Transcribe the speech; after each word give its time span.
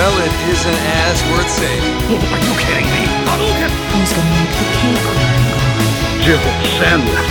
Well, 0.00 0.16
it 0.24 0.32
isn't 0.48 0.80
as 1.04 1.20
worth 1.28 1.50
saving. 1.50 1.92
Are 2.32 2.40
you 2.40 2.54
kidding 2.56 2.88
me? 2.88 3.04
Hadouken! 3.28 3.68
Who's 3.92 4.12
gonna 4.16 4.32
make 4.32 4.48
the 4.56 4.64
cake 4.80 5.04
run? 5.04 5.28
Jibble 6.24 6.56
sandwich. 6.80 7.28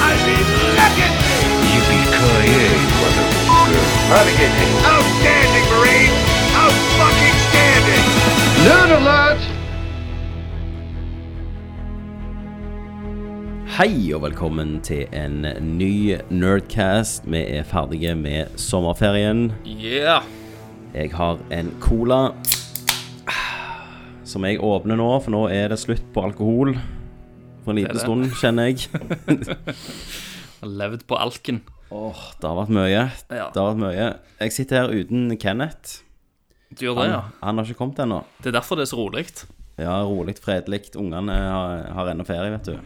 I 0.00 0.16
mean, 0.24 0.46
legacy! 0.80 1.52
Yippee-ki-yay, 1.68 2.80
motherfucker. 2.96 3.84
Renegade. 4.08 4.72
Outstanding, 4.88 5.66
Marine! 5.72 6.16
Out-fucking-standing! 6.62 8.04
Nerd 8.64 8.90
alert! 8.96 9.42
Hei 13.76 14.12
og 14.14 14.22
velkommen 14.22 14.80
til 14.80 15.06
en 15.12 15.44
ny 15.76 16.16
Nerdcast. 16.30 17.22
Vi 17.28 17.44
er 17.60 17.62
ferdige 17.68 18.14
med 18.14 18.46
sommerferien. 18.56 19.52
Yeah. 19.66 20.24
Jeg 20.90 21.12
har 21.14 21.38
en 21.54 21.68
cola 21.82 22.20
som 24.26 24.44
jeg 24.46 24.60
åpner 24.62 24.98
nå, 24.98 25.06
for 25.22 25.34
nå 25.34 25.42
er 25.50 25.70
det 25.72 25.78
slutt 25.82 26.06
på 26.14 26.22
alkohol. 26.26 26.74
For 27.64 27.72
en 27.72 27.78
liten 27.80 27.98
stund, 28.00 28.26
kjenner 28.40 28.70
jeg. 28.70 28.88
Har 30.60 30.72
levd 30.82 31.06
på 31.08 31.16
alken. 31.18 31.62
Åh, 31.90 32.18
det 32.38 32.46
har 32.46 32.56
vært 32.58 32.72
mye. 32.76 32.90
Ja. 32.92 33.46
Det 33.50 33.58
har 33.58 33.70
vært 33.72 33.80
mye. 33.80 34.08
Jeg 34.42 34.52
sitter 34.54 34.82
her 34.84 34.92
uten 34.92 35.32
Kenneth. 35.40 36.02
Du 36.70 36.84
gjør 36.84 37.00
det, 37.00 37.06
Han, 37.08 37.14
ja. 37.14 37.22
han 37.40 37.58
har 37.58 37.66
ikke 37.66 37.78
kommet 37.80 38.02
ennå. 38.04 38.20
Det 38.44 38.52
er 38.52 38.58
derfor 38.60 38.78
det 38.78 38.84
er 38.84 38.90
så 38.92 38.98
rolig. 39.00 39.24
Ja, 39.80 39.96
rolig, 40.06 40.36
fredelig. 40.44 40.82
Ungene 41.00 41.34
har, 41.40 41.88
har 41.96 42.12
ennå 42.12 42.26
ferie, 42.28 42.52
vet 42.52 42.68
du. 42.68 42.76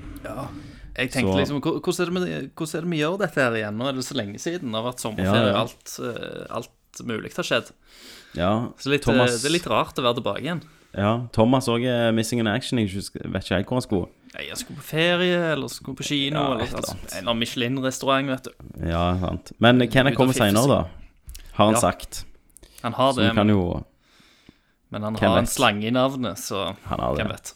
Jeg 0.94 1.11
tenkte 1.11 1.34
Så- 1.34 1.41
liksom, 1.42 1.61
hvordan 1.61 2.22
er, 2.22 2.46
det 2.46 2.84
vi, 2.94 3.02
gjør 3.02 3.18
dette 3.20 3.42
her 3.42 3.58
igjen? 3.58 3.77
Nå 3.77 3.91
er 3.91 3.98
det 3.98 4.06
så 4.06 4.16
lenge 4.16 4.41
siden. 4.41 4.70
Det 4.70 4.78
har 4.80 4.86
vært 4.89 5.05
sommerferie, 5.05 5.50
Ja, 5.50 5.52
ja. 5.52 5.66
alt, 5.66 5.98
eh, 6.00 6.46
alt 7.00 7.06
mulig 7.06 7.33
har 7.37 7.45
skjedd. 7.47 7.70
Ja, 8.34 8.69
Så 8.78 8.91
litt, 8.91 9.03
Thomas, 9.03 9.31
eh, 9.31 9.39
det 9.42 9.47
er 9.50 9.55
litt 9.59 9.67
rart 9.70 9.95
å 9.98 10.03
være 10.03 10.19
tilbake 10.20 10.42
igjen. 10.42 10.62
ja, 10.97 11.27
Thomas 11.33 11.67
òg 11.69 11.84
er 11.86 12.12
missing 12.12 12.41
in 12.41 12.47
action. 12.47 12.78
Jeg 12.78 12.89
vet 12.89 13.45
ikke 13.45 13.56
helt 13.56 13.67
hvor 13.67 13.78
han 13.81 13.83
skulle. 13.83 14.09
Nei, 14.34 14.47
Jeg 14.48 14.56
skulle 14.59 14.78
på 14.81 14.89
ferie, 14.89 15.53
eller 15.53 15.69
skulle 15.69 15.97
på 15.97 16.03
kino, 16.05 16.39
Ja, 16.41 16.53
eller 16.55 16.64
altså, 16.67 16.95
en 16.95 17.19
eller 17.19 17.31
annen 17.31 17.39
Michelin-restaurant, 17.39 18.27
vet 18.28 18.45
du. 18.45 18.89
Ja, 18.89 19.17
sant. 19.20 19.53
Men 19.61 19.78
Kenneth 19.89 20.14
Ut 20.14 20.19
kommer 20.19 20.34
seinere, 20.34 20.67
da. 20.67 20.89
Har 21.55 21.67
han 21.67 21.75
Ja. 21.75 21.81
sagt. 21.81 22.25
Han 22.83 22.92
har 22.92 23.12
det, 23.12 23.34
men, 23.34 23.48
jo 23.48 23.84
men 24.91 25.03
han 25.03 25.14
har 25.14 25.29
har 25.29 25.39
en 25.39 25.47
slange 25.47 25.84
i 25.86 25.91
navnet, 25.91 26.36
så 26.39 26.77
Han 26.84 27.01
har 27.01 27.14
hvem 27.14 27.29
vet. 27.29 27.55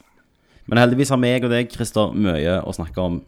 Men 0.66 0.78
heldigvis 0.78 1.08
har 1.10 1.16
meg 1.18 1.44
og 1.44 1.50
deg, 1.50 1.70
Christer, 1.70 2.12
mye 2.14 2.62
å 2.62 2.72
snakke 2.74 2.98
om. 2.98 3.22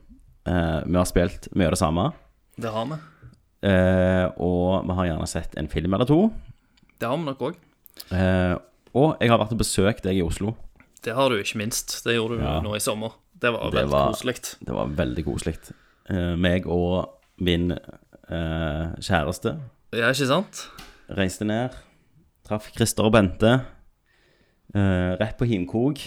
Eh, 0.47 0.80
vi 0.86 0.95
har 0.97 1.05
spilt 1.05 1.48
mye 1.55 1.67
av 1.67 1.72
det 1.72 1.78
samme. 1.78 2.12
Det 2.58 2.70
har 2.70 2.86
vi. 2.86 2.95
Eh, 3.62 4.27
og 4.41 4.86
vi 4.89 4.94
har 4.97 5.06
gjerne 5.11 5.28
sett 5.28 5.56
en 5.61 5.69
film 5.69 5.94
eller 5.94 6.08
to. 6.08 6.20
Det 7.00 7.08
har 7.08 7.16
vi 7.20 7.25
nok 7.28 7.42
òg. 7.50 7.58
Eh, 8.12 8.55
og 8.97 9.17
jeg 9.20 9.30
har 9.30 9.39
vært 9.42 9.52
og 9.52 9.61
besøkt 9.61 10.02
deg 10.06 10.17
i 10.17 10.25
Oslo. 10.25 10.55
Det 11.05 11.14
har 11.17 11.28
du 11.33 11.36
ikke 11.41 11.56
minst. 11.61 12.02
Det 12.05 12.17
gjorde 12.17 12.39
du 12.41 12.44
Ja. 12.44 12.61
nå 12.61 12.75
i 12.77 12.80
sommer. 12.80 13.12
Det 13.39 13.52
var 13.52 13.70
Det 13.70 13.80
veldig 13.84 14.00
koselig. 14.12 14.34
Det 14.64 14.75
var 14.75 14.86
veldig 14.89 15.25
koselig. 15.25 15.55
Eh, 16.11 16.34
meg 16.36 16.67
og 16.67 17.08
min 17.39 17.70
eh, 17.72 18.86
kjæreste 19.00 19.58
Ja, 19.92 20.08
ikke 20.12 20.27
sant? 20.28 20.69
reiste 21.11 21.45
ned. 21.45 21.70
Traff 22.47 22.70
Christer 22.74 23.05
og 23.05 23.12
Bente. 23.12 23.64
Eh, 24.74 25.17
rett 25.19 25.36
på 25.39 25.47
Himkog. 25.48 25.98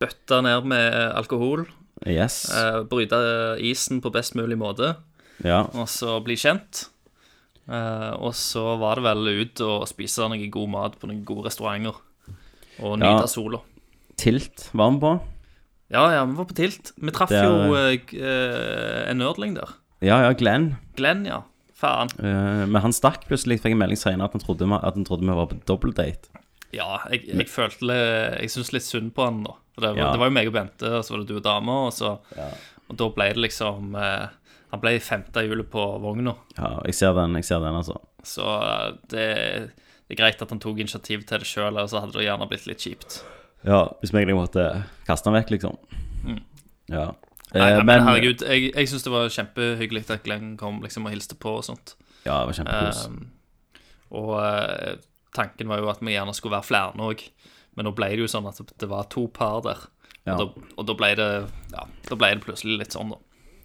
Bøtta 0.00 0.40
ned 0.42 0.64
med 0.66 0.92
alkohol. 1.16 1.66
Yes. 2.06 2.50
Eh, 2.54 2.82
bryte 2.84 3.18
isen 3.62 4.00
på 4.02 4.10
best 4.12 4.34
mulig 4.36 4.58
måte, 4.58 4.96
Ja. 5.44 5.62
og 5.74 5.86
så 5.88 6.20
bli 6.24 6.34
kjent. 6.36 6.86
Eh, 7.68 8.12
og 8.22 8.32
så 8.38 8.76
var 8.78 8.94
det 8.96 9.04
vel 9.04 9.28
ut 9.42 9.60
og 9.66 9.86
spise 9.90 10.28
noe 10.30 10.50
god 10.54 10.68
mat 10.70 10.98
på 11.00 11.08
noen 11.10 11.24
gode 11.26 11.48
restauranter. 11.48 11.96
Og 12.80 12.98
Ja. 12.98 13.16
nyte 13.18 13.28
sola. 13.28 13.60
Tilt 14.16 14.70
var 14.72 14.90
vi 14.92 15.00
på. 15.00 15.20
Ja, 15.90 16.10
ja, 16.12 16.24
vi 16.24 16.34
var 16.34 16.44
på 16.46 16.54
Tilt. 16.54 16.92
Vi 16.98 17.10
traff 17.10 17.28
Det 17.28 17.38
er- 17.38 17.44
jo 17.44 17.74
eh, 17.74 19.10
en 19.10 19.18
nerdling 19.18 19.54
der. 19.54 19.68
Ja, 20.00 20.20
ja, 20.22 20.32
Glenn. 20.32 20.76
Glenn, 20.96 21.24
ja. 21.26 21.42
Faen. 21.74 22.08
Eh, 22.18 22.66
men 22.66 22.80
han 22.82 22.92
stakk 22.92 23.26
plutselig, 23.28 23.60
fikk 23.60 23.72
en 23.72 23.78
melding 23.78 23.98
senere 23.98 24.24
at 24.24 24.32
han 24.32 24.40
trodde, 24.40 24.62
at 24.82 24.94
han 24.94 25.04
trodde 25.04 25.20
vi 25.20 25.34
var 25.34 25.46
på 25.46 25.60
dobbeltdate. 25.66 26.28
Ja, 26.72 26.98
jeg, 27.10 27.26
jeg 27.28 27.46
følte 27.48 28.40
Jeg 28.40 28.48
syns 28.50 28.72
litt 28.72 28.82
synd 28.82 29.12
på 29.14 29.24
han, 29.24 29.42
da. 29.44 29.52
Det, 29.78 29.90
var- 29.90 29.96
Ja. 29.96 30.10
det 30.12 30.18
var 30.18 30.26
jo 30.28 30.32
meg 30.32 30.46
og 30.48 30.52
Bente, 30.54 30.82
og 30.98 31.04
så 31.04 31.10
var 31.10 31.18
det 31.18 31.28
du 31.28 31.36
og 31.36 31.42
dama, 31.42 31.86
og 31.86 31.92
så 31.92 32.18
Og 32.88 32.96
da 32.96 33.08
ble 33.08 33.32
det 33.34 33.36
liksom 33.42 33.94
eh, 33.96 34.28
Han 34.72 34.82
ble 34.82 34.96
femte 35.00 35.44
hjulet 35.46 35.68
på 35.70 35.82
vogna. 36.02 36.34
Ja, 36.56 36.76
jeg 36.88 36.96
ser 36.98 37.14
den, 37.16 37.36
jeg 37.38 37.46
ser 37.48 37.62
den, 37.62 37.78
altså. 37.78 38.00
Så 38.26 38.44
eh, 38.44 38.88
det, 39.12 39.26
det 40.06 40.16
er 40.16 40.20
greit 40.20 40.42
at 40.42 40.52
han 40.52 40.62
tok 40.62 40.82
initiativ 40.82 41.22
til 41.28 41.42
det 41.42 41.48
sjøl, 41.48 41.78
så 41.86 42.02
hadde 42.02 42.18
det 42.18 42.26
gjerne 42.26 42.48
blitt 42.50 42.66
litt 42.66 42.82
kjipt. 42.82 43.20
Ja, 43.66 43.84
hvis 44.00 44.12
vi 44.12 44.20
egentlig 44.20 44.38
måtte 44.38 44.66
kaste 45.06 45.30
han 45.30 45.38
vekk, 45.38 45.54
liksom. 45.56 45.78
Ja. 46.90 47.12
Nei, 47.54 47.62
Nei, 47.62 47.70
men, 47.78 47.86
men, 47.86 48.02
herregud, 48.04 48.42
jeg, 48.42 48.70
jeg 48.72 48.90
syns 48.90 49.06
det 49.06 49.12
var 49.14 49.30
kjempehyggelig 49.32 50.02
at 50.10 50.24
Glenn 50.26 50.56
kom 50.60 50.80
liksom 50.82 51.06
og 51.06 51.14
hilste 51.14 51.38
på 51.38 51.56
og 51.60 51.66
sånt. 51.66 51.94
Ja, 52.26 52.40
det 52.42 52.50
var 52.50 52.56
kjempekos. 52.58 53.04
Um, 53.06 53.84
og 54.18 54.32
uh, 54.42 54.96
tanken 55.36 55.70
var 55.70 55.82
jo 55.82 55.90
at 55.92 56.02
vi 56.02 56.16
gjerne 56.16 56.34
skulle 56.34 56.56
være 56.58 56.66
flere 56.66 57.06
òg, 57.06 57.22
men 57.78 57.86
nå 57.86 57.92
ble 57.96 58.10
det 58.12 58.24
jo 58.24 58.30
sånn 58.30 58.48
at 58.50 58.58
det 58.58 58.90
var 58.90 59.06
to 59.12 59.28
par 59.30 59.62
der. 59.66 59.86
Ja. 60.26 60.34
Og, 60.34 60.56
da, 60.56 60.68
og 60.74 60.88
da 60.88 60.96
ble 60.98 61.12
det 61.14 61.30
Ja, 61.70 61.84
da 62.08 62.18
ble 62.18 62.32
det 62.34 62.42
plutselig 62.42 62.80
litt 62.80 62.96
sånn, 62.96 63.14
da. 63.14 63.20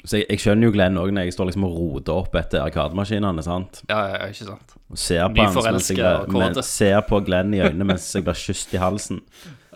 Så 0.05 0.17
jeg, 0.17 0.25
jeg 0.31 0.41
skjønner 0.41 0.65
jo 0.65 0.73
Glenn 0.73 0.97
òg 0.97 1.11
når 1.13 1.27
jeg 1.27 1.33
står 1.35 1.51
liksom 1.51 1.65
og 1.67 1.75
roter 1.77 2.13
opp 2.23 2.35
etter 2.39 2.63
arkademaskinene, 2.63 3.43
sant. 3.45 3.83
Ja, 3.89 3.99
ja, 4.09 4.15
ja, 4.23 4.29
ikke 4.33 4.47
sant. 4.47 4.73
Og 4.89 4.97
ser 4.97 5.27
på 5.29 5.43
han 5.45 5.53
mens 5.75 5.91
jeg, 5.91 6.31
men, 6.33 6.57
ser 6.65 7.01
på 7.07 7.19
Glenn 7.27 7.53
i 7.53 7.61
øynene 7.61 7.85
mens 7.93 8.07
jeg 8.15 8.25
blir 8.25 8.39
kysset 8.39 8.73
i 8.73 8.81
halsen. 8.81 9.21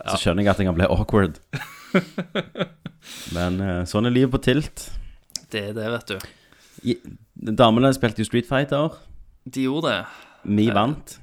Så 0.06 0.18
skjønner 0.24 0.42
jeg 0.44 0.50
at 0.52 0.58
jeg 0.62 0.66
kan 0.68 0.76
bli 0.76 0.88
awkward. 0.90 1.38
Men 3.36 3.60
eh, 3.62 3.84
sånn 3.88 4.08
er 4.08 4.12
livet 4.12 4.32
på 4.34 4.40
tilt. 4.42 4.88
Det 5.52 5.62
er 5.70 5.76
det, 5.76 5.86
vet 5.94 6.10
du. 6.10 6.26
I, 6.90 6.96
damene 7.56 7.92
spilte 7.94 8.20
jo 8.22 8.26
Street 8.28 8.48
Fighter. 8.50 8.98
De 9.46 9.62
gjorde 9.64 9.92
det. 9.94 10.00
Vi 10.58 10.66
vant. 10.74 11.14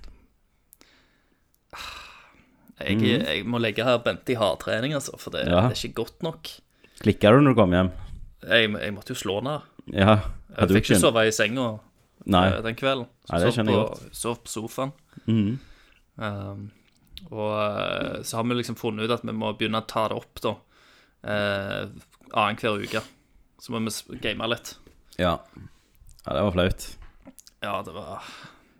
Jeg, 2.84 2.98
jeg 3.04 3.44
må 3.48 3.60
legge 3.64 3.86
her 3.86 4.00
Bente 4.04 4.34
i 4.34 4.40
hardtrening, 4.40 4.96
altså, 4.98 5.16
for 5.22 5.32
det, 5.36 5.46
Mhm. 5.46 5.54
Ja. 5.54 5.68
det 5.70 5.78
er 5.78 5.88
ikke 5.88 6.02
godt 6.04 6.24
nok. 6.26 6.50
Klikka 7.04 7.32
du 7.32 7.40
når 7.42 7.54
du 7.54 7.60
kom 7.62 7.72
hjem? 7.76 7.92
Jeg, 8.48 8.72
jeg 8.74 8.94
måtte 8.96 9.14
jo 9.14 9.20
slå 9.20 9.40
ned. 9.46 9.62
Ja. 9.94 10.18
Jeg 10.58 10.70
fikk 10.70 10.90
ikke 10.92 11.00
sove 11.02 11.24
i 11.28 11.32
senga 11.36 11.68
Nei. 12.30 12.46
eh, 12.54 12.62
den 12.64 12.76
kvelden. 12.80 13.08
Nei, 13.30 13.40
det 13.40 13.48
Sov 13.50 13.56
skjønner 13.58 13.74
jeg 13.74 13.82
på- 13.82 13.90
godt. 13.90 14.16
Sov 14.20 14.38
på 14.44 14.52
sofaen. 14.54 14.94
um, 15.28 16.72
og 17.32 17.52
eh, 17.58 18.22
så 18.24 18.38
har 18.38 18.44
vi 18.48 18.58
liksom 18.60 18.76
funnet 18.80 19.08
ut 19.08 19.16
at 19.16 19.24
vi 19.26 19.34
må 19.36 19.54
begynne 19.58 19.82
å 19.82 19.88
ta 19.88 20.08
det 20.12 20.18
opp, 20.20 20.42
da. 20.44 20.56
Uh, 21.24 21.88
Annenhver 22.34 22.84
uke. 22.84 23.02
Så 23.64 23.72
må 23.72 23.80
vi 23.84 24.18
game 24.20 24.48
litt. 24.52 24.76
Ja. 25.18 25.38
ja, 26.26 26.34
det 26.34 26.42
var 26.44 26.52
flaut. 26.56 26.88
Ja, 27.64 27.78
det 27.86 27.94
var 27.96 28.24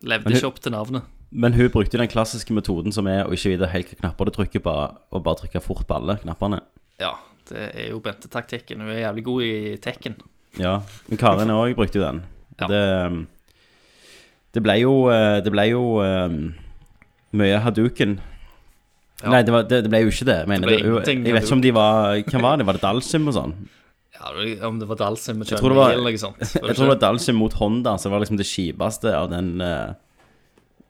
Levde 0.04 0.28
hun, 0.28 0.36
ikke 0.36 0.50
opp 0.50 0.60
til 0.60 0.74
navnet. 0.76 1.06
Men 1.32 1.54
hun 1.56 1.70
brukte 1.72 1.98
den 1.98 2.10
klassiske 2.12 2.54
metoden 2.54 2.92
som 2.92 3.08
er 3.08 3.24
å 3.26 3.32
ikke 3.34 3.54
vite 3.54 3.70
helt 3.72 3.88
hvilke 3.88 4.02
knapper 4.02 4.28
du 4.28 4.34
trykker 4.36 4.64
på, 4.66 4.74
og 5.14 5.24
bare 5.24 5.40
trykke 5.44 5.62
fort 5.64 5.86
på 5.88 5.96
alle 5.96 6.18
knappene. 6.22 6.60
Ja, 7.02 7.14
det 7.50 7.64
er 7.74 7.90
jo 7.92 8.00
Bente-taktikken. 8.04 8.82
Hun 8.82 8.92
er 8.94 9.04
jævlig 9.06 9.24
god 9.26 9.44
i 9.48 9.78
tekken. 9.84 10.16
Ja, 10.60 10.80
men 11.10 11.18
Karin 11.18 11.52
òg 11.54 11.74
brukte 11.78 12.00
jo 12.00 12.06
den. 12.06 12.22
Ja. 12.60 12.68
Det, 12.70 12.82
um, 13.08 13.24
det 14.54 14.62
ble 14.62 14.76
jo 14.78 14.92
eh, 15.10 15.40
Det 15.42 15.50
ble 15.50 15.64
jo 15.72 15.80
um, 16.06 16.36
mye 17.34 17.62
Hadouken. 17.64 18.20
Ja. 19.24 19.32
Nei, 19.32 19.40
det, 19.48 19.54
var, 19.56 19.66
det, 19.70 19.80
ble 19.90 20.04
jo 20.04 20.12
ikke 20.12 20.28
det. 20.28 20.38
Mener, 20.52 20.70
det, 20.70 20.80
jo- 20.84 21.00
jeg 21.00 21.34
vet 21.34 21.48
ikke 21.48 21.56
om 21.58 21.64
de 21.64 21.72
var 21.74 22.20
Hvem 22.28 22.44
var 22.46 22.60
det? 22.60 22.68
Var 22.68 22.78
det 22.78 22.84
Dalsim 22.84 23.30
og 23.32 23.38
sånn? 23.38 23.56
Ja, 24.14 24.30
Om 24.68 24.78
det 24.80 24.88
var 24.88 25.00
Dalsim 25.00 25.40
med 25.42 25.50
var- 25.50 25.96
eller 25.96 26.12
noe 26.12 26.22
sånt. 26.22 26.40
Jeg 26.44 26.62
tror 26.76 26.86
det 26.86 26.92
var 26.94 27.02
Dalsim 27.02 27.40
mot 27.40 27.54
Honda, 27.58 27.98
så 27.98 28.08
det 28.10 28.14
var 28.14 28.24
liksom 28.24 28.40
det 28.40 28.48
kjipeste 28.48 29.14
av 29.18 29.32
den 29.34 29.56
uh, 29.64 29.96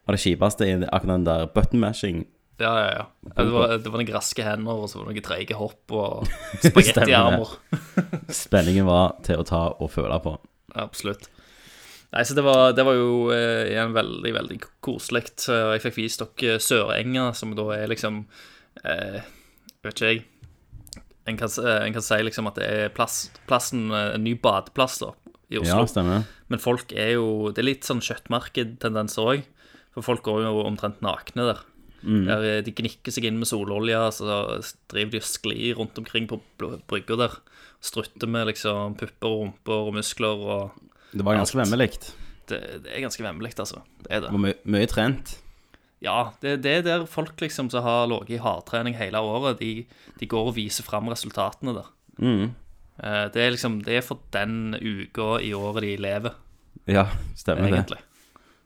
Av 0.03 0.17
det 0.17 0.21
kjipeste 0.25 0.67
i 0.67 0.73
akkurat 0.83 1.13
den 1.15 1.27
der 1.29 1.45
button 1.53 1.79
mashing. 1.79 2.25
Ja, 2.63 2.71
ja, 2.79 2.89
ja. 2.95 3.05
det, 3.35 3.45
var, 3.51 3.75
det 3.83 3.91
var 3.91 3.99
noen 3.99 4.15
raske 4.15 4.45
hender, 4.45 4.81
og 4.85 4.89
så 4.89 4.99
var 4.99 5.09
det 5.09 5.17
noen 5.17 5.27
treige 5.27 5.59
hopp 5.59 5.93
og 5.93 6.33
spagettiarmer. 6.63 7.53
Spenningen 8.43 8.87
var 8.87 9.17
til 9.27 9.43
å 9.43 9.47
ta 9.47 9.65
og 9.75 9.91
føle 9.93 10.19
på. 10.23 10.37
Absolutt. 10.79 11.29
Nei, 12.13 12.21
så 12.29 12.35
det 12.37 12.43
var, 12.45 12.75
det 12.77 12.85
var 12.85 12.97
jo 12.97 13.31
eh, 13.33 13.71
igjen 13.71 13.95
veldig, 13.95 14.33
veldig 14.35 14.59
koselig. 14.85 15.25
Jeg 15.49 15.81
fikk 15.81 15.97
vist 15.97 16.21
dere 16.21 16.59
Sørenga, 16.61 17.31
som 17.37 17.55
da 17.57 17.71
er 17.75 17.89
liksom 17.89 18.21
eh, 18.85 19.23
Vet 19.83 19.97
ikke 19.97 20.11
jeg. 20.11 20.21
En 21.25 21.39
kan, 21.39 21.49
eh, 21.63 21.79
en 21.87 21.95
kan 21.95 22.05
si 22.05 22.19
liksom 22.21 22.47
at 22.51 22.59
det 22.59 22.67
er 22.69 22.93
plass, 22.93 23.31
plassen, 23.49 23.87
eh, 23.91 24.13
en 24.13 24.23
ny 24.23 24.35
badeplass 24.39 24.99
da, 25.01 25.09
i 25.49 25.57
Oslo. 25.57 25.81
Ja, 25.81 25.89
stemmer. 25.89 26.29
Men 26.51 26.61
folk 26.61 26.93
er 26.93 27.15
jo 27.15 27.49
Det 27.49 27.63
er 27.63 27.69
litt 27.71 27.87
sånn 27.87 28.03
kjøttmarkedtendens 28.03 29.17
òg. 29.17 29.47
For 29.93 30.05
folk 30.05 30.23
går 30.25 30.43
jo 30.45 30.63
omtrent 30.65 31.01
nakne 31.05 31.49
der. 31.51 31.59
Der 32.03 32.43
eh, 32.43 32.61
de 32.65 32.71
gnikker 32.75 33.11
seg 33.15 33.25
inn 33.29 33.37
med 33.39 33.47
sololje, 33.47 33.99
så 34.11 34.25
driver 34.91 35.11
de 35.13 35.21
og 35.21 35.27
sklir 35.27 35.77
rundt 35.79 35.97
omkring 36.01 36.27
på 36.27 36.41
brygga 36.59 37.15
der. 37.15 37.37
Strutter 37.83 38.27
med 38.27 38.47
liksom 38.51 38.95
pupper 38.99 39.27
og 39.29 39.39
rumper 39.41 39.87
og 39.87 39.93
muskler 39.97 40.43
og 40.43 40.81
Det 41.13 41.23
var 41.23 41.35
ganske 41.39 41.57
vemmelig. 41.59 41.89
det, 42.49 42.59
det 42.83 42.91
er 42.91 43.01
ganske 43.05 43.23
vemmelig, 43.23 43.53
altså. 43.59 43.81
Det 44.03 44.11
er 44.11 44.21
Det 44.21 44.31
var 44.31 44.53
mye 44.65 44.87
trent. 44.87 45.37
Ja, 46.03 46.31
det, 46.41 46.57
det 46.63 46.71
er 46.71 46.81
der 46.83 47.05
folk 47.07 47.39
liksom 47.39 47.69
som 47.71 47.83
har 47.83 48.07
ligget 48.11 48.35
i 48.35 48.43
hardtrening 48.43 48.95
hele 48.99 49.19
året, 49.23 49.59
de, 49.59 49.85
de 50.19 50.27
går 50.27 50.49
og 50.51 50.55
viser 50.57 50.83
fram 50.83 51.07
resultatene 51.07 51.73
der. 51.77 51.87
Mm. 52.19 52.49
Det 53.33 53.41
er 53.41 53.49
liksom 53.55 53.79
Det 53.83 53.95
er 53.97 54.01
for 54.05 54.19
den 54.35 54.75
uka 54.75 55.39
i 55.41 55.53
året 55.53 55.81
de 55.81 55.95
lever, 55.97 56.35
Ja, 56.87 57.05
stemmer 57.35 57.71
det. 57.71 57.97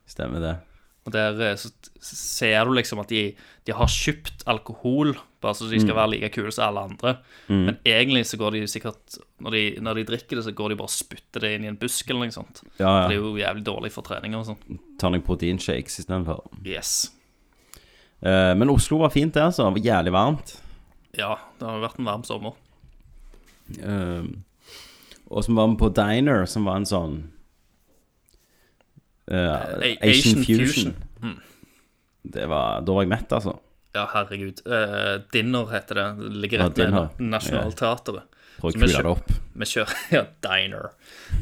Stemmer 0.09 0.39
det. 0.41 0.55
Og 1.07 1.13
der 1.15 1.39
eh, 1.41 1.55
så 1.59 1.71
ser 2.03 2.67
du 2.67 2.75
liksom 2.75 2.99
at 3.01 3.11
de, 3.11 3.31
de 3.67 3.75
har 3.75 3.89
kjøpt 3.91 4.43
alkohol 4.51 5.15
bare 5.43 5.53
så 5.53 5.67
de 5.69 5.77
skal 5.79 5.93
være 5.93 6.11
like 6.15 6.31
kule 6.33 6.51
som 6.51 6.65
alle 6.65 6.81
andre. 6.89 7.11
Men 7.47 7.75
egentlig 7.85 8.23
så 8.25 8.39
går 8.41 8.55
de 8.55 8.63
sikkert 8.69 9.19
når 9.43 9.53
de, 9.53 9.61
når 9.85 9.99
de 9.99 10.05
drikker 10.09 10.39
det, 10.39 10.45
så 10.47 10.53
går 10.57 10.73
de 10.73 10.77
bare 10.79 10.89
og 10.89 10.95
spytter 10.95 11.45
det 11.45 11.51
inn 11.55 11.67
i 11.67 11.69
en 11.69 11.77
busk 11.77 12.09
eller 12.09 12.25
noe 12.25 12.33
sånt. 12.33 12.63
Ja, 12.79 13.05
Det 13.05 13.13
er 13.13 13.19
jo 13.19 13.35
jævlig 13.37 13.65
dårlig 13.67 13.91
for 13.93 14.07
trening 14.07 14.33
og 14.35 14.47
sånn. 14.49 14.79
Tar 14.97 15.13
noen 15.13 15.25
proteinshakes 15.27 16.01
istedenfor. 16.01 16.41
Yes. 16.65 17.11
Uh, 18.25 18.57
men 18.57 18.73
Oslo 18.73 18.97
var 19.03 19.13
fint, 19.13 19.35
det, 19.37 19.45
altså. 19.45 19.67
Det 19.69 19.77
var 19.77 19.91
Jævlig 19.91 20.15
varmt. 20.17 20.55
Ja, 21.17 21.35
det 21.59 21.69
har 21.69 21.77
jo 21.77 21.85
vært 21.85 22.01
en 22.01 22.09
varm 22.09 22.25
sommer. 22.25 22.57
Eh, 23.77 24.27
og 25.27 25.43
som 25.43 25.57
var 25.59 25.67
med 25.67 25.79
på 25.81 25.89
Diner, 25.91 26.45
som 26.47 26.67
var 26.67 26.79
en 26.79 26.87
sånn 26.87 27.15
eh, 27.17 27.31
Asian, 29.27 29.97
Asian 30.09 30.43
Fusion. 30.43 30.93
Fusion. 31.21 31.41
Det 32.27 32.45
var, 32.49 32.81
da 32.83 32.93
var 32.93 33.03
jeg 33.05 33.09
mett, 33.13 33.31
altså. 33.31 33.53
Ja, 33.95 34.05
herregud. 34.13 34.59
Uh, 34.67 35.21
dinner 35.33 35.69
heter 35.71 35.95
det. 35.95 36.07
Det 36.19 36.41
ligger 36.43 36.59
Ja, 36.59 36.67
rett 36.67 36.77
ved 36.77 37.21
Nationaltheatret. 37.31 38.23
Ja. 38.23 38.43
Prøv 38.57 38.71
å 38.71 38.73
kule 38.73 38.89
det 38.89 39.09
opp. 39.11 39.31
Vi 39.57 39.65
kjør, 39.69 39.91
ja, 40.17 40.23
diner. 40.43 40.89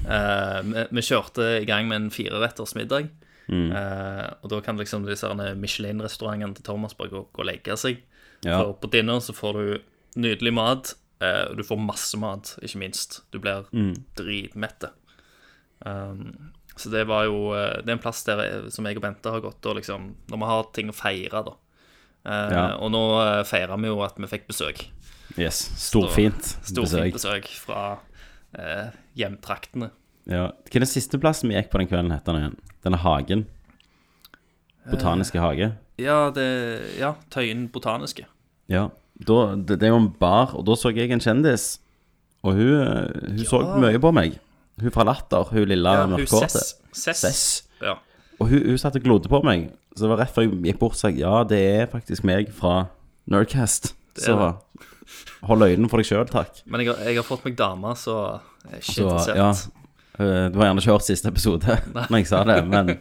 Uh, 0.06 0.60
vi, 0.68 0.84
vi 1.00 1.04
kjørte 1.08 1.48
i 1.62 1.66
gang 1.68 1.88
med 1.90 2.02
en 2.04 2.10
fireretters 2.14 2.76
middag. 2.78 3.10
Mm. 3.48 3.70
Uh, 3.72 4.28
og 4.42 4.50
da 4.54 4.60
kan 4.66 4.78
liksom 4.80 5.06
disse 5.08 5.30
Michelin-restaurantene 5.36 6.58
til 6.58 6.66
Thomas 6.66 6.96
bare 6.98 7.12
gå, 7.14 7.24
gå 7.34 7.44
og 7.44 7.50
legge 7.50 7.76
seg. 7.82 8.02
Ja. 8.46 8.60
For 8.62 8.76
på 8.84 8.92
dinner 8.94 9.20
så 9.26 9.34
får 9.38 9.60
du 9.62 10.22
nydelig 10.22 10.54
mat. 10.56 10.94
eh, 11.24 11.46
og 11.50 11.56
du 11.58 11.64
får 11.64 11.80
masse 11.80 12.18
mat, 12.20 12.54
ikke 12.62 12.78
minst. 12.82 13.22
Du 13.32 13.40
blir 13.40 13.66
Mm. 13.74 13.94
dritmette. 14.20 14.90
Um, 15.86 16.52
så 16.76 16.90
det 16.92 17.06
var 17.08 17.24
jo 17.28 17.54
eh, 17.56 17.78
Det 17.82 17.90
er 17.90 17.96
en 17.98 18.04
plass 18.04 18.24
der 18.28 18.42
jeg, 18.44 18.72
som 18.76 18.86
jeg 18.86 18.98
og 19.00 19.04
Bente 19.06 19.32
har 19.32 19.40
gått 19.44 19.66
og 19.70 19.78
liksom 19.78 20.10
Når 20.32 20.42
vi 20.42 20.50
har 20.50 20.66
ting 20.76 20.90
å 20.92 20.96
feire, 20.98 21.44
da. 21.48 21.54
Eh, 22.26 22.52
Ja. 22.56 22.66
Og 22.84 22.92
nå 22.92 23.04
feirer 23.48 23.78
vi 23.80 23.88
jo 23.92 24.02
at 24.04 24.18
vi 24.20 24.28
fikk 24.28 24.48
besøk. 24.50 24.86
Yes. 25.38 25.64
Storfint 25.80 26.44
stor 26.64 26.84
besøk. 26.88 27.14
besøk 27.16 27.48
fra 27.64 27.82
eh, 28.58 28.92
hjemtraktene. 29.20 29.92
Ja. 30.26 30.48
Hva 30.52 30.80
er 30.80 30.86
den 30.86 30.90
siste 30.90 31.20
plassen 31.22 31.50
vi 31.52 31.56
gikk 31.58 31.70
på 31.74 31.78
den 31.82 31.88
kvelden, 31.92 32.12
heter 32.14 32.34
den 32.34 32.42
igjen? 32.44 32.60
Denne 32.86 33.00
hagen. 33.04 33.46
Botaniske 34.90 35.42
hage. 35.42 35.72
Ja, 36.02 36.30
det 36.36 36.46
Ja, 37.00 37.16
Tøyen 37.34 37.68
botaniske. 37.72 38.26
Ja. 38.70 38.90
Da, 39.16 39.56
det, 39.56 39.80
det 39.80 39.88
er 39.88 39.94
jo 39.94 40.02
en 40.04 40.12
bar, 40.20 40.52
og 40.58 40.66
da 40.68 40.76
så 40.76 40.92
jeg 40.94 41.12
en 41.14 41.24
kjendis. 41.24 41.80
Og 42.44 42.58
hun, 42.58 42.74
hun 42.84 43.38
hun 43.40 43.46
så 43.48 43.62
mye 43.82 44.00
på 44.02 44.12
meg. 44.14 44.36
Hun 44.82 44.92
fra 44.92 45.06
Latter, 45.08 45.44
hun 45.52 45.68
lille 45.70 45.92
Ja, 45.96 46.06
mørkhårete. 46.12 46.62
Cess. 46.94 47.20
Sess. 47.22 47.44
Ja. 47.82 47.94
Og 48.40 48.50
hun, 48.52 48.66
hun 48.66 48.78
satt 48.82 48.96
og 49.00 49.04
glodde 49.06 49.30
på 49.32 49.40
meg. 49.48 49.70
Så 49.96 50.04
det 50.04 50.10
var 50.12 50.20
rett 50.26 50.34
før 50.36 50.44
jeg 50.44 50.58
gikk 50.68 50.80
bort 50.82 50.98
og 50.98 51.00
sa 51.00 51.12
ja, 51.16 51.44
det 51.48 51.60
er 51.80 51.86
faktisk 51.92 52.26
meg 52.28 52.50
fra 52.56 52.88
Nerdcast. 53.32 53.94
er 54.18 54.26
Så 54.26 54.36
hold 55.48 55.64
øynene 55.64 55.88
for 55.92 56.02
deg 56.02 56.10
sjøl, 56.10 56.26
takk. 56.28 56.60
Men 56.66 56.82
jeg 56.84 56.92
har, 56.92 57.00
jeg 57.08 57.16
har 57.22 57.24
fått 57.28 57.46
meg 57.48 57.56
dame, 57.60 57.94
så 57.96 58.18
ikke 58.74 59.06
Så 59.24 59.36
ja, 59.38 59.50
eh, 60.20 60.50
du 60.52 60.60
har 60.60 60.68
gjerne 60.72 60.82
ikke 60.84 60.92
hørt 60.98 61.08
siste 61.08 61.30
episode 61.32 61.78
når 62.10 62.18
jeg 62.20 62.28
sa 62.28 62.44
det, 62.48 62.60
men 62.68 62.92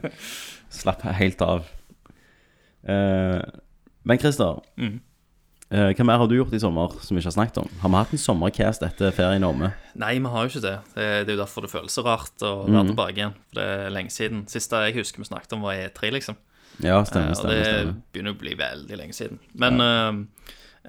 slapp 0.71 1.03
helt 1.19 1.43
av. 1.43 1.67
Eh, 2.87 3.41
men 4.05 4.19
Christer, 4.21 4.61
Mhm. 4.77 5.01
Eh, 5.75 5.91
hva 5.99 6.07
mer 6.07 6.21
har 6.23 6.31
du 6.31 6.37
gjort 6.39 6.55
i 6.57 6.61
sommer 6.63 6.95
som 7.03 7.17
vi 7.17 7.23
ikke 7.23 7.31
har 7.33 7.37
snakket 7.37 7.61
om? 7.65 7.71
Har 7.83 7.93
vi 7.93 8.01
hatt 8.01 8.15
en 8.15 8.23
sommercast 8.23 8.87
etter 8.87 9.15
ferien 9.17 9.45
er 9.45 9.51
omme? 9.51 9.73
Nei, 9.99 10.15
vi 10.17 10.33
har 10.33 10.47
jo 10.47 10.53
ikke 10.53 10.65
det. 10.65 10.75
Det, 10.95 11.07
det 11.27 11.33
er 11.33 11.37
jo 11.37 11.43
derfor 11.43 11.67
det 11.67 11.73
føles 11.75 11.97
så 11.99 12.05
rart 12.07 12.45
å 12.47 12.55
være 12.65 12.87
mm. 12.87 12.91
tilbake 12.93 13.19
igjen. 13.19 13.37
For 13.49 13.61
det 13.61 13.69
er 13.75 13.95
lenge 13.95 14.15
siden. 14.15 14.45
Siste 14.51 14.83
jeg 14.87 14.99
husker 15.01 15.25
vi 15.25 15.31
snakket 15.31 15.57
om, 15.57 15.67
var 15.67 15.81
E3, 15.83 16.13
liksom. 16.17 16.39
Ja, 16.83 16.99
stemmer, 17.07 17.35
stemmer, 17.39 17.39
og 17.39 17.51
det 17.51 17.67
stemmer. 17.67 17.99
begynner 18.15 18.35
å 18.35 18.41
bli 18.41 18.55
veldig 18.59 18.99
lenge 18.99 19.19
siden. 19.19 19.43
Men 19.63 19.83
ja. 19.83 19.91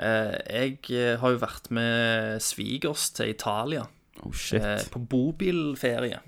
eh, 0.08 0.38
jeg 0.62 0.80
eh, 0.94 1.12
har 1.22 1.36
jo 1.36 1.44
vært 1.44 1.70
med 1.76 2.42
svigers 2.46 3.12
til 3.18 3.36
Italia 3.36 3.86
Oh 4.24 4.32
shit. 4.34 4.62
eh, 4.62 4.82
på 4.92 5.00
bobilferie. 5.00 6.22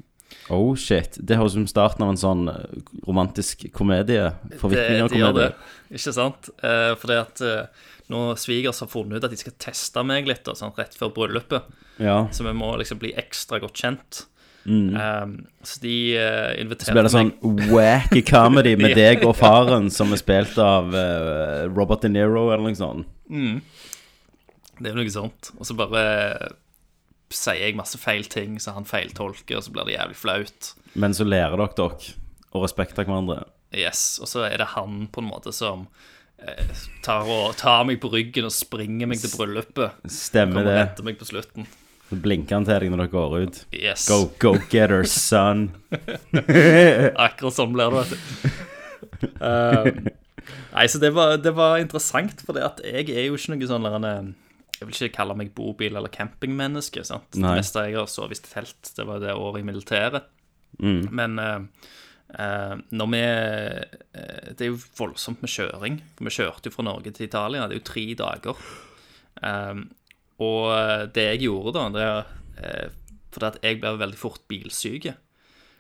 Oh 0.54 0.76
shit. 0.80 1.18
Det 1.20 1.36
høres 1.40 1.56
ut 1.56 1.62
som 1.62 1.68
starten 1.72 2.04
av 2.06 2.14
en 2.14 2.20
sånn 2.22 2.46
eh, 2.52 2.78
romantisk 3.08 3.66
komedie. 3.76 4.30
Det, 4.30 4.32
de 4.48 4.56
gjør 4.56 4.62
Forviklinger-komedie. 4.62 5.50
det, 5.52 6.00
ikke 6.00 6.14
sant? 6.16 6.50
Eh, 6.64 6.94
fordi 7.02 7.18
at 7.20 7.42
eh, 7.44 7.86
nå 8.14 8.22
svigers 8.40 8.80
har 8.84 8.88
funnet 8.92 9.18
ut 9.20 9.28
at 9.28 9.34
de 9.36 9.40
skal 9.42 9.56
teste 9.60 10.04
meg 10.08 10.28
litt 10.30 10.46
da, 10.48 10.56
sant, 10.56 10.78
rett 10.80 10.96
før 10.96 11.12
bryllupet, 11.16 11.68
Ja. 12.00 12.22
så 12.32 12.46
vi 12.48 12.54
må 12.56 12.70
liksom 12.80 13.00
bli 13.02 13.12
ekstra 13.20 13.60
godt 13.60 13.76
kjent. 13.84 14.22
Eh, 14.68 15.26
så 15.64 15.80
de 15.84 15.94
eh, 16.20 16.54
inviterte 16.62 16.90
Så 16.92 16.96
blir 16.96 17.06
det 17.08 17.12
sånn 17.14 17.30
wacky 17.72 18.22
comedy 18.28 18.74
med 18.84 18.96
deg 19.00 19.24
og 19.28 19.36
faren 19.40 19.88
som 19.92 20.12
er 20.12 20.20
spilt 20.20 20.58
av 20.60 20.92
eh, 20.96 21.62
Robert 21.72 22.04
De 22.04 22.12
Niro 22.12 22.50
eller 22.52 22.66
noe 22.68 22.76
sånt. 22.76 23.08
Det 24.78 24.90
er 24.90 24.94
jo 24.94 24.98
noe 25.00 25.12
sånt. 25.14 25.52
Og 25.58 25.68
så 25.68 25.76
bare 25.80 26.02
sier 27.34 27.60
jeg 27.60 27.76
masse 27.78 28.00
feil 28.00 28.28
ting, 28.32 28.58
så 28.62 28.74
han 28.78 28.88
feiltolker, 28.88 29.60
og 29.60 29.66
så 29.66 29.74
blir 29.76 29.88
det 29.90 29.98
jævlig 29.98 30.18
flaut. 30.20 30.74
Men 30.96 31.16
så 31.18 31.28
lærer 31.28 31.58
dere 31.60 31.76
dere 31.78 32.14
å 32.56 32.64
respektere 32.64 33.08
hverandre. 33.08 33.42
Yes, 33.76 34.20
Og 34.24 34.30
så 34.32 34.46
er 34.48 34.62
det 34.62 34.70
han 34.78 35.10
på 35.12 35.20
en 35.20 35.28
måte 35.28 35.52
som 35.52 35.88
eh, 36.40 36.70
tar, 37.04 37.28
og, 37.28 37.58
tar 37.60 37.84
meg 37.88 38.00
på 38.00 38.12
ryggen 38.14 38.48
og 38.48 38.56
springer 38.56 39.10
meg 39.12 39.20
til 39.20 39.34
bryllupet. 39.36 40.00
Stemmer 40.08 40.62
Kommer 40.62 40.64
og 40.64 40.72
det. 40.72 40.78
henter 40.86 41.10
meg 41.10 41.20
på 41.20 41.28
slutten. 41.28 41.68
Så 42.08 42.16
blinker 42.24 42.56
han 42.56 42.64
til 42.68 42.80
deg 42.80 42.94
når 42.94 43.04
dere 43.04 43.12
går 43.12 43.36
ut. 43.44 43.60
Yes. 43.76 44.08
Go, 44.08 44.30
go 44.40 44.54
getter, 44.72 45.04
son. 45.12 45.68
Akkurat 47.28 47.58
sånn 47.58 47.76
blir 47.76 47.92
det, 47.92 48.06
vet 48.06 48.16
du. 48.16 49.28
Um, 49.44 50.08
nei, 50.78 50.88
så 50.88 51.04
det 51.04 51.12
var, 51.18 51.36
det 51.44 51.52
var 51.58 51.82
interessant, 51.84 52.40
for 52.48 52.56
jeg 52.56 53.10
er 53.12 53.28
jo 53.28 53.36
ikke 53.36 53.58
noe 53.58 53.68
sånn 53.68 53.92
Jeg 54.78 54.88
vil 54.88 54.96
ikke 54.96 55.16
kalle 55.18 55.36
meg 55.40 55.54
bobil- 55.58 55.96
eller 55.98 56.12
campingmenneske. 56.14 57.04
sant? 57.08 57.30
Nei. 57.36 57.56
Det 57.56 57.62
meste 57.64 57.86
jeg 57.88 57.96
har 57.98 58.10
sovet 58.12 58.38
i 58.44 58.50
telt, 58.52 58.92
det 58.98 59.06
var 59.10 59.20
det 59.24 59.34
året 59.34 59.64
i 59.64 59.68
militæret. 59.68 60.28
Men 60.78 61.40
eh, 61.42 61.60
eh, 62.38 62.76
når 62.94 63.08
vi 63.14 63.22
eh, 63.24 64.52
Det 64.54 64.62
er 64.62 64.70
jo 64.70 64.80
voldsomt 65.00 65.42
med 65.42 65.50
kjøring. 65.50 66.02
Vi 66.20 66.34
kjørte 66.36 66.70
jo 66.70 66.76
fra 66.76 66.86
Norge 66.86 67.12
til 67.16 67.26
Italia. 67.26 67.66
Det 67.68 67.78
er 67.78 67.82
jo 67.82 67.88
tre 67.90 68.06
dager. 68.20 68.66
Eh, 69.42 69.82
og 70.46 71.14
det 71.16 71.24
jeg 71.32 71.46
gjorde 71.48 71.74
da, 71.74 71.88
det 71.96 72.04
er 72.06 72.20
eh, 72.62 72.90
fordi 73.34 73.46
at 73.50 73.58
jeg 73.66 73.80
blir 73.82 73.98
veldig 74.02 74.18
fort 74.18 74.44
bilsyk. 74.50 75.08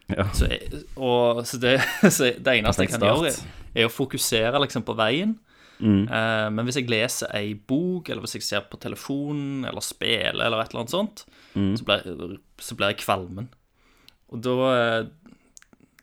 Ja. 0.10 0.26
Så, 0.34 0.48
jeg, 0.50 0.84
og, 0.96 1.44
så, 1.46 1.58
det, 1.62 1.76
så 2.16 2.32
det 2.34 2.54
eneste 2.60 2.86
jeg 2.86 2.94
kan 2.96 3.06
gjøre, 3.06 3.32
er, 3.34 3.62
er 3.84 3.90
å 3.90 3.94
fokusere 3.94 4.62
liksom 4.64 4.86
på 4.88 4.96
veien. 4.98 5.36
Eh, 6.10 6.48
men 6.50 6.66
hvis 6.66 6.80
jeg 6.80 6.90
leser 6.90 7.30
ei 7.38 7.52
bok, 7.54 8.10
eller 8.10 8.24
hvis 8.26 8.38
jeg 8.40 8.46
ser 8.48 8.64
på 8.72 8.80
telefonen, 8.82 9.66
eller 9.70 9.84
spiller, 9.86 10.40
eller 10.48 10.64
et 10.64 10.72
eller 10.74 10.84
annet 10.86 10.94
sånt, 10.96 11.26
så, 11.54 11.84
blir, 11.86 12.38
så 12.62 12.78
blir 12.80 12.94
jeg 12.96 13.02
kvalmen. 13.04 13.50
Og 14.34 14.42
da 14.44 14.56
eh, 14.74 15.10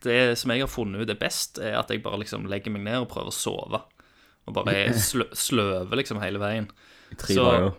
Det 0.05 0.37
som 0.37 0.51
jeg 0.53 0.61
har 0.63 0.69
funnet 0.71 1.01
ut 1.03 1.09
er 1.11 1.19
best, 1.19 1.57
er 1.59 1.75
at 1.79 1.89
jeg 1.91 2.03
bare 2.05 2.19
liksom 2.21 2.45
legger 2.51 2.71
meg 2.71 2.83
ned 2.85 3.01
og 3.03 3.09
prøver 3.11 3.31
å 3.33 3.35
sove. 3.35 3.81
Og 4.45 4.53
bare 4.53 4.93
slø, 5.09 5.25
sløver 5.33 5.97
liksom 5.99 6.21
hele 6.21 6.39
veien. 6.39 6.69
Tre 7.17 7.33
Så- 7.35 7.43
dager. 7.49 7.73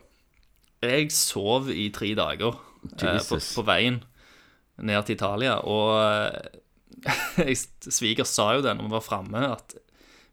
Jeg 0.87 1.09
sov 1.17 1.71
i 1.73 1.89
tre 1.95 2.11
dager 2.15 2.53
eh, 3.01 3.23
på, 3.25 3.39
på 3.41 3.63
veien 3.67 4.03
ned 4.77 5.07
til 5.09 5.17
Italia, 5.17 5.55
og 5.65 5.97
jeg, 7.41 7.57
sviger 7.81 8.27
sa 8.29 8.51
jo 8.57 8.63
det 8.65 8.75
når 8.77 8.85
vi 8.91 8.93
var 8.93 9.05
framme, 9.07 9.41
at 9.57 9.73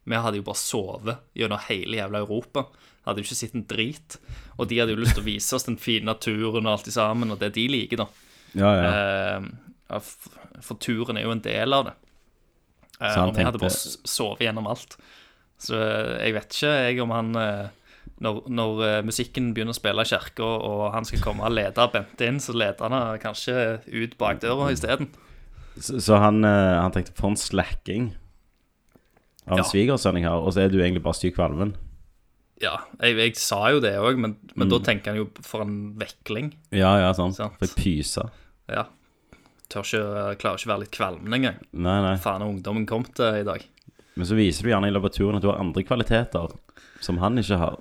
vi 0.04 0.20
hadde 0.20 0.40
jo 0.40 0.46
bare 0.46 0.60
sovet 0.60 1.22
gjennom 1.38 1.62
hele 1.68 1.98
jævla 2.00 2.20
Europa. 2.24 2.66
Hadde 3.06 3.20
jo 3.22 3.28
ikke 3.28 3.38
sett 3.38 3.54
en 3.56 3.66
drit. 3.68 4.18
Og 4.58 4.68
de 4.70 4.78
hadde 4.80 4.94
jo 4.94 5.00
lyst 5.00 5.16
til 5.16 5.24
å 5.24 5.28
vise 5.28 5.56
oss 5.56 5.66
den 5.68 5.76
fine 5.80 6.08
naturen 6.08 6.66
og 6.66 6.72
alt 6.76 6.88
det 6.88 6.94
sammen, 6.96 7.32
og 7.34 7.40
det 7.40 7.52
de 7.56 7.66
liker, 7.72 8.04
da. 8.04 8.08
Ja, 8.54 8.70
ja. 8.78 8.90
Uh, 8.90 9.48
ja, 9.90 9.98
f- 10.00 10.28
for 10.64 10.78
turen 10.80 11.18
er 11.18 11.26
jo 11.26 11.32
en 11.34 11.42
del 11.44 11.74
av 11.76 11.88
det. 11.88 11.94
Uh, 13.00 13.24
og 13.26 13.32
vi 13.36 13.44
hadde 13.44 13.60
bare 13.60 13.74
sovet 14.08 14.44
gjennom 14.46 14.68
alt. 14.70 14.96
Så 15.64 15.76
eh, 15.78 16.16
jeg 16.26 16.34
vet 16.34 16.54
ikke 16.56 16.70
jeg 16.82 16.96
om 17.04 17.12
han 17.14 17.28
eh, 17.38 17.68
Når, 18.24 18.40
når 18.50 18.80
eh, 18.86 18.96
musikken 19.06 19.52
begynner 19.54 19.74
å 19.74 19.78
spille 19.78 20.02
i 20.02 20.08
kirka, 20.10 20.42
og 20.44 20.82
han 20.94 21.06
skal 21.06 21.22
komme 21.22 21.46
og 21.46 21.54
lede 21.54 21.86
Bente 21.92 22.26
inn, 22.26 22.40
så 22.42 22.52
leder 22.54 22.90
han 22.90 23.18
kanskje 23.22 23.54
ut 23.86 24.16
bakdøra 24.18 24.68
isteden. 24.74 25.08
Så, 25.78 26.00
så 26.02 26.18
han, 26.22 26.42
han 26.44 26.92
tenkte 26.94 27.14
på 27.18 27.30
en 27.30 27.38
slacking 27.38 28.12
av 29.46 29.58
en 29.58 29.62
Ja. 29.64 29.68
svigersønn 29.68 30.16
jeg 30.20 30.24
har, 30.28 30.40
og 30.40 30.52
så 30.54 30.64
er 30.64 30.68
du 30.72 30.78
egentlig 30.80 31.02
bare 31.02 31.14
syk 31.18 31.34
kvalmen. 31.36 31.74
Ja, 32.62 32.78
jeg, 33.02 33.16
jeg 33.18 33.36
sa 33.36 33.70
jo 33.74 33.80
det 33.80 33.94
òg, 33.98 34.16
men, 34.16 34.36
men 34.54 34.68
Mm. 34.68 34.70
da 34.70 34.78
tenker 34.78 35.10
han 35.12 35.16
jo 35.16 35.28
for 35.42 35.62
en 35.62 35.94
vekling. 35.98 36.52
Ja, 36.72 36.96
ja, 37.02 37.12
sant. 37.12 37.34
Sant. 37.36 37.58
For 37.58 37.66
pyse. 37.76 38.22
Ja. 38.70 38.86
Tør 39.68 39.82
ikke, 39.82 40.36
klarer 40.38 40.58
ikke 40.60 40.70
være 40.70 40.80
litt 40.84 40.92
kvalmen 40.94 41.34
engang. 41.34 41.56
Nei, 41.72 41.96
nei. 42.04 42.16
Faen, 42.22 42.42
ungdommen 42.46 42.86
kom 42.86 43.04
til 43.04 43.40
i 43.40 43.44
dag. 43.44 43.64
Men 44.16 44.26
så 44.26 44.36
viser 44.38 44.62
du 44.62 44.70
gjerne 44.70 44.86
i 44.86 44.94
løpet 44.94 45.10
av 45.10 45.16
turen 45.18 45.36
at 45.36 45.42
du 45.42 45.48
har 45.50 45.58
andre 45.58 45.82
kvaliteter 45.82 46.52
som 47.02 47.18
han 47.18 47.36
ikke 47.42 47.58
har. 47.58 47.80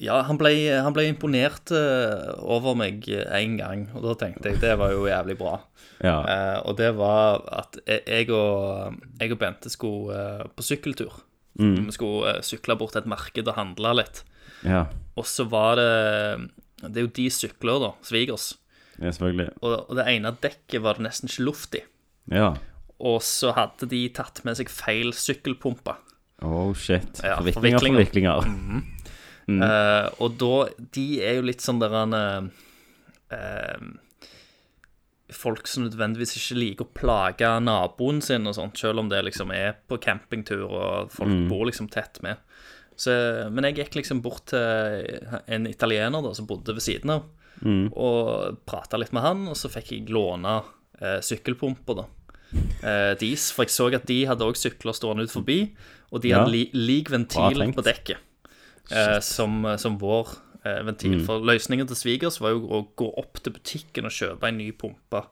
Ja, 0.00 0.22
han 0.24 0.38
ble, 0.40 0.50
han 0.80 0.94
ble 0.96 1.04
imponert 1.10 1.70
eh, 1.76 2.30
over 2.40 2.76
meg 2.78 3.04
én 3.04 3.58
gang, 3.58 3.82
og 3.92 4.06
da 4.06 4.14
tenkte 4.22 4.48
jeg 4.48 4.60
det 4.62 4.72
var 4.80 4.94
jo 4.94 5.02
jævlig 5.10 5.36
bra. 5.40 5.58
Ja. 6.00 6.14
Eh, 6.24 6.58
og 6.64 6.78
det 6.78 6.94
var 6.96 7.42
at 7.52 7.76
jeg 7.84 8.00
jeg 8.08 8.30
og, 8.32 8.96
jeg 9.20 9.34
og 9.34 9.40
Bente 9.42 9.72
skulle 9.72 10.16
eh, 10.16 10.46
på 10.56 10.64
sykkeltur. 10.64 11.20
Vi 11.60 11.92
skulle 11.92 12.38
sykle 12.46 12.76
bort 12.80 12.94
til 12.94 13.02
et 13.02 13.10
marked 13.10 13.48
og 13.50 13.58
handle 13.58 13.92
litt. 13.98 14.22
ja. 14.64 14.86
Og 15.20 15.26
så 15.28 15.44
var 15.44 15.76
det 15.76 16.48
Det 16.80 16.96
er 16.96 17.04
jo 17.04 17.10
de 17.18 17.26
sykler, 17.28 17.80
da. 17.82 17.90
Svigers. 18.06 18.54
Ja, 18.96 19.10
selvfølgelig. 19.10 19.50
Og, 19.60 19.74
og 19.90 19.96
det 19.98 20.06
ene 20.08 20.32
dekket 20.40 20.80
var 20.80 20.96
det 20.96 21.04
nesten 21.04 21.28
ikke 21.28 21.44
luft 21.44 21.74
i. 21.76 21.82
Ja. 22.32 22.54
Og 23.00 23.18
så 23.24 23.52
hadde 23.52 23.88
de 23.90 24.00
tatt 24.16 24.40
med 24.44 24.56
seg 24.56 24.72
feil 24.72 25.12
sykkelpumpe. 25.12 25.92
Oh, 26.40 26.72
shit. 26.72 27.20
Forviklinger, 27.20 27.76
forviklinger, 27.76 28.40
forviklinger. 28.40 28.99
Forviklinger. 29.58 30.06
Uh, 30.10 30.22
og 30.22 30.36
da 30.38 30.86
De 30.94 31.06
er 31.24 31.34
jo 31.40 31.42
litt 31.48 31.60
sånn 31.64 31.80
der 31.82 31.90
han 31.90 32.14
eh, 32.14 33.80
Folk 35.30 35.68
som 35.70 35.84
nødvendigvis 35.86 36.32
ikke 36.34 36.56
liker 36.58 36.86
å 36.88 36.94
plage 36.96 37.50
naboen 37.62 38.18
sin 38.24 38.48
og 38.50 38.56
sånt, 38.56 38.80
selv 38.80 38.98
om 38.98 39.10
det 39.12 39.20
liksom 39.28 39.52
er 39.54 39.76
på 39.86 39.98
campingtur 40.02 40.64
og 40.66 41.12
folk 41.14 41.30
bor 41.48 41.68
liksom 41.68 41.86
tett 41.92 42.18
med. 42.26 42.40
Så, 42.98 43.14
men 43.54 43.68
jeg 43.68 43.76
gikk 43.78 44.00
liksom 44.00 44.24
bort 44.24 44.48
til 44.50 45.06
en 45.46 45.68
italiener 45.70 46.20
da, 46.26 46.32
som 46.34 46.48
bodde 46.50 46.74
ved 46.74 46.82
siden 46.82 47.12
av, 47.14 47.28
og 47.94 48.58
prata 48.66 48.98
litt 48.98 49.12
med 49.14 49.22
han, 49.22 49.44
og 49.52 49.54
så 49.56 49.70
fikk 49.70 49.92
jeg 49.94 50.10
låne 50.10 50.56
eh, 50.98 51.20
sykkelpumper, 51.22 52.00
da. 52.02 52.08
Eh, 52.82 53.12
deres, 53.20 53.52
for 53.54 53.62
jeg 53.68 53.70
så 53.76 53.86
at 53.94 54.08
de 54.10 54.18
hadde 54.26 54.44
òg 54.50 54.58
sykler 54.58 54.98
stående 54.98 55.28
ut 55.28 55.36
forbi, 55.36 55.60
og 56.10 56.24
de 56.24 56.34
Ja. 56.34 56.40
hadde 56.42 56.50
li, 56.56 56.64
lik 56.74 57.08
ventil 57.14 57.54
på 57.70 57.86
dekket 57.86 58.18
eh, 58.92 59.18
som, 59.24 59.64
som 59.80 59.98
vår 60.00 60.34
eh, 60.64 60.80
ventil. 60.86 61.18
For 61.26 61.42
løsningen 61.46 61.88
til 61.90 61.98
svigers 61.98 62.40
var 62.42 62.54
jo 62.56 62.64
å 62.66 62.84
gå 62.98 63.10
opp 63.20 63.42
til 63.42 63.54
butikken 63.56 64.08
og 64.08 64.16
kjøpe 64.16 64.50
en 64.50 64.60
ny 64.60 64.70
pumpe. 64.76 65.24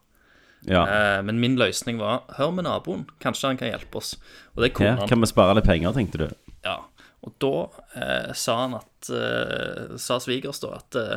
Ja. 0.67 0.83
Eh, 0.85 1.23
men 1.23 1.41
min 1.41 1.57
løsning 1.59 2.01
var 2.03 2.25
hør 2.39 2.53
med 2.55 2.67
naboen, 2.67 3.07
kanskje 3.23 3.53
han 3.53 3.61
kan 3.61 3.71
hjelpe 3.71 4.01
oss. 4.01 4.17
Og 4.57 4.65
det 4.65 4.73
kunne 4.77 4.95
ja. 4.95 5.01
han. 5.03 5.11
Kan 5.11 5.23
vi 5.23 5.31
spare 5.31 5.59
litt 5.59 5.69
penger, 5.69 5.95
tenkte 5.97 6.25
du? 6.25 6.29
Ja. 6.67 6.81
Og 7.27 7.35
da 7.43 7.55
eh, 7.99 8.31
sa 8.39 8.61
han 8.63 8.77
at 8.79 9.09
eh, 9.11 9.97
Sa 9.99 10.21
svigers 10.23 10.61
da 10.63 10.77
at 10.77 10.99
eh, 10.99 11.17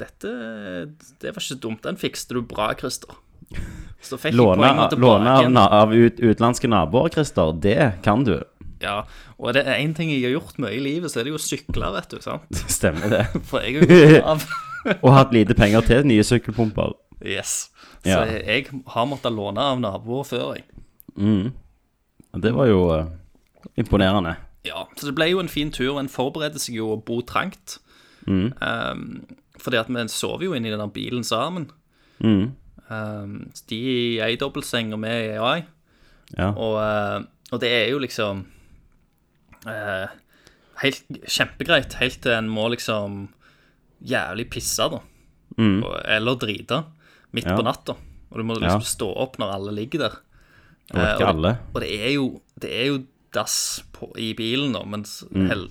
dette 0.00 0.30
Det 1.20 1.34
var 1.34 1.42
ikke 1.42 1.60
dumt. 1.60 1.82
Den 1.84 2.00
fikste 2.00 2.36
du 2.36 2.40
bra, 2.44 2.70
Christer. 2.76 3.12
Så 4.00 4.18
fikk 4.20 4.34
jeg 4.34 4.40
Låne, 4.40 4.60
poenget 4.60 4.92
tilbake 4.92 5.20
låne 5.24 5.62
av, 5.62 5.74
av 5.86 5.94
ut, 5.94 6.18
utenlandske 6.20 6.68
naboer, 6.68 7.08
Christer, 7.14 7.52
det 7.62 7.78
kan 8.04 8.24
du. 8.26 8.34
Ja, 8.82 9.02
og 9.38 9.54
det 9.56 9.62
er 9.66 9.78
én 9.80 9.94
ting 9.96 10.10
jeg 10.12 10.22
har 10.26 10.34
gjort 10.36 10.58
mye 10.60 10.76
i 10.76 10.82
livet, 10.84 11.08
så 11.10 11.20
er 11.20 11.24
det 11.24 11.32
jo 11.32 11.38
å 11.38 11.42
sykle, 11.44 11.88
vet 11.94 12.10
du. 12.12 12.18
sant? 12.20 12.58
Stemmer 12.78 13.08
det. 13.12 13.22
For 13.48 13.64
jeg 13.64 13.82
er 13.86 14.16
jo 14.18 14.22
av 14.34 14.44
Og 15.02 15.10
hatt 15.16 15.32
lite 15.34 15.54
penger 15.58 15.82
til 15.82 16.04
nye 16.06 16.22
sykkelpumper. 16.22 16.92
Yes. 17.24 17.70
Så 18.04 18.10
Ja. 18.12 18.20
jeg 18.28 18.68
har 18.92 19.06
måttet 19.10 19.32
låne 19.34 19.58
av 19.58 19.80
naboer 19.82 20.24
før, 20.28 20.52
jeg. 20.54 20.64
Mm. 21.16 21.48
Det 22.44 22.52
var 22.54 22.68
jo 22.68 22.82
uh, 22.92 23.06
imponerende. 23.80 24.36
Ja, 24.68 24.84
så 24.94 25.08
det 25.08 25.16
ble 25.16 25.26
jo 25.32 25.40
en 25.42 25.48
fin 25.50 25.72
tur. 25.74 25.96
En 25.98 26.10
forbereder 26.12 26.62
seg 26.62 26.76
jo 26.78 26.92
å 26.94 27.00
bo 27.02 27.18
trangt. 27.26 27.78
Um, 28.28 29.24
fordi 29.58 29.78
at 29.80 29.88
vi 29.90 30.04
sover 30.12 30.44
jo 30.46 30.54
inne 30.54 30.68
i 30.70 30.76
den 30.76 30.92
bilen 30.94 31.24
sammen. 31.26 31.66
Um, 32.22 33.50
de 33.70 33.78
i 33.90 34.18
ei 34.22 34.36
dobbeltseng 34.38 34.92
og 34.94 35.02
vi 35.02 35.14
i 35.32 35.38
ei. 35.40 35.64
Ja. 36.36 36.52
Og, 36.52 36.76
uh, 36.78 37.24
og 37.50 37.62
det 37.62 37.72
er 37.72 37.88
jo 37.90 37.98
liksom 38.02 38.44
eh, 39.68 40.08
helt 40.82 41.04
kjempegreit, 41.26 41.94
helt 42.00 42.20
til 42.22 42.32
en 42.36 42.48
må 42.52 42.68
liksom 42.74 43.28
jævlig 44.04 44.48
pisse, 44.52 44.88
da. 44.92 45.00
Og, 45.56 45.92
eller 46.04 46.36
drite 46.36 46.82
midt 47.32 47.46
Ja. 47.48 47.56
på 47.56 47.64
natta. 47.64 47.94
Og 48.30 48.36
du 48.38 48.42
må 48.44 48.54
liksom 48.58 48.80
Ja. 48.82 48.90
stå 48.90 49.08
opp 49.16 49.38
når 49.38 49.54
alle 49.54 49.72
ligger 49.72 49.98
der. 49.98 50.16
Eh, 50.94 51.00
ikke 51.14 51.24
og, 51.24 51.28
alle. 51.34 51.58
og 51.74 51.80
det 51.80 51.90
er 52.00 52.12
jo, 52.14 52.40
det 52.60 52.70
er 52.72 52.86
jo 52.86 52.98
dass 53.32 53.82
på, 53.92 54.12
i 54.16 54.32
bilen, 54.34 54.72
da, 54.72 54.84
men 54.84 55.02
Mm. 55.04 55.48
hel, 55.48 55.68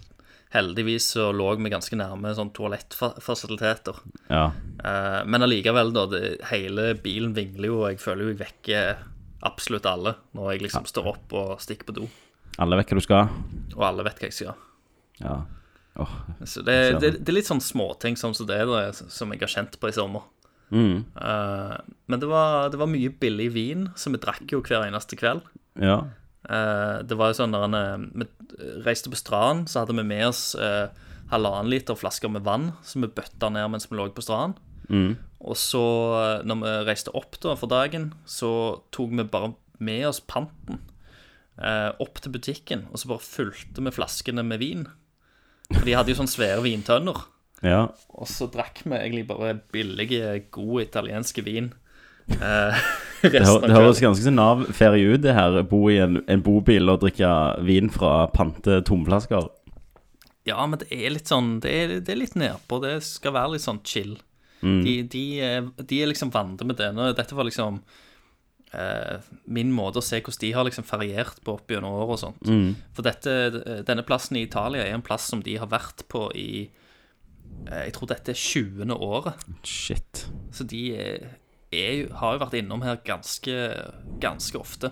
heldigvis 0.54 1.14
så 1.16 1.32
lå 1.34 1.56
vi 1.58 1.70
ganske 1.70 1.96
nærme 1.98 2.34
sånn 2.36 2.52
toalettfasiliteter. 2.54 3.96
Ja. 4.30 4.52
Eh, 4.84 5.24
men 5.26 5.42
allikevel, 5.42 5.92
da. 5.94 6.06
Det, 6.06 6.42
hele 6.52 6.94
bilen 6.96 7.34
vingler 7.36 7.66
jo, 7.72 7.82
og 7.84 7.90
jeg 7.92 8.00
føler 8.00 8.22
jo 8.26 8.34
jeg 8.36 8.42
vekker 8.48 8.98
absolutt 9.46 9.86
alle 9.86 10.16
når 10.34 10.54
jeg 10.54 10.62
liksom 10.66 10.86
står 10.90 11.08
opp 11.14 11.34
og 11.34 11.60
stikker 11.62 11.86
på 11.86 11.94
do. 12.02 12.08
Alle 12.62 12.80
vet 12.80 12.92
hva 12.92 13.00
du 13.00 13.04
skal. 13.04 13.34
Og 13.76 13.84
alle 13.84 14.06
vet 14.08 14.22
hva 14.22 14.30
jeg 14.30 14.38
skal. 14.38 14.62
Ja. 15.22 15.40
Oh, 15.96 16.12
Så 16.44 16.64
det, 16.68 16.76
det, 17.00 17.12
det 17.22 17.32
er 17.32 17.38
litt 17.38 17.48
sånn 17.48 17.64
småting 17.64 18.18
som 18.20 18.34
det 18.36 18.60
da, 18.68 18.90
som 18.92 19.32
jeg 19.32 19.44
har 19.44 19.52
kjent 19.52 19.78
på 19.80 19.92
i 19.92 19.96
sommer. 19.96 20.28
Eh, 20.76 21.76
men 22.12 22.20
det 22.20 22.28
var, 22.28 22.70
det 22.74 22.80
var 22.82 22.92
mye 22.92 23.14
billig 23.22 23.48
vin, 23.56 23.88
så 23.96 24.12
vi 24.12 24.20
drakk 24.20 24.52
jo 24.52 24.64
hver 24.66 24.88
eneste 24.88 25.20
kveld. 25.20 25.46
ja. 25.82 26.04
Uh, 26.46 27.02
det 27.02 27.16
var 27.18 27.32
jo 27.32 27.40
sånn 27.40 27.50
når 27.56 27.64
han, 27.64 28.04
Vi 28.22 28.26
reiste 28.86 29.10
på 29.10 29.18
stranden, 29.18 29.64
så 29.66 29.82
hadde 29.82 29.96
vi 29.98 30.04
med 30.06 30.28
oss 30.28 30.52
uh, 30.54 30.94
halvannen 31.32 31.72
liter 31.74 31.98
flasker 31.98 32.30
med 32.30 32.46
vann 32.46 32.68
som 32.86 33.02
vi 33.02 33.10
bøtta 33.10 33.50
ned 33.50 33.72
mens 33.74 33.88
vi 33.90 33.98
lå 33.98 34.06
på 34.14 34.22
stranden. 34.22 34.60
Og 35.46 35.58
så, 35.58 35.82
eh, 36.22 36.44
når 36.46 36.62
vi 36.62 36.74
reiste 36.90 37.14
opp 37.18 37.38
da 37.42 37.56
for 37.58 37.70
dagen, 37.70 38.14
så 38.26 38.82
tok 38.94 39.14
vi 39.18 39.26
bare 39.26 39.54
med 39.80 40.08
oss 40.08 40.22
panten 40.22 40.78
eh, 40.78 40.95
opp 41.58 42.20
til 42.22 42.34
butikken, 42.36 42.86
og 42.92 43.00
så 43.00 43.08
bare 43.14 43.24
fulgte 43.24 43.84
vi 43.86 43.92
flaskene 43.96 44.44
med 44.44 44.60
vin. 44.60 44.86
For 45.72 45.86
de 45.88 45.96
hadde 45.96 46.12
jo 46.12 46.20
sånne 46.20 46.34
svære 46.34 46.62
vintønner. 46.66 47.24
ja. 47.64 47.88
Og 48.16 48.28
så 48.32 48.48
drakk 48.52 48.82
vi 48.86 48.96
egentlig 48.98 49.26
bare 49.28 49.54
billige, 49.74 50.44
god 50.52 50.82
italienske 50.88 51.44
vin. 51.46 51.72
Eh, 52.30 52.86
Det, 53.26 53.40
hø 53.42 53.56
det 53.64 53.74
høres 53.74 54.00
ganske 54.04 54.22
sånn 54.22 54.36
Nav-ferie 54.38 55.16
ut, 55.16 55.22
det 55.24 55.34
her. 55.34 55.56
Bo 55.66 55.88
i 55.90 55.96
en, 56.04 56.20
en 56.30 56.42
bobil 56.46 56.92
og 56.94 57.00
drikke 57.02 57.30
vin 57.66 57.88
fra 57.90 58.28
pante 58.30 58.82
tomflasker. 58.86 59.48
Ja, 60.46 60.60
men 60.70 60.78
det 60.84 60.92
er 60.94 61.10
litt 61.16 61.26
sånn 61.32 61.56
Det 61.64 61.72
er, 61.74 61.94
det 62.06 62.12
er 62.14 62.20
litt 62.22 62.36
nedpå. 62.38 62.78
Det 62.84 63.00
skal 63.08 63.34
være 63.34 63.56
litt 63.56 63.64
sånn 63.66 63.80
chill. 63.88 64.18
De, 64.62 64.94
de, 65.10 65.24
er- 65.42 65.72
de 65.90 65.98
er 66.04 66.12
liksom 66.12 66.30
vante 66.36 66.66
med 66.70 66.78
det. 66.78 66.92
Nå, 66.94 67.08
dette 67.18 67.34
var 67.38 67.46
liksom 67.50 67.80
eh, 67.82 68.05
min 69.46 69.70
måte 69.72 70.02
å 70.02 70.04
se 70.04 70.18
hvordan 70.20 70.42
de 70.42 70.50
har 70.52 70.66
liksom 70.68 70.84
feriert 70.88 71.38
på 71.46 71.54
opp 71.56 71.70
gjennom 71.72 71.94
år 72.02 72.16
og 72.16 72.20
sånt. 72.20 72.50
For 72.98 73.06
dette, 73.06 73.36
denne 73.88 74.04
plassen 74.04 74.36
i 74.40 74.44
Italia 74.48 74.84
er 74.84 74.98
en 74.98 75.06
plass 75.06 75.30
som 75.32 75.44
de 75.46 75.56
har 75.62 75.70
vært 75.72 76.04
på 76.12 76.26
i 76.36 76.50
eh, 77.70 77.86
Jeg 77.86 77.96
tror 77.96 78.12
dette 78.12 78.34
er 78.34 78.42
20. 78.42 78.92
året. 78.98 79.48
Shit. 79.64 80.26
Så 80.52 80.68
de 80.68 80.84
er, 80.98 81.32
er 81.72 82.12
har 82.20 82.36
jo 82.36 82.44
vært 82.44 82.60
innom 82.60 82.84
her 82.84 83.00
ganske, 83.08 83.56
ganske 84.20 84.60
ofte. 84.60 84.92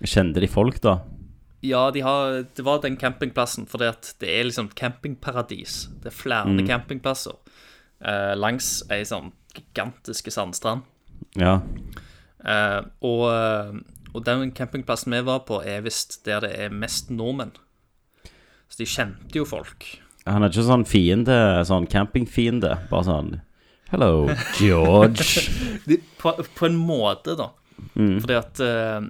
Kjente 0.00 0.40
de 0.42 0.48
folk, 0.50 0.80
da? 0.82 0.98
Ja, 1.62 1.90
de 1.92 2.00
har, 2.00 2.40
det 2.56 2.64
var 2.64 2.80
den 2.80 2.96
campingplassen, 2.96 3.66
fordi 3.68 3.90
at 3.92 4.14
det 4.22 4.30
er 4.32 4.46
liksom 4.48 4.70
campingparadis. 4.72 5.90
Det 6.00 6.08
er 6.08 6.16
flere 6.16 6.64
campingplasser 6.64 7.36
eh, 8.00 8.32
langs 8.38 8.80
ei 8.90 9.02
sånn 9.04 9.30
gigantiske 9.54 10.32
sandstrand. 10.32 10.86
Ja. 11.38 11.58
Eh, 12.44 12.80
og, 13.06 13.24
eh, 13.30 13.74
og 14.14 14.24
den 14.26 14.52
campingplassen 14.56 15.14
vi 15.14 15.22
var 15.26 15.44
på, 15.48 15.60
er 15.64 15.84
visst 15.84 16.20
der 16.28 16.44
det 16.44 16.52
er 16.56 16.74
mest 16.74 17.12
nordmenn. 17.12 17.52
Så 18.70 18.82
de 18.82 18.88
kjente 18.88 19.38
jo 19.40 19.46
folk. 19.48 19.86
Han 20.28 20.44
er 20.44 20.52
ikke 20.52 20.66
sånn 20.66 20.86
fiende, 20.86 21.36
sånn 21.66 21.88
campingfiende. 21.90 22.76
Bare 22.90 23.08
sånn 23.08 23.32
Hello, 23.90 24.28
George. 24.54 25.42
De, 25.88 25.96
på, 26.20 26.30
på 26.54 26.66
en 26.68 26.76
måte, 26.78 27.34
da. 27.34 27.48
Fordi 27.96 28.36
at 28.38 28.60
eh, 28.62 29.00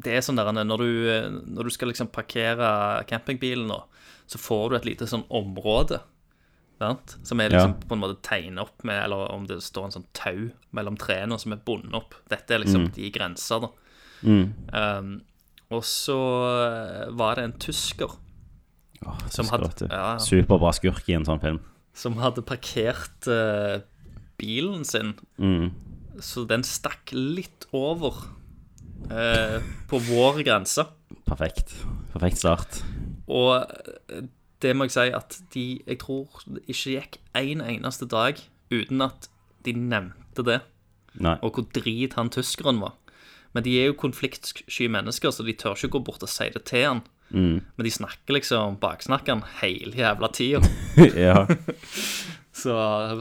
det 0.00 0.14
er 0.14 0.24
sånn 0.24 0.38
der 0.38 0.48
når 0.56 0.80
du, 0.80 0.92
når 1.52 1.68
du 1.68 1.74
skal 1.74 1.90
liksom 1.92 2.08
parkere 2.14 3.04
campingbilen 3.10 3.68
nå, 3.68 3.82
så 4.30 4.40
får 4.40 4.70
du 4.70 4.76
et 4.78 4.88
lite 4.88 5.08
sånn 5.10 5.26
område. 5.28 6.00
Sant? 6.78 7.16
Som 7.22 7.40
er 7.40 7.50
liksom 7.50 7.70
Ja. 7.76 7.86
på 7.88 7.94
en 7.94 8.00
måte 8.02 8.20
tegnet 8.22 8.60
opp 8.64 8.84
med, 8.84 8.98
eller 9.04 9.30
om 9.32 9.46
det 9.46 9.60
står 9.62 9.84
en 9.86 9.94
sånn 9.94 10.06
tau 10.12 10.50
mellom 10.72 10.96
trærne 10.98 11.38
som 11.40 11.52
er 11.52 11.60
bundet 11.64 11.94
opp. 11.94 12.14
Dette 12.28 12.50
er 12.54 12.58
liksom 12.64 12.88
de 12.92 13.10
grenser, 13.14 13.60
da. 13.60 13.70
Um, 14.24 15.22
og 15.70 15.82
så 15.84 16.16
eh, 16.64 17.10
var 17.12 17.36
det 17.36 17.44
en 17.44 17.58
tysker 17.60 18.12
som 19.30 19.48
hadde, 19.52 19.88
ja, 19.90 20.16
Superbra 20.18 20.72
skurk 20.72 21.08
i 21.08 21.16
en 21.16 21.24
sånn 21.26 21.40
film. 21.42 21.60
som 21.94 22.16
hadde 22.18 22.42
parkert 22.42 23.28
uh, 23.28 23.80
bilen 24.40 24.84
sin, 24.84 25.14
så 26.20 26.46
den 26.48 26.62
stakk 26.64 27.12
litt 27.12 27.66
over 27.72 28.14
uh, 29.12 29.60
på 29.90 30.00
vår 30.08 30.42
grense. 30.46 30.86
Perfekt. 31.28 31.74
Perfekt 32.12 32.38
start. 32.38 32.80
Og 33.28 33.62
det 34.64 34.74
må 34.76 34.88
jeg 34.88 34.96
si 34.96 35.06
at 35.14 35.38
de 35.54 35.64
Jeg 35.84 36.00
tror 36.02 36.42
det 36.48 36.64
ikke 36.64 36.96
gikk 36.96 37.18
en 37.38 37.62
eneste 37.64 38.08
dag 38.10 38.40
uten 38.72 39.04
at 39.04 39.28
de 39.64 39.72
nevnte 39.76 40.44
det, 40.44 40.60
Nei. 41.20 41.38
og 41.40 41.56
hvor 41.56 41.66
drit 41.72 42.16
han 42.18 42.32
tyskeren 42.32 42.80
var. 42.82 42.96
Men 43.54 43.64
de 43.64 43.76
er 43.78 43.92
jo 43.92 43.96
konfliktsky 43.96 44.88
mennesker, 44.90 45.30
så 45.30 45.44
de 45.46 45.54
tør 45.56 45.78
ikke 45.78 45.94
gå 45.94 46.00
bort 46.08 46.24
og 46.26 46.28
si 46.32 46.48
det 46.52 46.64
til 46.68 46.84
han. 46.88 47.04
Men 47.34 47.86
de 47.86 47.90
snakker 47.90 48.36
liksom 48.36 48.76
baksnakker 48.82 49.36
han 49.36 49.44
hele 49.62 49.96
jævla 49.98 50.30
tida. 50.34 50.60
ja. 51.26 51.46
Så 52.54 52.74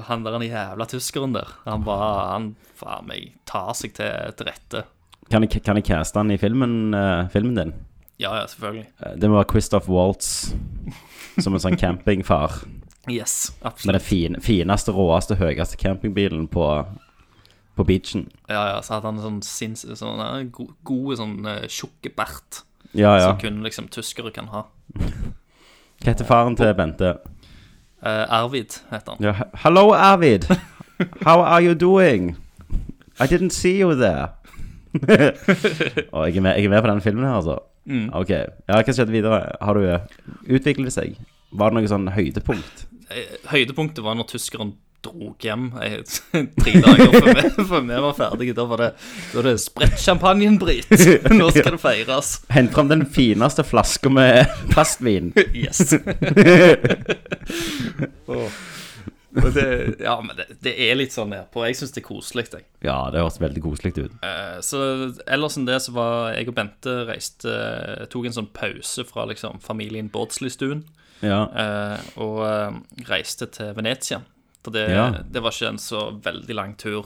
han 0.05 0.21
der 0.25 0.35
den 0.35 0.45
jævla 0.45 0.85
tyskeren 0.85 1.33
der, 1.33 1.49
han 1.65 1.81
bare 1.85 2.09
Han 2.29 2.51
faen 2.77 3.07
meg 3.09 3.31
tar 3.49 3.71
seg 3.77 3.95
til, 3.97 4.35
til 4.37 4.49
rette. 4.49 4.83
Kan 5.31 5.45
jeg, 5.45 5.63
kan 5.65 5.79
jeg 5.79 5.87
caste 5.87 6.19
han 6.19 6.29
i 6.29 6.37
filmen, 6.37 6.93
uh, 6.93 7.25
filmen 7.33 7.57
din? 7.57 7.73
Ja, 8.23 8.31
ja, 8.39 8.45
selvfølgelig. 8.47 8.85
Eh, 9.03 9.15
Det 9.19 9.29
må 9.29 9.35
være 9.41 9.49
Christoph 9.51 9.89
Waltz 9.91 10.29
som 11.43 11.53
en 11.57 11.59
sånn 11.63 11.75
campingfar. 11.79 12.61
Yes, 13.11 13.51
Med 13.59 13.67
absolutt. 13.73 13.93
den 13.97 14.01
fin, 14.05 14.35
fineste, 14.41 14.93
råeste, 14.95 15.35
høyeste 15.35 15.75
campingbilen 15.81 16.45
på, 16.47 16.67
på 17.75 17.83
beachen. 17.89 18.29
Ja, 18.47 18.61
ja, 18.69 18.77
så 18.85 18.93
hadde 18.95 19.09
han 19.11 19.19
sånn 19.19 19.41
sinns... 19.43 19.83
Sånn 19.99 20.21
eh, 20.23 20.45
go- 20.55 20.69
gode, 20.87 21.17
sånn 21.19 21.41
eh, 21.51 21.65
tjukke 21.67 22.13
bert. 22.15 22.61
Ja, 22.93 23.15
ja. 23.17 23.25
Som 23.33 23.41
kun 23.41 23.59
liksom 23.65 23.89
tyskere 23.91 24.31
kan 24.31 24.47
ha. 24.53 24.63
Hva 24.95 26.13
heter 26.13 26.27
faren 26.29 26.55
til 26.55 26.71
Bente? 26.77 27.15
Uh, 28.03 28.23
Arvid 28.39 28.77
heter 28.91 29.15
han. 29.17 29.23
Ja, 29.23 29.33
he- 29.41 29.49
Hello, 29.65 29.89
Arvid. 29.95 30.47
How 31.25 31.41
are 31.41 31.59
you 31.65 31.73
doing? 31.75 32.35
I 33.19 33.27
didn't 33.27 33.51
see 33.55 33.75
you 33.81 33.95
there. 33.99 34.29
Å, 36.13 36.23
jeg, 36.27 36.37
er 36.37 36.43
med, 36.43 36.55
jeg 36.57 36.65
er 36.67 36.71
med 36.71 36.83
på 36.85 36.89
den 36.91 37.01
filmen 37.03 37.25
her, 37.27 37.39
altså. 37.41 37.59
Ok. 37.85 38.29
Ja, 38.31 38.79
hva 38.79 38.95
skjedde 38.95 39.11
videre? 39.13 39.43
Har 39.61 39.79
du 39.79 40.55
Utviklet 40.55 40.95
seg? 40.95 41.17
Var 41.53 41.69
det 41.69 41.77
noe 41.81 41.91
sånn 41.91 42.09
høydepunkt? 42.15 42.87
Eh, 43.13 43.37
Høydepunktet 43.51 44.01
var 44.05 44.17
når 44.17 44.31
tyskeren 44.31 44.73
dro 45.03 45.33
hjem 45.43 45.65
eh, 45.83 45.97
tre 46.63 46.73
dager 46.79 47.11
før 47.11 47.27
vi, 47.27 47.65
før 47.69 47.83
vi 47.89 47.99
var 48.05 48.15
ferdige. 48.17 48.55
Da 48.57 48.65
var 48.69 48.81
det, 48.81 48.89
da 49.33 49.39
var 49.41 49.49
det 49.49 49.55
spredt 49.61 49.99
champagnen, 50.01 50.57
Brit. 50.61 50.89
Nå 51.39 51.49
skal 51.51 51.75
det 51.75 51.81
feires. 51.83 52.31
Hent 52.53 52.73
fram 52.75 52.91
den 52.91 53.05
fineste 53.05 53.65
flaska 53.67 54.11
med 54.13 54.47
plastvin. 54.71 55.33
Yes. 55.53 55.93
Og 58.31 58.47
det, 59.33 59.95
ja, 60.03 60.13
men 60.21 60.35
det, 60.37 60.45
det 60.61 60.73
er 60.87 60.95
litt 60.99 61.13
sånn 61.15 61.31
nedpå. 61.33 61.63
Jeg 61.65 61.77
syns 61.79 61.93
det 61.95 62.03
er 62.03 62.07
koselig, 62.07 62.43
jeg. 62.53 62.65
Ja, 62.85 62.97
det 63.13 63.21
høres 63.23 63.39
veldig 63.41 63.63
koselig 63.65 63.93
ut. 63.97 64.17
Uh, 64.21 64.59
Så 64.61 64.81
ellers 65.25 65.57
enn 65.57 65.65
det 65.69 65.79
så 65.85 65.93
var 65.95 66.33
jeg 66.35 66.51
og 66.51 66.57
Bente 66.59 66.93
reiste 67.09 67.55
Tok 68.13 68.27
en 68.29 68.35
sånn 68.37 68.51
pause 68.53 69.05
fra 69.09 69.25
liksom 69.29 69.57
familien 69.63 70.11
Bårdslistuen 70.13 70.83
Ja. 71.25 71.47
uh, 71.49 71.97
og 72.21 73.07
reiste 73.09 73.47
til 73.55 73.73
Venezia. 73.77 74.21
For 74.63 74.71
det, 74.75 74.85
Ja. 74.93 75.09
det 75.25 75.41
var 75.43 75.51
ikke 75.51 75.73
en 75.73 75.81
så 75.81 76.05
veldig 76.23 76.55
lang 76.55 76.75
tur 76.79 77.03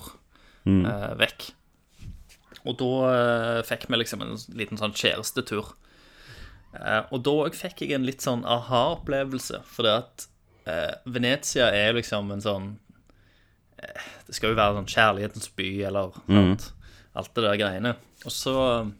eh, 0.67 1.13
vekk. 1.17 1.47
Og 2.67 2.75
da 2.77 3.63
fikk 3.65 3.87
vi 3.89 3.97
liksom 3.97 4.21
en 4.21 4.35
liten 4.53 4.77
sånn 4.77 4.93
kjærestetur. 4.93 5.71
Og 7.09 7.23
da 7.25 7.33
òg 7.47 7.55
fikk 7.57 7.81
jeg 7.81 7.95
en 7.95 8.05
litt 8.05 8.21
sånn 8.21 8.43
aha-opplevelse, 8.45 9.63
for 9.65 9.87
det 9.87 9.93
at 10.03 10.27
Venezia 11.07 11.69
er 11.73 11.95
liksom 11.97 12.31
en 12.33 12.43
sånn 12.43 12.69
eh, 13.79 14.05
Det 14.27 14.35
skal 14.35 14.51
jo 14.51 14.59
være 14.59 14.77
sånn 14.79 14.91
kjærlighetens 14.91 15.51
by, 15.57 15.69
eller 15.89 16.15
mm. 16.27 16.53
alt 17.17 17.33
det 17.35 17.45
der 17.45 17.59
greiene. 17.61 17.95
Og 18.25 18.33
så 18.33 18.55
eh, 18.67 18.93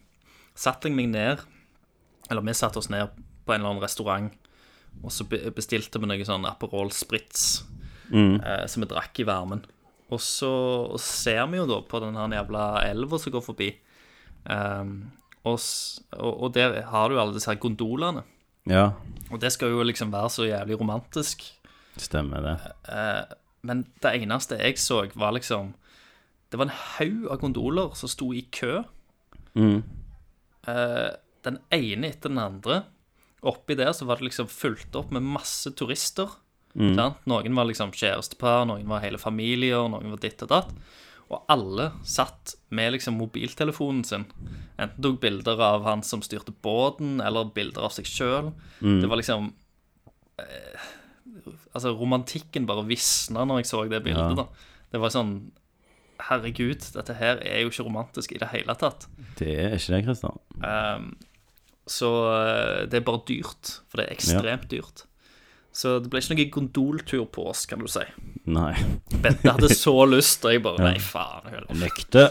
satte 0.58 0.90
jeg 0.90 0.98
meg 0.98 1.12
ned, 1.14 1.44
eller 2.30 2.46
vi 2.46 2.58
satte 2.58 2.82
oss 2.82 2.92
ned 2.94 3.12
på 3.48 3.54
en 3.54 3.62
eller 3.62 3.74
annen 3.74 3.84
restaurant, 3.84 4.32
og 5.04 5.14
så 5.14 5.28
bestilte 5.30 6.02
vi 6.02 6.10
noe 6.10 6.26
sånn 6.26 6.48
Aperol 6.50 6.90
Spritz 6.96 7.66
eh, 8.10 8.64
som 8.66 8.84
vi 8.84 8.90
drakk 8.90 9.20
i 9.22 9.28
varmen. 9.28 9.62
Og 10.08 10.22
så 10.24 10.52
ser 11.04 11.44
vi 11.52 11.60
jo 11.60 11.68
da 11.68 11.82
på 11.84 12.00
den 12.02 12.16
her 12.18 12.40
jævla 12.40 12.64
elva 12.88 13.20
som 13.20 13.34
går 13.36 13.44
forbi. 13.44 13.68
Um, 14.48 15.10
og, 15.44 15.60
og, 16.16 16.32
og 16.32 16.54
der 16.56 16.80
har 16.88 17.12
du 17.12 17.20
alle 17.20 17.36
disse 17.36 17.52
her 17.52 17.60
gondolene. 17.60 18.24
ja. 18.72 18.92
Og 19.28 19.42
det 19.44 19.52
skal 19.52 19.74
jo 19.74 19.84
liksom 19.84 20.12
være 20.14 20.30
så 20.32 20.46
jævlig 20.48 20.78
romantisk. 20.80 21.44
Stemmer 22.02 22.44
det. 22.46 22.56
Eh, 22.94 23.38
men 23.68 23.86
det 24.04 24.14
eneste 24.22 24.60
jeg 24.62 24.80
så, 24.80 25.04
var 25.18 25.36
liksom 25.36 25.74
Det 26.52 26.60
var 26.60 26.70
en 26.70 26.80
haug 26.98 27.28
av 27.34 27.42
gondoler 27.42 27.96
som 28.00 28.12
sto 28.12 28.30
i 28.34 28.46
kø. 28.56 28.84
Mm. 29.58 29.82
Eh, 30.68 31.10
den 31.44 31.58
ene 31.76 32.12
etter 32.12 32.32
den 32.32 32.40
andre. 32.40 32.84
Oppi 33.48 33.76
der 33.76 33.92
så 33.94 34.08
var 34.08 34.20
det 34.20 34.30
liksom 34.30 34.48
fulgt 34.48 34.96
opp 34.96 35.12
med 35.12 35.26
masse 35.28 35.74
turister. 35.76 36.32
Mm. 36.78 36.96
Noen 37.28 37.58
var 37.58 37.68
liksom 37.68 37.92
kjærestepar, 37.92 38.66
noen 38.70 38.88
var 38.90 39.04
hele 39.04 39.20
familier, 39.20 39.90
noen 39.90 40.14
var 40.14 40.22
ditt 40.24 40.44
og 40.46 40.52
datt. 40.54 40.72
Og 41.28 41.44
alle 41.52 41.90
satt 42.08 42.56
med 42.72 42.94
liksom 42.96 43.18
mobiltelefonen 43.20 44.06
sin. 44.08 44.24
Enten 44.80 45.04
tok 45.04 45.20
bilder 45.26 45.60
av 45.60 45.84
han 45.88 46.04
som 46.06 46.24
styrte 46.24 46.54
båten, 46.64 47.18
eller 47.20 47.52
bilder 47.52 47.90
av 47.90 47.96
seg 47.96 48.08
sjøl. 48.08 48.54
Det 48.80 49.10
var 49.10 49.20
liksom 49.20 49.50
eh, 50.40 50.88
Altså, 51.74 51.94
romantikken 51.98 52.68
bare 52.70 52.86
visna 52.88 53.46
når 53.48 53.62
jeg 53.62 53.72
så 53.72 53.86
det 53.92 54.04
bildet, 54.06 54.38
da. 54.40 54.48
Det 54.94 55.02
var 55.04 55.14
sånn 55.14 55.38
Herregud, 56.28 56.82
dette 56.96 57.14
her 57.14 57.38
er 57.46 57.62
jo 57.62 57.70
ikke 57.70 57.84
romantisk 57.86 58.32
i 58.34 58.40
det 58.42 58.48
hele 58.50 58.74
tatt. 58.80 59.06
Det 59.38 59.52
er 59.54 59.76
ikke 59.78 59.94
det, 59.94 60.00
Christian. 60.08 60.40
Um, 60.66 61.12
så 61.86 62.10
eh, 62.32 62.80
det 62.90 62.98
er 63.00 63.06
bare 63.06 63.22
dyrt, 63.28 63.76
for 63.86 64.02
det 64.02 64.08
er 64.08 64.16
ekstremt 64.16 64.66
dyrt. 64.72 65.06
Så 65.78 66.00
det 66.02 66.10
ble 66.10 66.24
ikke 66.24 66.34
noen 66.34 66.50
gondoltur 66.56 67.28
på 67.30 67.46
oss, 67.52 67.68
kan 67.70 67.84
du 67.84 67.88
si. 67.92 68.02
Nei. 68.50 68.72
Bente 69.22 69.54
hadde 69.54 69.70
så 69.78 69.94
lyst, 70.16 70.46
og 70.48 70.56
jeg 70.56 70.64
bare 70.66 70.82
Nei, 70.82 70.98
faen. 71.04 71.54
Nekte. 71.78 72.26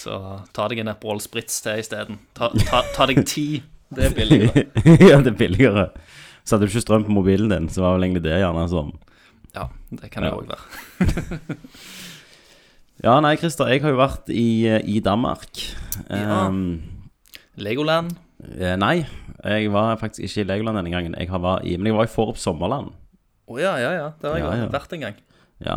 Så 0.00 0.16
ta 0.56 0.68
deg 0.72 0.80
en 0.80 0.94
Aperol 0.94 1.20
Spritz 1.22 1.60
til 1.64 1.84
isteden. 1.84 2.22
Ta, 2.36 2.50
ta, 2.56 2.82
ta 2.96 3.08
deg 3.10 3.20
ti. 3.28 3.48
Det 3.94 4.08
er 4.08 4.16
billigere. 4.16 4.64
ja, 5.10 5.20
det 5.20 5.34
er 5.34 5.38
billigere. 5.38 5.84
Så 6.44 6.54
hadde 6.56 6.66
du 6.66 6.72
ikke 6.74 6.84
strøm 6.84 7.04
på 7.06 7.14
mobilen 7.16 7.48
din, 7.50 7.68
så 7.72 7.80
var 7.84 7.94
vel 7.96 8.04
egentlig 8.08 8.22
det 8.26 8.36
gjerne 8.42 8.66
sånn. 8.68 8.90
Ja, 9.54 9.68
det 9.96 10.10
kan 10.12 10.22
det 10.26 10.32
Ja. 10.32 10.40
være. 10.40 11.58
Ja, 13.04 13.18
nei, 13.20 13.34
Christer, 13.36 13.68
jeg 13.68 13.82
har 13.82 13.90
jo 13.92 13.98
vært 13.98 14.30
i, 14.32 14.44
i 14.94 15.00
Danmark. 15.04 15.50
Ja. 16.08 16.44
Um, 16.46 16.82
Legoland. 17.60 18.14
eh, 18.56 18.76
nei, 18.80 19.04
jeg 19.44 19.72
var 19.74 19.96
faktisk 20.00 20.24
ikke 20.28 20.44
i 20.44 20.46
Legoland 20.52 20.78
denne 20.78 20.92
gangen. 20.94 21.16
Jeg 21.18 21.28
var 21.42 21.60
i, 21.66 21.74
men 21.76 21.90
jeg 21.90 21.96
var 21.98 22.06
i 22.08 22.12
Forup 22.12 22.38
Sommerland. 22.40 22.92
Å 23.50 23.58
ja, 23.60 23.74
ja, 23.82 23.90
ja. 23.98 24.06
Det 24.20 24.30
har 24.30 24.38
jeg 24.38 24.46
Ja, 24.46 24.54
ja. 24.62 24.68
vært 24.72 24.94
en 24.96 25.04
gang. 25.04 25.18
Ja. 25.66 25.76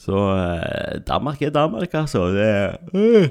Så 0.00 0.14
eh, 0.36 1.00
Danmark 1.08 1.42
er 1.42 1.50
Danmark, 1.56 1.94
altså. 1.98 2.28
Det 2.36 2.46
er 2.46 2.76
øh. 2.94 3.26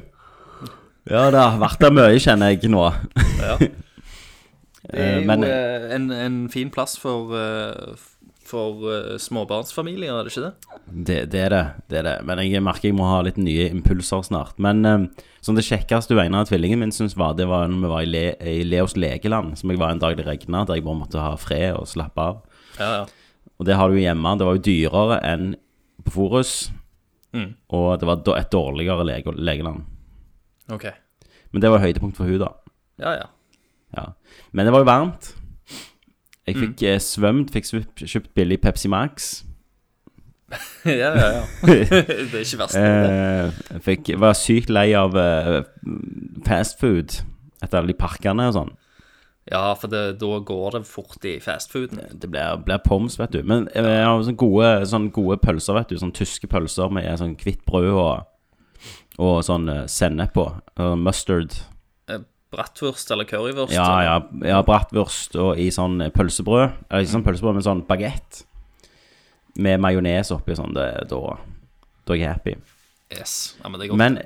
Ja, 1.10 1.24
det 1.32 1.40
har 1.40 1.56
vært 1.62 1.80
der 1.82 1.94
mye, 1.96 2.20
kjenner 2.22 2.52
jeg 2.52 2.70
nå. 2.74 2.84
Ja. 3.40 3.56
Det 4.92 5.00
er 5.00 5.18
Eh, 5.18 5.20
jo 5.22 5.28
men- 5.28 5.44
eh, 5.44 5.96
en, 5.96 6.12
en 6.12 6.50
fin 6.50 6.70
plass 6.70 6.98
for, 6.98 7.34
eh, 7.38 7.96
for 8.44 8.74
småbarnsfamilier, 9.22 10.10
er 10.20 10.24
det 10.24 10.32
ikke 10.34 10.46
det? 10.48 10.54
Det, 11.06 11.18
det 11.32 11.40
er 11.46 11.50
det. 11.50 11.66
det 11.90 11.98
er 12.00 12.04
det. 12.08 12.26
Men 12.26 12.40
jeg 12.40 12.64
merker 12.64 12.90
jeg 12.90 12.96
må 12.98 13.06
ha 13.06 13.22
litt 13.22 13.38
nye 13.38 13.70
impulser 13.70 14.24
snart. 14.26 14.58
Men 14.58 14.82
sånn 15.46 15.56
det 15.56 15.66
kjekkeste 15.68 16.16
hun 16.16 16.24
ene 16.26 16.42
av 16.42 16.48
tvillingen 16.50 16.80
min 16.80 16.92
syns 16.92 17.16
var, 17.16 17.36
det 17.38 17.46
var 17.48 17.68
når 17.68 17.82
vi 17.84 17.92
var 17.94 18.02
i, 18.02 18.10
Le 18.10 18.36
i 18.42 18.64
Leos 18.66 18.96
legeland, 18.98 19.56
som 19.58 19.70
jeg 19.70 19.78
var 19.80 19.92
en 19.92 20.00
dag 20.02 20.18
det 20.18 20.26
regna, 20.26 20.66
der 20.66 20.76
jeg 20.80 20.84
bare 20.84 20.98
måtte 21.04 21.20
ha 21.22 21.36
fred 21.38 21.76
og 21.78 21.86
slappe 21.88 22.18
av. 22.18 22.42
Ja, 22.80 22.90
ja. 23.02 23.06
Og 23.60 23.66
det 23.68 23.76
har 23.76 23.90
du 23.90 23.96
hjemme. 24.00 24.38
Det 24.40 24.46
var 24.48 24.56
jo 24.58 24.66
dyrere 24.66 25.22
enn 25.24 25.56
på 26.04 26.12
Forus, 26.12 26.72
Mm. 27.34 27.54
og 27.70 28.00
det 28.00 28.08
var 28.08 28.24
et 28.40 28.50
dårligere 28.50 29.06
lege 29.06 29.36
legeland. 29.38 29.84
Ok. 30.72 30.86
Men 31.52 31.62
det 31.62 31.70
var 31.70 31.80
høydepunkt 31.80 32.16
for 32.18 32.24
hun 32.26 32.40
da. 32.40 32.48
Ja, 32.98 33.12
ja. 33.20 33.26
Ja. 33.98 34.12
Men 34.52 34.66
det 34.66 34.74
var 34.74 34.84
jo 34.84 34.90
varmt. 34.90 35.36
Jeg 36.50 36.58
fikk 36.58 36.82
mm. 36.82 37.04
svømt, 37.06 37.54
fikk 37.54 37.68
kjøpt, 38.02 38.34
billig 38.34 38.58
Pepsi 38.62 38.90
Max. 38.90 39.30
ja, 40.86 41.12
ja, 41.14 41.28
ja. 41.36 41.44
det 41.70 42.34
er 42.34 42.42
ikke 42.42 42.62
verst. 42.64 42.78
Eh, 42.80 43.52
jeg 43.76 43.84
fikk, 43.86 44.14
var 44.22 44.38
sykt 44.38 44.72
lei 44.74 44.88
av 44.98 45.14
uh, 45.14 45.62
fastfood 46.48 47.20
etter 47.62 47.78
alle 47.78 47.92
de 47.92 47.98
parkene 48.00 48.48
og 48.50 48.56
sånn. 48.56 48.72
Ja, 49.50 49.74
for 49.74 49.90
det, 49.90 50.20
da 50.22 50.40
går 50.46 50.76
det 50.78 50.84
fort 50.86 51.26
i 51.26 51.40
fastfooden. 51.42 52.02
Det 52.22 52.30
blir, 52.30 52.60
blir 52.66 52.82
poms, 52.86 53.18
vet 53.20 53.34
du. 53.34 53.42
Men 53.44 53.66
eh, 53.74 53.86
jeg 53.86 54.06
har 54.06 54.22
sånne 54.22 54.38
gode, 54.38 54.74
sånne 54.92 55.14
gode 55.16 55.40
pølser, 55.42 55.78
vet 55.80 55.90
du. 55.90 55.98
Sånne 55.98 56.18
tyske 56.18 56.50
pølser 56.52 56.94
med 56.94 57.10
sånn 57.18 57.34
hvitt 57.40 57.64
brød 57.66 57.90
og, 57.90 58.92
og 59.18 59.40
sånn 59.46 59.66
eh, 59.74 59.88
sennep 59.90 60.36
på. 60.38 60.46
Uh, 60.78 60.94
mustard. 61.00 61.58
Bratwurst 62.50 63.12
eller 63.14 63.28
currywurst. 63.30 63.74
Ja, 63.76 63.88
ja, 64.04 64.16
ja, 64.48 64.62
bratwurst 64.66 65.36
og 65.38 65.60
i 65.62 65.68
sånn 65.74 66.00
pølsebrød. 66.16 66.72
Eller 66.90 67.04
ikke 67.06 67.14
sånn 67.14 67.26
pølsebrød, 67.28 67.60
men 67.60 67.66
sånn 67.66 67.84
bagett. 67.90 68.44
Med 69.60 69.82
majones 69.84 70.32
oppi 70.34 70.56
sånn. 70.58 70.74
Det, 70.74 70.88
da, 71.12 71.20
da 72.08 72.16
er 72.16 72.22
jeg 72.24 72.32
happy. 72.34 72.56
Yes. 73.14 73.36
Ja, 73.62 73.70
men 73.70 73.80
det 73.82 73.88
er 73.88 73.92
godt. 73.94 74.02
Men 74.02 74.20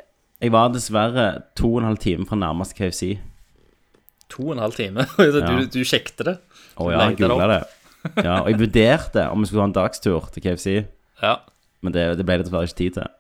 jeg 0.44 0.54
var 0.56 0.72
dessverre 0.74 1.28
to 1.60 1.74
og 1.76 1.82
en 1.82 1.90
halv 1.92 2.00
time 2.04 2.28
fra 2.30 2.40
nærmeste 2.40 2.78
KFC. 2.80 3.14
To 4.34 4.48
og 4.50 4.56
en 4.58 4.64
halv 4.64 4.76
time. 4.80 5.06
du, 5.20 5.40
Ja. 5.44 5.54
du 5.76 5.80
sjekket 5.88 6.24
det? 6.28 6.38
Å 6.80 6.90
ja, 6.92 7.04
jeg 7.10 7.20
googla 7.22 7.48
det. 7.52 7.62
Ja, 8.24 8.40
og 8.42 8.50
jeg 8.52 8.60
vurderte 8.60 9.28
om 9.32 9.44
vi 9.44 9.48
skulle 9.52 9.64
ha 9.64 9.70
en 9.70 9.76
dagstur 9.78 10.26
til 10.34 10.44
KFC, 10.44 10.72
Ja. 11.22 11.38
men 11.84 11.94
det, 11.96 12.08
det 12.20 12.26
ble 12.28 12.40
det 12.40 12.48
dessverre 12.48 12.68
ikke 12.68 12.80
tid 12.82 12.98
til. 12.98 13.12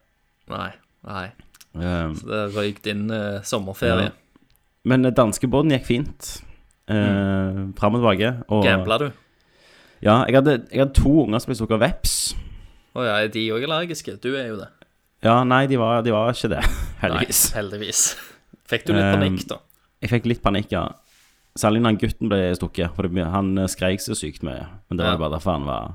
Nei. 0.51 0.71
Nei. 1.07 1.27
Um, 1.73 2.11
Det 2.19 2.41
røyk 2.55 2.81
din 2.85 3.05
uh, 3.11 3.39
sommerferie. 3.47 4.11
Men 4.85 5.07
danskebåten 5.15 5.71
gikk 5.77 5.85
fint. 5.87 6.31
Uh, 6.91 7.69
Fram 7.79 7.95
og 7.95 8.01
tilbake. 8.03 8.31
Og, 8.51 8.63
Gambla 8.67 8.97
du? 8.99 9.05
Ja, 10.03 10.17
jeg 10.27 10.35
hadde, 10.41 10.57
jeg 10.71 10.81
hadde 10.83 10.97
to 10.97 11.13
unger 11.23 11.39
som 11.39 11.51
ble 11.53 11.55
stukket 11.55 11.77
av 11.77 11.83
veps. 11.85 12.15
Å 12.93 13.05
ja, 13.07 13.13
er 13.23 13.29
de 13.33 13.45
òg 13.55 13.63
allergiske? 13.63 14.17
Du 14.21 14.33
er 14.35 14.49
jo 14.51 14.57
det. 14.59 14.67
Ja, 15.23 15.37
nei, 15.47 15.61
de 15.71 15.77
var, 15.79 16.01
de 16.03 16.11
var 16.11 16.33
ikke 16.35 16.49
det, 16.51 16.59
heldigvis. 17.03 17.45
Nei, 17.53 17.61
heldigvis. 17.61 18.01
Fikk 18.67 18.83
du 18.89 18.91
litt 18.97 19.07
panikk, 19.15 19.45
da? 19.47 19.61
Jeg 20.03 20.11
fikk 20.11 20.27
litt 20.27 20.41
panikk, 20.43 20.73
ja. 20.75 20.83
Særlig 21.55 21.83
når 21.85 21.97
gutten 22.01 22.31
ble 22.31 22.41
stukket, 22.57 22.91
for 22.97 23.07
det, 23.07 23.23
han 23.29 23.53
eh, 23.61 23.69
skreik 23.71 24.01
så 24.03 24.15
sykt 24.17 24.43
mye. 24.43 24.65
Men 24.89 24.99
det 24.99 25.05
var 25.05 25.13
Ja. 25.15 25.19
bare 25.21 25.35
derfor 25.37 25.55
han 25.55 25.67
var 25.69 25.91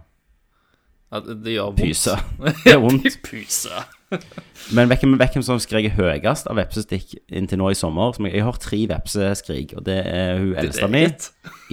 Ja, 1.13 1.21
det 1.25 1.37
det 1.45 1.55
gjør 1.59 1.71
vondt. 1.75 1.83
pyse. 1.83 2.15
Det 2.65 2.73
gjør 2.73 2.83
vondt. 2.87 3.19
Pyse. 3.29 3.83
Men 4.77 4.89
hvem, 4.91 5.17
som 5.45 5.61
skriker 5.61 5.95
høyest 5.97 6.49
av 6.49 6.57
vepsestikk 6.59 7.15
inntil 7.29 7.61
nå 7.61 7.71
i 7.73 7.77
sommer 7.79 8.15
som 8.17 8.27
jeg, 8.29 8.39
jeg 8.39 8.47
har 8.47 8.59
tre 8.63 8.81
vepseskrik, 8.91 9.75
og 9.77 9.85
det 9.89 9.99
er 10.07 10.41
hun 10.41 10.55
eldste 10.61 10.89
mi. 10.93 11.05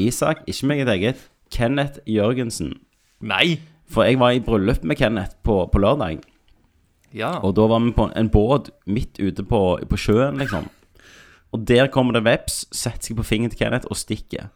Isak, 0.03 0.43
ikke 0.47 0.69
meg 0.71 0.83
eget. 0.95 1.23
Kenneth 1.53 2.01
Jørgensen. 2.09 2.73
Nei! 3.23 3.59
For 3.87 4.03
jeg 4.07 4.17
var 4.19 4.33
i 4.33 4.41
bryllup 4.41 4.83
med 4.83 4.97
Kenneth 4.97 5.37
på, 5.45 5.59
på 5.71 5.79
lørdag, 5.79 6.23
Ja. 7.13 7.37
og 7.39 7.53
da 7.55 7.67
var 7.69 7.79
vi 7.79 7.91
på 7.95 8.09
en 8.17 8.29
båt 8.29 8.71
midt 8.89 9.19
ute 9.21 9.43
på, 9.45 9.59
på 9.89 9.97
sjøen, 9.97 10.39
liksom. 10.41 10.65
Og 11.53 11.61
der 11.67 11.87
kommer 11.87 12.17
det 12.17 12.25
veps, 12.25 12.65
setter 12.75 13.11
seg 13.11 13.19
på 13.19 13.23
fingeren 13.23 13.53
til 13.53 13.61
Kenneth 13.61 13.87
og 13.87 13.95
stikker. 13.95 14.49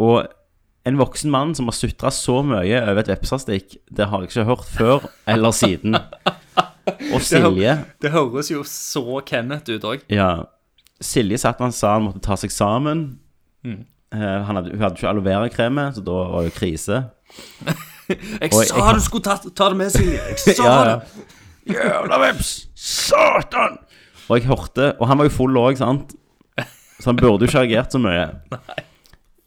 Og 0.00 0.24
en 0.84 0.98
voksen 1.00 1.30
mann 1.32 1.54
som 1.56 1.68
har 1.70 1.76
sutra 1.76 2.10
så 2.12 2.42
mye 2.44 2.80
over 2.82 3.00
et 3.00 3.08
vepsastikk, 3.14 3.78
det 3.90 4.06
har 4.10 4.20
jeg 4.24 4.30
ikke 4.32 4.44
hørt 4.50 4.64
før 4.68 5.06
eller 5.32 5.54
siden. 5.56 5.96
Og 7.14 7.22
Silje 7.24 7.78
Det 8.02 8.10
høres 8.12 8.50
jo 8.52 8.60
så 8.68 9.20
Kenneth 9.24 9.72
ut 9.72 9.86
òg. 9.88 10.02
Ja. 10.12 10.44
Silje 11.00 11.38
satt 11.40 11.60
og 11.64 11.72
sa 11.76 11.94
han 11.96 12.04
måtte 12.08 12.20
ta 12.24 12.36
seg 12.36 12.52
sammen. 12.52 13.06
Mm. 13.64 13.80
Eh, 14.14 14.36
han 14.46 14.56
hadde, 14.60 14.74
hun 14.74 14.84
hadde 14.84 14.98
ikke 15.00 15.08
aloe 15.10 15.24
vera-kreme, 15.24 15.86
så 15.96 16.04
da 16.04 16.18
var 16.34 16.44
det 16.46 16.52
krise. 16.58 17.00
Jeg 18.12 18.50
og 18.52 18.58
sa 18.68 18.76
jeg- 18.76 18.94
du 18.98 19.00
skulle 19.00 19.24
ta, 19.24 19.38
ta 19.56 19.70
det 19.72 19.78
med, 19.80 19.90
Silje! 19.94 20.20
Jeg 20.20 20.38
sa 20.58 20.64
Ja, 20.68 20.74
det! 20.84 21.28
Jævla 21.72 22.18
veps! 22.26 22.50
Satan! 22.76 23.78
Og 24.28 24.36
jeg 24.38 24.44
hørte 24.48 24.90
Og 25.00 25.08
han 25.08 25.18
var 25.20 25.24
jo 25.30 25.32
full 25.32 25.56
òg, 25.56 25.78
sant? 25.80 26.12
Så 27.00 27.08
han 27.10 27.16
burde 27.16 27.44
jo 27.44 27.48
ikke 27.48 27.62
reagert 27.64 27.96
så 27.96 28.00
mye. 28.04 28.26
Eh, 28.76 28.82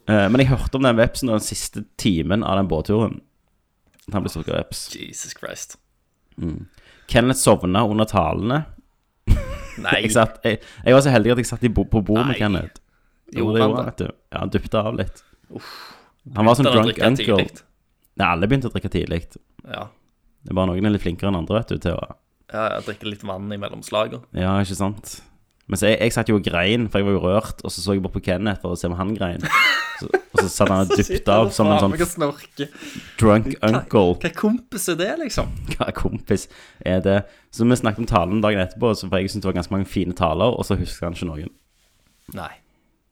men 0.07 0.41
jeg 0.41 0.49
hørte 0.51 0.79
om 0.79 0.85
den 0.87 0.97
vepsen 0.99 1.31
den 1.31 1.43
siste 1.43 1.83
timen 1.99 2.45
av 2.47 2.59
den 2.59 2.69
båtturen. 2.71 3.19
Han 4.13 4.23
ble 4.23 4.31
stukket 4.31 4.53
av 4.53 4.61
veps. 4.61 4.83
Jesus 4.95 5.35
Christ. 5.35 5.75
Kenneth 7.11 7.39
sovna 7.41 7.83
under 7.87 8.07
talene. 8.07 8.61
Nei. 9.83 9.97
Jeg, 10.01 10.13
satt, 10.15 10.39
jeg, 10.47 10.61
jeg 10.85 10.95
var 10.95 11.03
så 11.05 11.13
heldig 11.13 11.35
at 11.35 11.41
jeg 11.43 11.49
satt 11.49 11.65
i 11.67 11.71
bo, 11.73 11.83
på 11.89 12.01
bord 12.07 12.23
med. 12.23 12.37
Kenneth. 12.39 12.79
Jo, 13.35 13.49
det 13.51 13.61
gjorde 13.61 13.81
han, 13.81 13.89
vet 13.91 14.03
du. 14.05 14.07
Ja, 14.31 14.43
han 14.45 14.53
dypte 14.53 14.79
av 14.79 14.95
litt. 14.97 15.23
Han 16.37 16.47
var 16.47 16.55
som 16.57 16.69
å 16.69 16.73
drunk 16.77 17.01
uncle. 17.03 17.43
Nei, 18.17 18.29
alle 18.29 18.47
begynte 18.49 18.71
å 18.71 18.73
drikke 18.73 18.91
tidlig. 18.93 19.25
Ja. 19.67 19.89
Det 20.41 20.53
er 20.53 20.57
bare 20.57 20.71
noen 20.71 20.87
er 20.87 20.95
litt 20.95 21.03
flinkere 21.03 21.29
enn 21.33 21.41
andre, 21.41 21.59
vet 21.59 21.75
du, 21.75 21.81
til 21.83 21.99
å 21.99 22.15
ja, 22.47 22.67
jeg 22.77 22.85
drikker 22.85 23.09
litt 23.11 23.23
vann 23.27 23.51
imellom 23.51 23.81
slager. 23.83 24.21
Ja, 24.37 24.53
ikke 24.63 24.77
sant? 24.77 25.17
Mens 25.67 25.82
jeg, 25.84 25.97
jeg 25.99 26.13
satt 26.15 26.30
jo 26.32 26.38
og 26.39 26.45
grein, 26.45 26.86
for 26.88 27.01
jeg 27.01 27.08
var 27.10 27.15
jo 27.17 27.21
rørt, 27.25 27.63
og 27.67 27.71
så 27.73 27.82
så 27.84 27.95
jeg 27.95 28.03
bare 28.06 28.15
på 28.15 28.21
Kenneth 28.23 28.62
for 28.63 28.71
å 28.71 28.80
se 28.80 28.88
om 28.88 28.95
han 28.95 29.10
grein. 29.17 29.43
Så, 29.97 30.08
og 30.08 30.39
så 30.39 30.47
satt 30.47 30.69
han 30.71 30.86
og 30.86 30.93
dypte 30.95 31.34
av 31.34 31.49
som 31.51 31.67
en 31.73 31.82
sånn 31.82 31.95
drunk 33.19 33.49
uncle. 33.65 34.03
Hva 34.21 34.32
kompis 34.38 34.88
er 34.93 34.99
det, 35.01 35.10
liksom? 35.23 35.51
Hva 35.73 35.89
kompis 35.97 36.47
er 36.86 37.01
det? 37.03 37.17
Så 37.51 37.67
vi 37.67 37.80
snakket 37.80 38.06
om 38.06 38.10
talen 38.13 38.43
dagen 38.45 38.63
etterpå, 38.63 38.93
så 38.95 39.10
for 39.10 39.19
jeg 39.19 39.34
syntes 39.34 39.43
det 39.43 39.51
var 39.51 39.58
ganske 39.60 39.75
mange 39.75 39.89
fine 39.91 40.15
taler, 40.15 40.56
og 40.56 40.63
så 40.69 40.77
husker 40.80 41.10
han 41.10 41.17
ikke 41.17 41.30
noen. 41.34 41.51
Nei. 42.38 42.53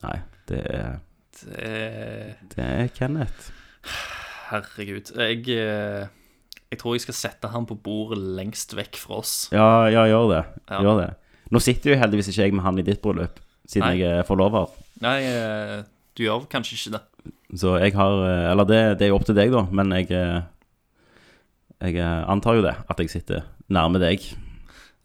Nei, 0.05 0.15
det 0.51 0.61
er, 0.69 0.95
Det 1.41 1.75
det 2.55 2.69
er 2.69 2.93
Kenneth. 2.95 3.51
Herregud. 4.51 5.11
Jeg, 5.17 5.43
eh, 5.51 6.07
jeg 6.71 6.79
tror 6.79 6.95
jeg 6.95 7.03
skal 7.05 7.17
sette 7.17 7.51
han 7.51 7.67
på 7.67 7.75
bordet 7.75 8.21
lengst 8.37 8.75
vekk 8.77 8.99
fra 9.01 9.19
oss. 9.19 9.35
Ja, 9.51 9.87
ja, 9.91 10.05
gjør 10.07 10.31
det. 10.31 10.41
Ja. 10.69 10.81
Gjør 10.85 11.01
det. 11.03 11.11
Nå 11.55 11.61
sitter 11.63 11.93
jo 11.93 11.99
heldigvis 12.01 12.27
ikke 12.33 12.49
jeg 12.49 12.55
med 12.57 12.65
han 12.65 12.79
i 12.81 12.83
ditt 12.83 12.99
bryllup, 13.03 13.39
siden 13.63 13.87
Nei. 13.87 13.99
jeg 14.01 14.19
er 14.19 14.25
forlover. 14.27 14.73
Nei, 15.03 15.17
eh, 15.23 15.77
du 16.17 16.25
gjør 16.25 16.47
kanskje 16.51 16.75
ikke 16.75 16.97
det. 16.97 17.03
Så 17.55 17.77
jeg 17.79 17.93
har 17.95 18.15
eh, 18.27 18.51
Eller 18.51 18.67
det, 18.67 18.79
det 18.99 19.07
er 19.07 19.13
jo 19.13 19.19
opp 19.19 19.27
til 19.27 19.37
deg, 19.37 19.53
da, 19.53 19.63
men 19.71 19.93
jeg 19.95 20.11
eh, 20.11 20.41
Jeg 21.85 21.95
eh, 22.01 22.23
antar 22.31 22.59
jo 22.59 22.65
det, 22.65 22.75
at 22.91 22.99
jeg 22.99 23.13
sitter 23.13 23.45
nærme 23.71 24.01
deg. 24.03 24.25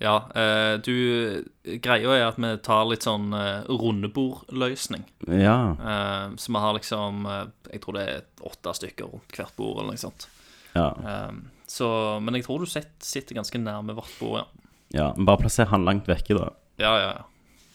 Ja, 0.01 0.17
eh, 0.35 0.75
du 0.81 1.45
Greia 1.85 2.17
er 2.17 2.27
at 2.31 2.39
vi 2.41 2.51
tar 2.65 2.87
litt 2.89 3.05
sånn 3.05 3.35
eh, 3.37 3.69
rundebordløsning. 3.69 5.05
Ja. 5.29 5.57
Eh, 5.77 6.27
så 6.41 6.55
vi 6.55 6.63
har 6.65 6.77
liksom 6.79 7.27
eh, 7.29 7.47
Jeg 7.75 7.83
tror 7.85 7.99
det 7.99 8.07
er 8.09 8.23
åtte 8.49 8.75
stykker 8.81 9.13
rundt 9.13 9.37
hvert 9.37 9.55
bord, 9.61 9.79
eller 9.83 9.95
noe 9.95 10.03
sånt. 10.03 10.27
ja. 10.75 10.91
Eh, 10.99 11.33
så, 11.71 11.87
men 12.19 12.35
jeg 12.35 12.43
tror 12.49 12.65
du 12.65 12.67
sitter, 12.67 13.37
ganske 13.37 13.59
nærme 13.63 13.95
vårt 13.95 14.17
bord, 14.19 14.41
ja. 14.41 14.60
Ja. 14.97 15.11
Men 15.17 15.29
bare 15.29 15.45
plasser 15.45 15.69
han 15.71 15.87
langt 15.87 16.09
vekke, 16.11 16.37
da. 16.39 16.51
Ja, 16.81 16.95
ja. 17.01 17.13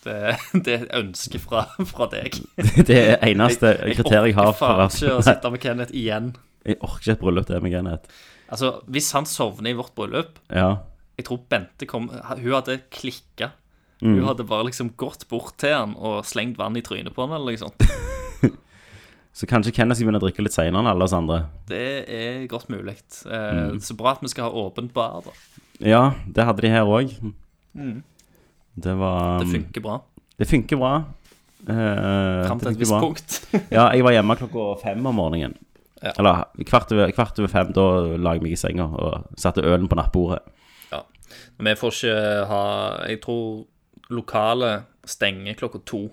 Det, 0.06 0.16
det 0.66 0.74
er 0.74 0.84
et 0.86 0.96
ønske 1.00 1.40
fra, 1.42 1.66
fra 1.90 2.08
deg. 2.12 2.38
Det 2.90 2.98
er 3.00 3.24
eneste 3.26 3.74
kriteriet 3.96 4.34
jeg 4.34 4.38
har 4.38 4.52
for 4.54 4.60
faen 4.62 4.92
ikke 4.92 5.16
å 5.18 5.24
sitte 5.26 5.52
med 5.54 5.64
Kenneth 5.64 5.96
igjen. 5.98 6.34
Jeg 6.66 6.78
orker 6.82 7.02
ikke 7.02 7.16
et 7.16 7.24
bryllup 7.24 7.48
til 7.50 7.64
med 7.66 7.74
Kenneth. 7.74 8.20
Altså, 8.46 8.72
hvis 8.94 9.10
han 9.18 9.26
sovner 9.26 9.74
i 9.74 9.78
vårt 9.78 9.96
bryllup 9.98 10.38
Ja. 10.54 10.76
Jeg 11.16 11.26
tror 11.30 11.40
Bente 11.50 11.88
kom 11.90 12.10
Hun 12.12 12.52
hadde 12.52 12.76
klikka. 12.94 13.54
Mm. 14.04 14.20
Hun 14.20 14.28
hadde 14.28 14.46
bare 14.46 14.68
liksom 14.68 14.92
gått 15.00 15.26
bort 15.32 15.56
til 15.64 15.74
han 15.74 15.96
og 15.96 16.26
slengt 16.28 16.60
vann 16.60 16.76
i 16.78 16.84
trynet 16.86 17.16
på 17.16 17.26
han, 17.26 17.34
eller 17.38 17.56
noe 17.56 17.64
sånt. 17.64 17.86
Så 19.36 19.48
kanskje 19.52 19.74
Kenneth 19.76 19.98
skal 20.00 20.08
begynne 20.08 20.22
å 20.22 20.24
drikke 20.24 20.44
litt 20.46 20.56
senere 20.56 20.80
enn 20.80 20.88
alle 20.88 21.04
oss 21.04 21.14
andre. 21.18 21.42
Det 21.68 21.82
er 22.08 22.46
godt 22.48 22.70
mulig. 22.72 22.96
Eh, 23.28 23.72
Mm. 23.76 23.80
Så 23.84 23.96
bra 24.00 24.14
at 24.16 24.22
vi 24.24 24.30
skal 24.32 24.48
ha 24.48 24.52
åpent 24.64 24.94
bar, 24.96 25.26
da. 25.26 25.34
Ja, 25.84 26.04
det 26.32 26.46
hadde 26.48 26.62
de 26.64 26.70
her 26.72 26.88
òg. 26.88 27.12
Det 28.76 28.94
var 28.98 29.40
Mm. 29.42 29.52
Det 29.52 29.52
funker 29.60 29.82
bra. 29.82 30.02
Det 30.40 30.48
funker 30.48 30.78
bra. 30.78 30.94
Eh, 31.68 32.48
Fram 32.48 32.60
til 32.60 32.72
et 32.72 32.80
visst 32.80 32.92
punkt. 32.92 33.48
Ja, 33.72 33.90
jeg 33.92 34.04
var 34.04 34.12
hjemme 34.16 34.36
klokka 34.38 34.80
fem 34.82 35.06
om 35.06 35.16
morgenen. 35.16 35.56
Ja. 36.04 36.12
Eller 36.20 36.44
kvart 36.68 36.92
over, 36.92 37.12
kvart 37.12 37.40
over 37.40 37.48
fem. 37.50 37.72
Da 37.74 37.86
la 38.18 38.34
jeg 38.36 38.42
meg 38.44 38.52
i 38.54 38.60
senga 38.60 38.84
og 38.86 39.26
satte 39.40 39.64
ølen 39.64 39.88
på 39.90 39.96
nattbordet. 39.98 40.40
Ja. 40.92 41.02
Men 41.58 41.72
vi 41.74 41.80
får 41.80 41.92
ikke 41.96 42.48
ha 42.48 42.62
Jeg 43.10 43.22
tror 43.22 43.66
lokale 44.10 44.84
stenger 45.06 45.56
klokka 45.56 45.80
to. 45.86 46.10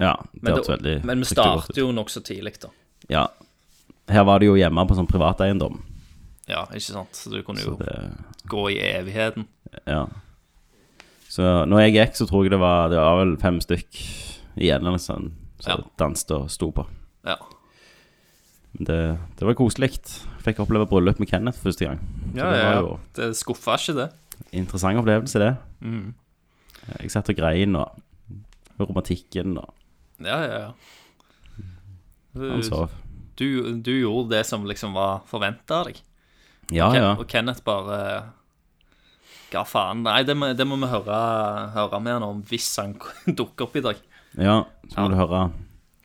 Ja, 0.00 0.16
det 0.32 0.42
Men, 0.42 0.54
det, 0.56 0.68
veldig 0.68 1.04
men 1.04 1.18
vi 1.22 1.24
starter 1.30 1.78
jo 1.80 1.92
nokså 1.94 2.20
tidlig, 2.26 2.56
da. 2.60 2.68
Ja. 3.08 3.26
Her 4.08 4.24
var 4.24 4.38
det 4.42 4.46
jo 4.48 4.56
hjemme 4.58 4.84
på 4.88 4.96
sånn 4.98 5.06
privateiendom. 5.08 5.82
Ja, 6.48 6.64
ikke 6.74 6.80
sant? 6.92 7.14
Så 7.16 7.30
du 7.32 7.42
kunne 7.42 7.62
jo 7.62 7.76
det 7.78 7.94
gå 8.50 8.66
i 8.74 8.78
evigheten. 8.90 9.46
Ja. 9.86 10.06
Så 11.28 11.64
når 11.66 11.86
jeg 11.86 11.94
gikk, 11.94 12.16
så 12.18 12.26
tror 12.28 12.44
jeg 12.44 12.52
det 12.52 12.60
var 12.60 12.88
Det 12.92 12.98
var 13.00 13.16
vel 13.24 13.36
fem 13.42 13.56
stykk 13.60 13.96
igjen 14.56 14.84
eller 14.86 14.98
sånt 15.02 15.32
som 15.58 15.80
Ja. 15.80 15.84
danset 15.98 16.30
og 16.36 16.50
sto 16.50 16.70
på. 16.70 16.84
Ja. 17.24 17.36
Det, 18.74 19.18
det 19.38 19.46
var 19.46 19.54
koselig. 19.54 19.92
Fikk 20.44 20.60
oppleve 20.60 20.86
bryllup 20.90 21.18
med 21.18 21.28
Kenneth 21.30 21.58
første 21.62 21.86
gang. 21.86 21.98
Så 22.34 22.38
Ja, 22.38 22.50
det 22.50 22.60
ja, 22.60 22.96
Det 23.14 23.36
skuffa 23.36 23.76
ikke, 23.78 23.94
det. 23.94 24.10
interessant 24.52 24.98
opplevelse, 24.98 25.38
det. 25.38 25.56
Mm. 25.80 26.14
Jeg 27.00 27.10
satt 27.10 27.30
og 27.30 27.36
grein 27.36 27.76
og 27.76 27.90
romantikken 28.78 29.56
og 29.58 29.73
Ja, 30.22 30.38
ja, 30.46 30.58
ja. 30.60 30.72
han 32.34 32.60
Du, 32.60 32.62
sov. 32.66 32.90
du, 33.36 33.46
du 33.82 33.92
gjorde 34.00 34.36
det 34.36 34.44
som 34.46 34.64
liksom 34.66 34.94
var 34.94 35.22
forventa 35.30 35.80
av 35.82 35.86
deg. 35.90 36.00
Ja, 36.72 36.88
Ken, 36.92 37.02
ja. 37.02 37.10
Og 37.18 37.26
Kenneth 37.28 37.62
bare 37.66 37.98
Ga 39.52 39.62
faen. 39.68 40.00
Nei, 40.02 40.22
det 40.26 40.34
må, 40.36 40.48
det 40.56 40.64
må 40.66 40.78
vi 40.80 40.88
høre, 40.90 41.18
høre 41.74 42.00
med 42.02 42.16
han 42.16 42.24
om 42.26 42.40
hvis 42.48 42.70
han 42.80 42.94
dukker 43.38 43.68
opp 43.68 43.76
i 43.76 43.82
dag. 43.84 44.00
Ja, 44.38 44.64
så 44.90 44.96
må 44.98 45.04
Ja. 45.04 45.12
du 45.12 45.18
høre. 45.20 45.42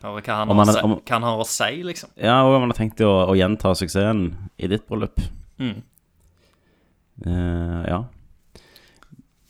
Høre 0.04 0.22
hva 0.24 0.36
han, 0.41 0.50
Om 0.54 0.58
har, 0.62 0.65
han 0.69 0.76
si- 0.76 0.84
om- 0.86 0.98
hva 1.00 1.15
han 1.17 1.24
har 1.28 1.39
å 1.41 1.48
si, 1.50 1.72
liksom. 1.84 2.12
Ja, 2.15 2.41
og 2.45 2.54
om 2.56 2.62
han 2.67 2.72
har 2.72 2.78
tenkt 2.78 3.02
å, 3.04 3.10
å 3.32 3.34
gjenta 3.36 3.74
suksessen 3.76 4.28
i 4.58 4.67
ditt 4.72 4.86
bryllup. 4.88 5.17
Mm. 5.60 5.82
Uh, 7.26 7.82
ja. 7.89 8.04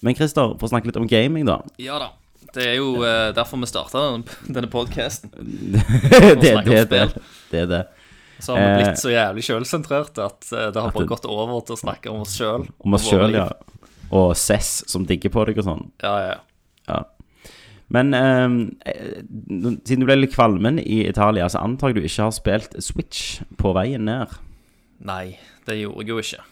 Men 0.01 0.15
Christer, 0.15 0.55
for 0.57 0.65
å 0.65 0.71
snakke 0.71 0.89
litt 0.89 0.97
om 0.97 1.05
gaming, 1.09 1.45
da. 1.49 1.59
Ja 1.77 1.99
da. 2.01 2.07
Det 2.55 2.65
er 2.65 2.75
jo 2.79 3.03
eh, 3.05 3.29
derfor 3.35 3.61
vi 3.61 3.69
starta 3.69 4.01
denne, 4.07 4.37
denne 4.47 4.69
podkasten. 4.71 5.31
det, 5.37 6.41
det, 6.41 6.83
det, 6.89 7.03
det, 7.51 7.61
er 7.63 7.69
det. 7.69 7.83
Så 8.39 8.55
har 8.55 8.61
vi 8.61 8.67
Eh, 8.69 8.77
blitt 8.79 9.01
så 9.01 9.13
jævlig 9.13 9.45
sjølsentrerte 9.45 10.25
at 10.25 10.51
eh, 10.53 10.69
det 10.73 10.81
har 10.81 10.93
bare 10.95 11.09
gått 11.09 11.27
over 11.29 11.61
til 11.67 11.77
å 11.77 11.81
snakke 11.83 12.11
om 12.11 12.23
oss 12.23 12.37
sjøl. 12.39 12.67
Om 12.79 12.97
oss 12.97 13.07
sjøl, 13.09 13.35
ja. 13.35 13.47
Og 14.15 14.33
Cess 14.39 14.83
som 14.89 15.05
digger 15.05 15.33
på 15.33 15.45
deg 15.45 15.59
og 15.61 15.67
sånn. 15.67 15.89
Ja, 16.01 16.13
ja, 16.25 16.37
ja. 16.89 17.01
Men 17.89 18.13
eh, 18.13 18.45
eh, 18.91 19.21
siden 19.85 20.03
du 20.03 20.07
ble 20.07 20.19
litt 20.21 20.35
kvalmen 20.35 20.79
i 20.81 21.01
Italia, 21.09 21.49
så 21.49 21.63
antar 21.65 21.91
jeg 21.91 21.99
du 21.99 22.05
ikke 22.05 22.27
har 22.27 22.35
spilt 22.35 22.77
Switch 22.85 23.41
på 23.57 23.73
veien 23.77 24.05
ned. 24.09 24.33
Nei, 25.05 25.39
det 25.65 25.79
gjorde 25.79 26.05
jeg 26.05 26.11
jo 26.13 26.23
ikke. 26.23 26.45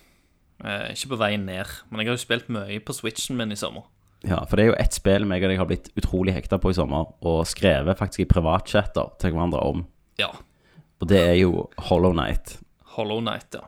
Eh, 0.65 0.87
ikke 0.95 1.13
på 1.13 1.19
veien 1.21 1.45
ned. 1.45 1.77
Men 1.89 2.01
jeg 2.01 2.09
har 2.09 2.17
jo 2.17 2.23
spilt 2.25 2.49
mye 2.53 2.79
på 2.81 2.95
Switchen 2.95 3.37
min 3.37 3.53
i 3.53 3.59
sommer. 3.59 3.85
Ja, 4.25 4.39
for 4.49 4.57
det 4.57 4.63
er 4.65 4.71
jo 4.71 4.77
ett 4.81 4.93
spill 4.97 5.25
meg 5.29 5.43
og 5.43 5.49
deg 5.51 5.59
har 5.61 5.67
blitt 5.69 5.91
utrolig 5.99 6.33
hekta 6.33 6.57
på 6.57 6.71
i 6.71 6.73
sommer, 6.73 7.11
og 7.21 7.43
skrevet 7.45 7.99
faktisk 7.99 8.23
i 8.25 8.29
privatchatter 8.31 9.11
til 9.21 9.31
hverandre 9.35 9.59
om, 9.61 9.85
Ja. 10.17 10.31
og 11.01 11.07
det 11.07 11.19
er 11.21 11.35
jo 11.37 11.69
Hollow 11.77 12.13
Night. 12.13 12.57
Hollow 12.97 13.19
Night, 13.21 13.53
ja. 13.53 13.61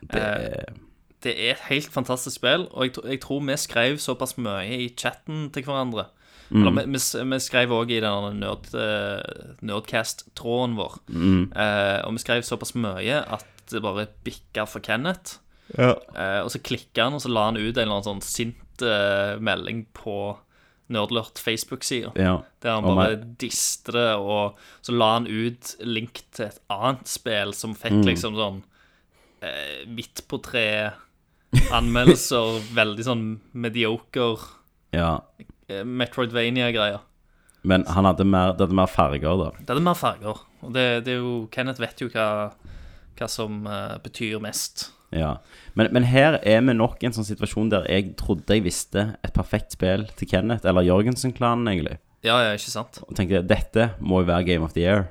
Det 0.00 0.22
er, 0.22 0.72
Det 1.22 1.34
er 1.36 1.50
et 1.56 1.66
helt 1.68 1.90
fantastisk 1.92 2.36
spill, 2.36 2.68
og 2.72 2.84
jeg, 2.86 2.94
jeg 3.04 3.20
tror 3.20 3.40
vi 3.44 3.56
skrev 3.56 3.98
såpass 3.98 4.36
mye 4.38 4.78
i 4.78 4.88
chatten 4.96 5.50
til 5.50 5.64
hverandre. 5.64 6.06
Eller 6.50 6.70
vi, 6.70 6.84
vi, 6.94 7.00
vi 7.28 7.38
skrev 7.44 7.68
òg 7.76 7.90
i 7.92 8.00
den 8.00 8.38
nerd, 8.40 8.70
eh, 8.72 9.56
Nerdcast-tråden 9.68 10.76
vår. 10.78 10.94
Eh, 11.12 11.98
og 12.06 12.14
vi 12.16 12.22
skrev 12.22 12.46
såpass 12.46 12.72
mye 12.78 13.18
at 13.26 13.44
det 13.68 13.82
bare 13.84 14.06
bikka 14.24 14.64
for 14.66 14.80
Kenneth. 14.80 15.38
ja. 15.76 15.90
Eh, 16.16 16.40
og 16.40 16.48
så 16.54 16.58
klikka 16.64 17.04
han, 17.04 17.18
og 17.18 17.20
så 17.20 17.28
la 17.28 17.44
han 17.50 17.58
ut 17.60 17.76
en 17.76 17.82
eller 17.82 17.98
annen 17.98 18.06
sånn 18.06 18.24
sint 18.24 18.56
eh, 18.82 19.38
melding 19.40 19.86
på 19.94 20.36
Nerdlurt 20.88 21.38
Facebook-sida. 21.38 22.12
ja. 22.16 22.42
Der 22.62 22.70
han 22.78 22.82
bare 22.84 22.96
meg- 23.16 23.36
diste 23.38 23.92
det, 23.92 24.14
og 24.16 24.54
så 24.82 24.92
la 24.96 25.12
han 25.18 25.26
ut 25.26 25.76
link 25.84 26.22
til 26.32 26.46
et 26.46 26.58
annet 26.70 27.06
spill 27.08 27.52
som 27.54 27.74
fikk 27.74 27.92
Mm. 28.00 28.04
liksom 28.06 28.34
sånn 28.34 28.62
eh, 29.42 29.84
midt 29.86 30.22
på 30.28 30.38
tre-anmeldelser. 30.42 32.60
veldig 32.80 33.04
sånn 33.06 33.26
mediocre 33.52 34.38
ja. 34.96 35.18
eh, 35.68 35.84
Metroidvania-greier. 35.84 37.00
Men 37.68 37.84
han 37.90 38.04
hadde 38.06 38.24
mer, 38.24 38.52
det 38.56 38.64
hadde 38.66 38.74
mer 38.78 38.86
farger, 38.90 39.36
da. 39.36 39.50
Det 39.58 39.68
hadde 39.74 39.84
mer 39.84 39.94
farger. 39.98 40.38
Og 40.62 40.72
det, 40.74 40.86
det 41.04 41.12
er 41.16 41.20
jo 41.22 41.48
Kenneth 41.52 41.80
vet 41.82 42.00
jo 42.00 42.08
hva, 42.12 42.28
hva 43.18 43.28
som 43.30 43.66
uh, 43.66 43.98
betyr 44.02 44.38
mest. 44.40 44.88
Ja. 45.14 45.38
Men, 45.78 45.88
men 45.96 46.04
her 46.04 46.36
er 46.42 46.60
vi 46.66 46.74
nok 46.76 47.00
i 47.02 47.08
en 47.08 47.14
sånn 47.16 47.26
situasjon 47.28 47.70
der 47.72 47.86
jeg 47.88 48.10
trodde 48.20 48.58
jeg 48.58 48.66
visste 48.66 49.06
et 49.24 49.32
perfekt 49.36 49.72
spill 49.76 50.04
til 50.18 50.28
Kenneth, 50.28 50.66
eller 50.68 50.84
Jørgensen-klanen, 50.84 51.68
egentlig. 51.70 51.96
Ja, 52.26 52.36
ja, 52.42 52.56
ikke 52.58 52.72
sant? 52.74 52.98
Og 53.06 53.14
tenkte 53.16 53.44
dette 53.46 53.92
må 54.00 54.20
jo 54.24 54.28
være 54.28 54.44
Game 54.50 54.66
of 54.66 54.74
the 54.76 54.82
Year. 54.84 55.06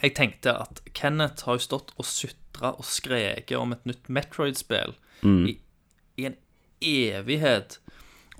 Jeg 0.00 0.14
tenkte 0.16 0.54
at 0.64 0.80
Kenneth 0.96 1.44
har 1.46 1.58
jo 1.58 1.66
stått 1.66 1.92
og 1.98 2.06
sutra 2.08 2.72
og 2.76 2.86
skreket 2.86 3.56
om 3.58 3.74
et 3.74 3.86
nytt 3.88 4.08
Metroid-spill 4.08 4.94
i, 5.26 5.56
i 6.16 6.26
en 6.30 6.36
evighet. 6.80 7.78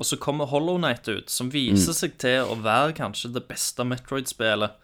Og 0.00 0.06
så 0.08 0.16
kommer 0.16 0.48
Hollow 0.48 0.78
Knight 0.80 1.08
ut, 1.12 1.28
som 1.28 1.50
viser 1.52 1.92
seg 1.92 2.14
til 2.22 2.48
å 2.48 2.56
være 2.64 2.94
kanskje 2.96 3.34
det 3.34 3.42
beste 3.50 3.84
Metroid-spillet. 3.84 4.78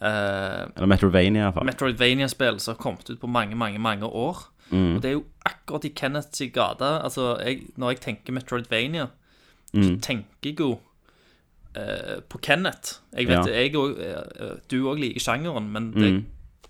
Eh, 0.00 0.62
Eller 0.72 0.88
Metrovania, 0.88 1.44
iallfall. 1.44 1.68
Metroidvania-spill 1.68 2.62
som 2.64 2.72
har 2.74 2.80
kommet 2.80 3.10
ut 3.10 3.20
på 3.20 3.28
mange, 3.28 3.58
mange 3.60 3.78
mange 3.82 4.08
år. 4.08 4.46
Og 4.72 5.02
det 5.02 5.08
er 5.10 5.12
jo 5.12 5.24
akkurat 5.46 5.84
i 5.84 5.88
Kenneths 5.94 6.42
gate. 6.52 6.82
Altså, 7.04 7.36
jeg, 7.44 7.66
når 7.76 7.90
jeg 7.90 8.00
tenker 8.00 8.32
Metroidvania, 8.32 9.06
så 9.74 10.00
tenker 10.00 10.24
jeg 10.50 10.58
jo 10.60 10.78
eh, 11.76 12.20
på 12.28 12.38
Kenneth. 12.42 13.00
Jeg 13.16 13.26
vet, 13.28 13.46
Ja. 13.48 13.52
jeg 13.62 13.76
og, 13.76 13.98
eh, 13.98 14.56
Du 14.68 14.84
òg 14.88 14.98
liker 15.00 15.20
sjangeren, 15.20 15.70
men 15.72 15.90
det 15.92 16.02
er 16.02 16.22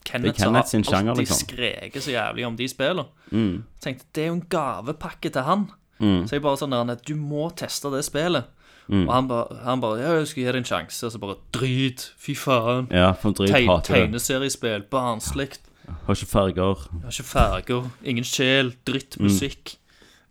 Kenneth, 0.04 0.34
Det 0.38 0.40
er 0.40 0.44
Kenneth 0.44 0.68
som 0.84 0.94
har 0.94 1.08
alltid 1.10 1.26
liksom. 1.26 1.48
skreket 1.48 2.02
så 2.02 2.10
jævlig 2.12 2.46
om 2.46 2.56
de 2.56 2.68
spillene. 2.68 3.06
Jeg 3.32 3.62
tenkte, 3.80 4.04
Det 4.12 4.22
er 4.22 4.26
jo 4.26 4.32
en 4.34 4.46
gavepakke 4.50 5.32
til 5.32 5.42
han. 5.42 5.66
Så 6.00 6.30
jeg 6.32 6.42
bare 6.42 6.56
sånn 6.56 6.70
der, 6.86 6.96
Du 7.06 7.14
må 7.14 7.50
teste 7.56 7.90
det 7.90 8.04
spillet. 8.04 8.44
Og 8.90 9.08
han 9.12 9.28
bare, 9.28 9.80
ba, 9.80 9.96
Ja, 9.96 10.12
jeg 10.18 10.26
skal 10.28 10.42
gi 10.42 10.52
det 10.52 10.56
en 10.56 10.64
sjanse. 10.64 11.04
Og 11.06 11.12
så 11.12 11.18
bare 11.18 11.36
Drit! 11.52 12.12
Fy 12.18 12.34
faen! 12.34 12.88
Ja, 12.90 13.12
for 13.12 13.32
drit 13.32 13.48
Teg 13.50 13.66
hater 13.66 13.94
tegneseriespill, 13.94 14.82
barnslig. 14.90 15.56
Har 15.84 16.16
ikke 16.16 16.30
farger. 16.30 16.86
Har 17.02 17.12
ikke 17.12 17.26
farger, 17.28 17.88
ingen 18.02 18.24
sjel, 18.24 18.72
drittmusikk. 18.88 19.76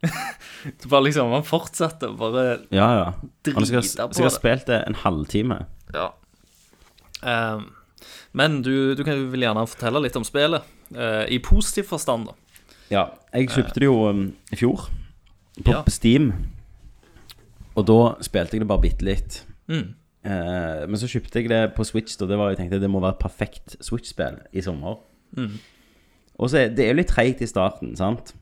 så 0.81 0.89
bare 0.91 1.05
liksom, 1.07 1.31
han 1.31 1.45
fortsatte 1.47 2.09
bare 2.19 2.43
Ja, 2.75 2.89
ja. 2.97 3.05
drite 3.45 3.65
skal, 3.69 4.09
på 4.09 4.17
skal 4.17 4.27
ha 4.27 4.33
spilt 4.33 4.67
det 4.67 4.81
en 4.87 4.97
halvtime. 4.99 5.61
Ja. 5.95 6.09
Um, 7.23 7.69
men 8.35 8.61
du, 8.65 8.95
du 8.97 9.03
kan 9.05 9.15
jo 9.15 9.29
vel 9.31 9.45
gjerne 9.45 9.63
fortelle 9.69 10.01
litt 10.03 10.17
om 10.19 10.25
spillet, 10.27 10.69
Uh, 10.93 11.23
i 11.31 11.39
positiv 11.41 11.87
forstand, 11.89 12.27
da. 12.29 12.59
Ja, 12.91 13.03
jeg 13.33 13.47
kjøpte 13.49 13.81
det 13.81 13.87
jo 13.87 13.95
um, 14.11 14.25
i 14.53 14.57
fjor, 14.59 14.83
på 15.63 15.73
Ja. 15.73 15.79
Steam. 15.89 16.27
Og 17.73 17.87
da 17.89 17.95
spilte 18.21 18.53
jeg 18.59 18.61
det 18.61 18.67
bare 18.69 18.83
bitte 18.83 19.07
litt. 19.07 19.39
Mm. 19.71 19.95
Uh, 20.21 20.83
men 20.85 20.99
så 21.01 21.09
kjøpte 21.09 21.41
jeg 21.41 21.49
det 21.49 21.63
på 21.73 21.85
Switch, 21.87 22.19
og 22.21 22.29
det 22.29 22.37
var, 22.37 22.51
jeg 22.53 22.59
tenkte 22.61 22.81
det 22.83 22.91
må 22.93 23.01
være 23.01 23.15
et 23.17 23.23
perfekt 23.23 23.73
Switch-spill 23.81 24.37
i 24.53 24.61
sommer. 24.61 24.99
Mm. 25.37 25.59
Og 26.39 26.49
så 26.49 26.63
er 26.63 26.73
det 26.73 26.85
er 26.85 26.93
jo 26.93 26.99
litt 27.01 27.11
treigt 27.13 27.41
i 27.41 27.49
starten, 27.49 27.95
sant? 27.99 28.33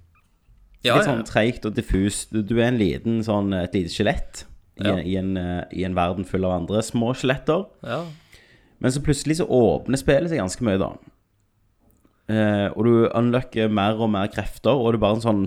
Ja, 0.83 0.95
litt 0.97 1.05
sånn 1.05 1.25
treigt 1.27 1.65
og 1.67 1.75
diffust. 1.77 2.31
Du, 2.33 2.55
er 2.59 2.69
en 2.71 2.79
liten 2.79 3.19
sånn, 3.25 3.51
et 3.53 3.75
lite 3.77 3.91
skjelett 3.93 4.45
i, 4.79 4.87
Ja. 4.87 4.95
i, 4.97 5.15
en, 5.19 5.35
eh, 5.37 5.63
i 5.77 5.83
en 5.85 5.93
verden 5.95 6.25
full 6.25 6.45
av 6.47 6.55
andre 6.61 6.81
små 6.81 7.13
skjeletter. 7.13 7.67
ja. 7.83 8.05
Men 8.81 8.89
så 8.89 8.97
plutselig 9.05 9.35
så 9.37 9.45
åpner 9.45 9.99
spillet 10.01 10.31
seg 10.31 10.39
ganske 10.41 10.63
mye, 10.65 10.79
da. 10.81 10.87
Eh, 12.31 12.67
og 12.73 12.85
du 12.87 12.93
unlocker 13.13 13.69
mer 13.69 13.99
og 14.01 14.09
mer 14.09 14.29
krefter, 14.31 14.73
og 14.73 14.93
det 14.93 14.97
er 14.97 15.03
bare 15.05 15.19
en 15.19 15.25
sånn 15.27 15.43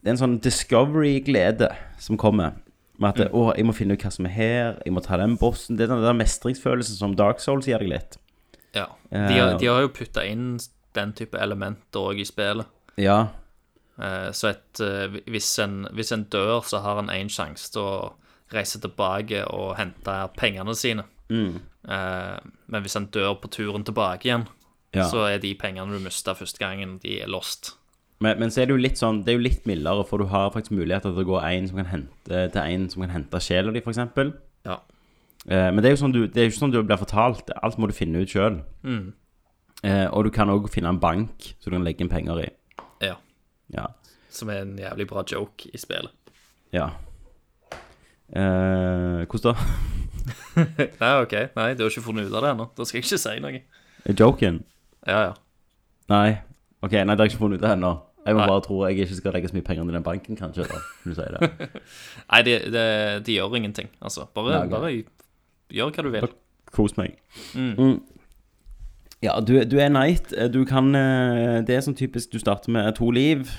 Det 0.00 0.08
er 0.08 0.14
en 0.14 0.20
sånn 0.20 0.40
discovery-glede 0.40 1.68
som 1.98 2.16
kommer. 2.16 2.54
Med 2.98 3.18
at 3.20 3.32
å, 3.36 3.50
jeg 3.56 3.66
må 3.68 3.74
finne 3.76 3.96
ut 3.96 4.00
hva 4.04 4.12
som 4.12 4.24
er 4.28 4.32
her, 4.32 4.78
jeg 4.86 4.94
må 4.94 5.02
ta 5.04 5.18
den 5.20 5.34
bossen. 5.36 5.76
Det 5.76 5.84
er 5.84 5.92
den 5.92 6.04
der 6.04 6.16
mestringsfølelsen 6.16 6.96
som 6.96 7.16
Dark 7.16 7.40
Souls 7.40 7.66
gir 7.68 7.82
deg 7.82 7.90
litt. 7.92 8.16
Ja. 8.74 8.86
De, 9.10 9.38
har, 9.38 9.56
de 9.58 9.66
har 9.66 9.80
jo 9.84 9.88
putta 9.94 10.24
inn 10.26 10.58
den 10.94 11.12
type 11.18 11.38
elementer 11.38 12.00
òg 12.10 12.20
i 12.22 12.26
spillet. 12.28 12.66
Ja. 13.00 13.28
Eh, 14.00 14.30
så 14.36 14.52
et, 14.52 14.80
eh, 14.80 15.18
hvis, 15.30 15.50
en, 15.62 15.84
hvis 15.96 16.12
en 16.16 16.24
dør, 16.32 16.60
så 16.66 16.80
har 16.84 16.98
en 17.02 17.10
én 17.14 17.30
sjanse 17.30 17.70
til 17.74 17.82
å 17.82 18.12
reise 18.54 18.80
tilbake 18.82 19.44
og 19.46 19.76
hente 19.78 20.16
pengene 20.38 20.74
sine. 20.74 21.04
Mm. 21.30 21.60
men 22.66 22.82
hvis 22.82 22.96
en 22.98 23.04
dør 23.14 23.36
på 23.40 23.48
turen 23.54 23.84
tilbake 23.86 24.26
igjen, 24.26 24.48
Ja. 24.92 25.04
så 25.06 25.20
er 25.30 25.38
de 25.38 25.54
pengene 25.54 25.94
du 25.94 26.00
mista 26.02 26.32
første 26.34 26.58
gangen, 26.58 26.98
de 26.98 27.20
er 27.22 27.28
lost. 27.30 27.76
Men, 28.18 28.40
men 28.40 28.50
så 28.50 28.60
er 28.62 28.66
det 28.66 28.74
jo 28.74 28.80
litt 28.82 28.98
sånn 28.98 29.22
Det 29.24 29.30
er 29.32 29.36
jo 29.38 29.44
litt 29.46 29.64
mildere, 29.70 30.02
for 30.04 30.18
du 30.18 30.26
har 30.28 30.50
faktisk 30.50 30.74
muligheter 30.76 31.14
til 31.14 31.22
å 31.22 31.28
gå 31.28 31.38
en 31.46 31.68
som 31.70 31.78
kan 31.78 31.86
hente, 31.86 32.40
til 32.52 32.60
en 32.60 32.88
som 32.90 33.04
kan 33.06 33.14
hente 33.14 33.40
sjela 33.40 33.70
di, 33.72 33.80
f.eks. 33.80 34.02
Eh, 35.48 35.70
men 35.72 35.80
det 35.80 35.88
er 35.90 35.94
jo 35.96 36.00
sånn 36.02 36.12
du, 36.14 36.20
det 36.28 36.36
er 36.42 36.48
jo 36.48 36.52
ikke 36.52 36.60
sånn 36.60 36.74
du 36.74 36.82
blir 36.82 37.00
fortalt. 37.00 37.50
Alt 37.62 37.78
må 37.80 37.88
du 37.88 37.94
finne 37.96 38.20
ut 38.20 38.28
sjøl. 38.32 38.60
Eh, 39.82 40.06
og 40.12 40.24
du 40.26 40.30
kan 40.34 40.50
òg 40.52 40.66
finne 40.72 40.90
en 40.92 41.00
bank 41.00 41.52
som 41.58 41.70
du 41.70 41.76
kan 41.78 41.86
legge 41.86 42.04
inn 42.04 42.12
penger 42.12 42.42
i. 42.44 42.48
ja. 43.06 43.16
Ja. 43.70 43.86
Som 44.30 44.50
er 44.50 44.60
en 44.64 44.76
jævlig 44.78 45.06
bra 45.10 45.22
joke 45.26 45.70
i 45.72 45.78
spillet. 45.78 46.10
ja. 46.74 46.90
Eh, 48.30 49.24
hvordan 49.26 49.54
da? 49.54 49.54
Nei, 51.00 51.14
OK. 51.22 51.32
Nei, 51.56 51.72
du 51.74 51.82
har 51.82 51.90
ikke 51.90 52.04
funnet 52.04 52.28
ut 52.28 52.34
av 52.38 52.44
det 52.44 52.50
ennå. 52.54 52.66
Da 52.78 52.84
skal 52.86 53.00
jeg 53.00 53.06
ikke 53.08 53.18
si 53.18 53.32
noe. 53.42 53.62
Joken? 54.18 54.60
Ja, 55.08 55.22
ja. 55.30 55.32
Nei. 56.12 56.36
Ok, 56.80 56.94
nei, 56.94 57.12
det 57.14 57.18
har 57.18 57.26
jeg 57.26 57.34
ikke 57.34 57.42
funnet 57.42 57.60
ut 57.60 57.66
av 57.66 57.74
ennå. 57.76 57.90
Jeg 58.26 58.36
må 58.36 58.42
Nei. 58.42 58.48
bare 58.52 58.62
tro 58.64 58.78
jeg 58.86 59.00
ikke 59.00 59.16
skal 59.18 59.34
legge 59.34 59.48
så 59.50 59.56
mye 59.56 59.64
penger 59.66 59.82
inn 59.86 59.90
i 59.90 59.96
den 59.96 60.04
banken, 60.06 60.36
kanskje. 60.38 60.66
da, 60.68 60.78
når 61.04 61.14
du 61.14 61.18
sier 61.18 61.36
det. 61.38 61.80
Nei, 62.30 62.40
de, 62.46 62.54
de, 62.76 62.84
de 63.26 63.36
gjør 63.38 63.56
ingenting, 63.58 63.88
altså. 64.04 64.26
Bare, 64.36 64.52
Nei, 64.52 64.62
okay. 64.68 64.74
bare 64.76 64.92
gjør 65.72 65.90
hva 65.94 66.02
du 66.02 66.10
vil. 66.10 66.28
Kos 66.70 66.96
meg. 66.96 67.16
Mm. 67.54 68.00
Ja, 69.22 69.40
du, 69.40 69.56
du 69.64 69.76
er 69.78 69.88
knight. 69.90 70.30
Du 70.52 70.64
kan 70.64 70.94
eh, 70.96 71.60
Det 71.66 71.74
er 71.76 71.82
sånn 71.84 71.96
typisk 71.98 72.30
Du 72.32 72.38
starter 72.40 72.70
med 72.72 72.94
to 72.96 73.10
liv. 73.10 73.50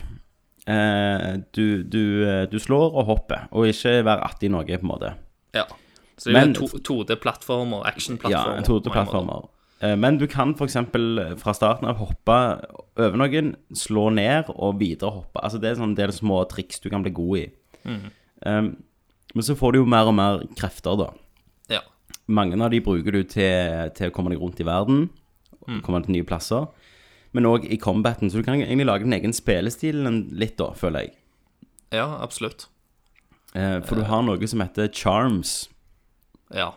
Eh, 0.68 1.38
Du, 1.54 1.84
du, 1.84 2.02
eh, 2.26 2.46
du 2.50 2.58
slår 2.60 2.94
og 2.96 3.06
hopper, 3.06 3.48
og 3.52 3.68
ikke 3.70 4.04
vær 4.08 4.24
att 4.26 4.44
i 4.44 4.48
noe, 4.50 4.64
på 4.66 4.82
en 4.82 4.88
måte. 4.88 5.14
Ja. 5.54 5.66
Så 6.18 6.30
det 6.32 6.36
er 6.36 6.46
Men- 6.46 6.54
jo 6.56 6.68
to- 6.68 6.80
2D-plattformer, 7.04 7.84
action-plattformer. 7.86 8.58
en 8.58 8.64
på 8.64 8.70
mange 8.70 8.82
måter. 8.82 8.92
plattformer. 8.92 9.50
Eh, 9.82 9.96
Men 9.98 10.18
du 10.18 10.28
kan 10.28 10.54
f.eks. 10.56 10.74
fra 11.42 11.54
starten 11.54 11.88
av 11.88 11.98
hoppe 11.98 12.62
over 12.98 13.18
noen, 13.18 13.56
slå 13.74 14.10
ned 14.14 14.46
og 14.56 14.80
videre 14.80 15.10
hoppe. 15.12 15.42
Altså 15.44 15.60
Det 15.60 15.72
er 15.72 15.76
sånn 15.82 15.96
del 15.96 16.10
små 16.12 16.48
triks 16.48 16.80
du 16.80 16.90
kan 16.90 17.02
bli 17.04 17.12
god 17.12 17.38
i. 17.38 17.52
Um, 18.46 18.78
men 19.36 19.44
så 19.44 19.56
får 19.56 19.72
du 19.74 19.80
jo 19.80 19.86
mer 19.86 20.06
og 20.08 20.14
mer 20.16 20.40
krefter, 20.56 20.98
da. 20.98 21.10
Mange 22.32 22.56
av 22.64 22.72
de 22.72 22.80
bruker 22.84 23.12
du 23.18 23.24
til, 23.28 23.92
til 23.98 24.10
å 24.12 24.14
komme 24.16 24.32
deg 24.34 24.40
rundt 24.42 24.62
i 24.64 24.68
verden, 24.68 25.10
komme 25.84 26.02
til 26.06 26.16
nye 26.16 26.28
plasser. 26.28 26.70
Men 27.36 27.48
òg 27.48 27.66
i 27.72 27.78
combaten, 27.80 28.32
så 28.32 28.40
du 28.42 28.44
kan 28.48 28.58
egentlig 28.60 28.88
lage 28.88 29.06
din 29.06 29.16
egen 29.16 29.34
spillestil 29.36 30.02
litt, 30.36 30.58
da, 30.60 30.72
føler 30.76 31.06
jeg. 31.08 31.14
ja, 31.96 32.08
absolutt. 32.24 32.68
Eh, 33.54 33.82
for 33.84 34.00
du 34.00 34.06
har 34.08 34.22
noe 34.24 34.48
som 34.48 34.62
heter 34.64 34.88
charms, 34.96 35.68
Ja. 36.56 36.72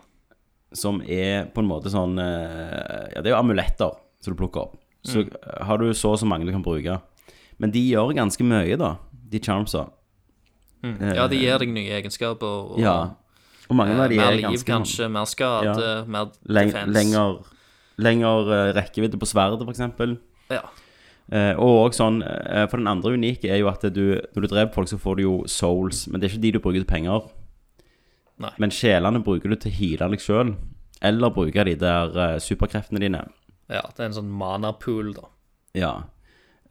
som 0.74 1.00
er 1.02 1.46
på 1.54 1.62
en 1.62 1.68
måte 1.70 1.90
sånn 1.90 2.18
eh, 2.18 3.10
Ja, 3.14 3.20
det 3.22 3.30
er 3.30 3.34
jo 3.34 3.38
amuletter 3.42 3.94
som 4.20 4.34
du 4.34 4.38
plukker 4.38 4.66
opp. 4.68 4.76
Så 5.06 5.22
mm. 5.22 5.34
har 5.68 5.78
du 5.78 5.92
så 5.94 6.14
og 6.14 6.18
så 6.18 6.26
mange 6.26 6.46
du 6.46 6.52
kan 6.54 6.62
bruke. 6.64 7.00
Men 7.58 7.70
de 7.70 7.82
gjør 7.82 8.14
ganske 8.16 8.42
mye, 8.46 8.78
da, 8.80 8.96
de 9.30 9.38
charmsa. 9.38 9.88
ja, 10.82 11.26
de 11.28 11.36
gir 11.38 11.58
deg 11.62 11.70
nye 11.74 11.94
egenskaper. 12.00 12.74
Og, 12.74 12.80
Ja. 12.82 13.14
Og 13.70 13.76
mange 13.76 13.94
av 13.96 14.08
de 14.10 14.18
Eh, 14.18 14.26
er 14.26 14.32
liv, 14.36 14.42
ganske 14.44 14.58
sånn 14.64 14.82
kanskje. 14.84 15.10
Mer 15.10 15.24
skade, 15.24 15.64
Ja. 15.64 16.04
mer 16.04 16.24
defense. 16.46 16.92
lenger, 16.92 17.38
lenger 17.98 18.52
eh, 18.52 18.72
rekkevidde 18.76 19.18
på 19.18 19.26
sverdet, 19.26 19.62
f.eks. 19.64 20.18
Ja. 20.50 20.62
Eh, 21.32 21.54
og 21.56 21.88
også 21.90 22.02
sånn 22.02 22.18
eh, 22.22 22.66
For 22.68 22.76
den 22.76 22.86
andre 22.86 23.14
unike 23.16 23.48
er 23.48 23.56
jo 23.62 23.68
at 23.70 23.80
du, 23.94 24.20
når 24.36 24.42
du 24.42 24.46
dreper 24.48 24.74
folk, 24.74 24.88
så 24.88 24.98
får 25.00 25.16
du 25.16 25.22
jo 25.22 25.44
souls, 25.46 26.06
men 26.08 26.20
det 26.20 26.28
er 26.30 26.34
ikke 26.36 26.42
de 26.42 26.52
du 26.52 26.58
bruker 26.60 26.84
til 26.84 26.90
penger. 26.90 27.30
Nei. 28.38 28.50
Men 28.58 28.70
sjelene 28.70 29.22
bruker 29.24 29.48
du 29.48 29.56
til 29.56 29.70
å 29.70 29.74
heale 29.74 30.10
deg 30.10 30.20
sjøl, 30.20 30.56
eller 31.00 31.30
bruke 31.30 31.64
de 31.64 31.74
der 31.76 32.18
eh, 32.18 32.38
superkreftene 32.42 33.00
dine. 33.00 33.22
Ja, 33.70 33.80
det 33.96 34.00
er 34.00 34.04
en 34.10 34.18
sånn 34.18 34.28
mana-pool, 34.30 35.14
da. 35.14 35.28
Ja. 35.74 35.92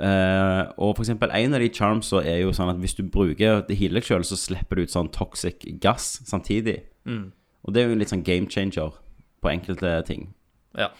Eh, 0.01 0.63
og 0.81 0.95
for 0.95 1.03
eksempel 1.03 1.31
en 1.37 1.53
av 1.53 1.61
de 1.61 1.69
charmsa 1.69 2.23
er 2.25 2.41
jo 2.41 2.53
sånn 2.55 2.71
at 2.71 2.79
hvis 2.81 2.97
du 2.97 3.03
bruker 3.05 3.61
det 3.67 3.77
healer 3.77 4.01
deg 4.01 4.09
sjøl, 4.09 4.25
så 4.25 4.39
slipper 4.39 4.79
du 4.79 4.87
ut 4.87 4.93
sånn 4.93 5.11
toxic 5.13 5.65
gass 5.83 6.17
samtidig. 6.29 6.81
Og 7.63 7.75
det 7.75 7.83
er 7.83 7.91
jo 7.91 7.99
litt 7.99 8.11
sånn 8.11 8.25
game 8.25 8.49
changer 8.51 8.95
på 9.43 9.51
enkelte 9.51 9.95
ting. 10.07 10.31
Ja. 10.77 10.91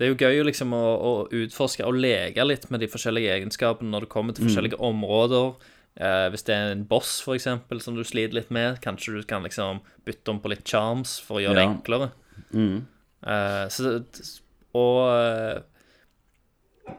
Det 0.00 0.06
er 0.06 0.14
jo 0.14 0.20
gøy 0.22 0.46
liksom 0.48 0.72
å, 0.72 0.84
å 0.96 1.12
utforske 1.42 1.84
og 1.84 1.98
leke 2.00 2.44
litt 2.46 2.70
med 2.72 2.80
de 2.80 2.88
forskjellige 2.88 3.34
egenskapene 3.34 3.92
når 3.92 4.06
det 4.06 4.12
kommer 4.14 4.36
til 4.36 4.46
forskjellige 4.46 4.78
områder. 4.80 5.58
Uh, 6.00 6.30
hvis 6.32 6.46
det 6.46 6.54
er 6.54 6.70
en 6.72 6.86
boss, 6.88 7.18
for 7.20 7.36
eksempel, 7.36 7.82
som 7.84 7.98
du 7.98 8.00
sliter 8.06 8.38
litt 8.38 8.52
med, 8.54 8.78
kanskje 8.80 9.18
du 9.18 9.26
kan 9.28 9.44
liksom 9.44 9.82
bytte 10.08 10.32
om 10.32 10.38
på 10.40 10.52
litt 10.54 10.64
charms 10.64 11.18
for 11.20 11.36
å 11.36 11.42
gjøre 11.44 11.58
det 11.58 11.66
enklere. 11.66 12.08
enklere. 12.38 12.78
Uh, 13.20 13.66
så, 13.68 13.98
og 14.80 15.02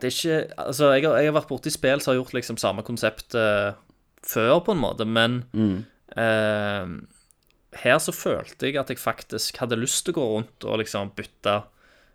det 0.01 0.07
er 0.09 0.13
ikke 0.13 0.35
Altså, 0.57 0.91
jeg 0.93 1.03
har, 1.05 1.17
jeg 1.19 1.31
har 1.31 1.35
vært 1.39 1.49
borti 1.49 1.71
spill 1.73 2.01
som 2.01 2.13
har 2.13 2.19
gjort 2.21 2.33
liksom 2.37 2.57
samme 2.61 2.83
konsept 2.87 3.35
eh, 3.35 3.73
før, 4.23 4.59
på 4.65 4.71
en 4.75 4.81
måte, 4.83 5.05
men 5.05 5.41
eh, 6.17 6.85
her 7.81 7.99
så 8.03 8.11
følte 8.13 8.67
jeg 8.67 8.77
at 8.77 8.89
jeg 8.91 8.99
faktisk 8.99 9.57
hadde 9.61 9.79
lyst 9.79 10.05
til 10.05 10.13
å 10.13 10.19
gå 10.19 10.25
rundt 10.35 10.65
og 10.67 10.81
liksom 10.83 11.13
bytte 11.17 11.61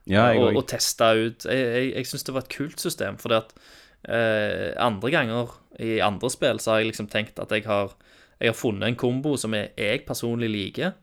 Ja, 0.07 0.29
og, 0.38 0.57
og 0.61 0.66
teste 0.70 1.05
ut. 1.18 1.46
Jeg, 1.50 1.59
jeg, 1.59 1.87
jeg 1.96 2.07
syns 2.07 2.22
det 2.29 2.35
var 2.37 2.44
et 2.44 2.52
kult 2.57 2.79
system, 2.81 3.16
fordi 3.18 3.35
at 3.40 3.55
eh, 4.09 4.72
andre 4.79 5.11
ganger 5.11 5.57
i 5.83 5.96
andre 6.05 6.31
spill 6.31 6.61
så 6.62 6.70
har 6.76 6.79
jeg 6.85 6.92
liksom 6.92 7.09
tenkt 7.11 7.40
at 7.42 7.50
jeg 7.50 7.64
har, 7.66 7.96
jeg 8.38 8.52
har 8.52 8.57
funnet 8.57 8.87
en 8.87 8.96
kombo 9.00 9.35
som 9.37 9.52
jeg, 9.57 9.72
jeg 9.76 10.05
personlig 10.07 10.48
liker, 10.52 10.94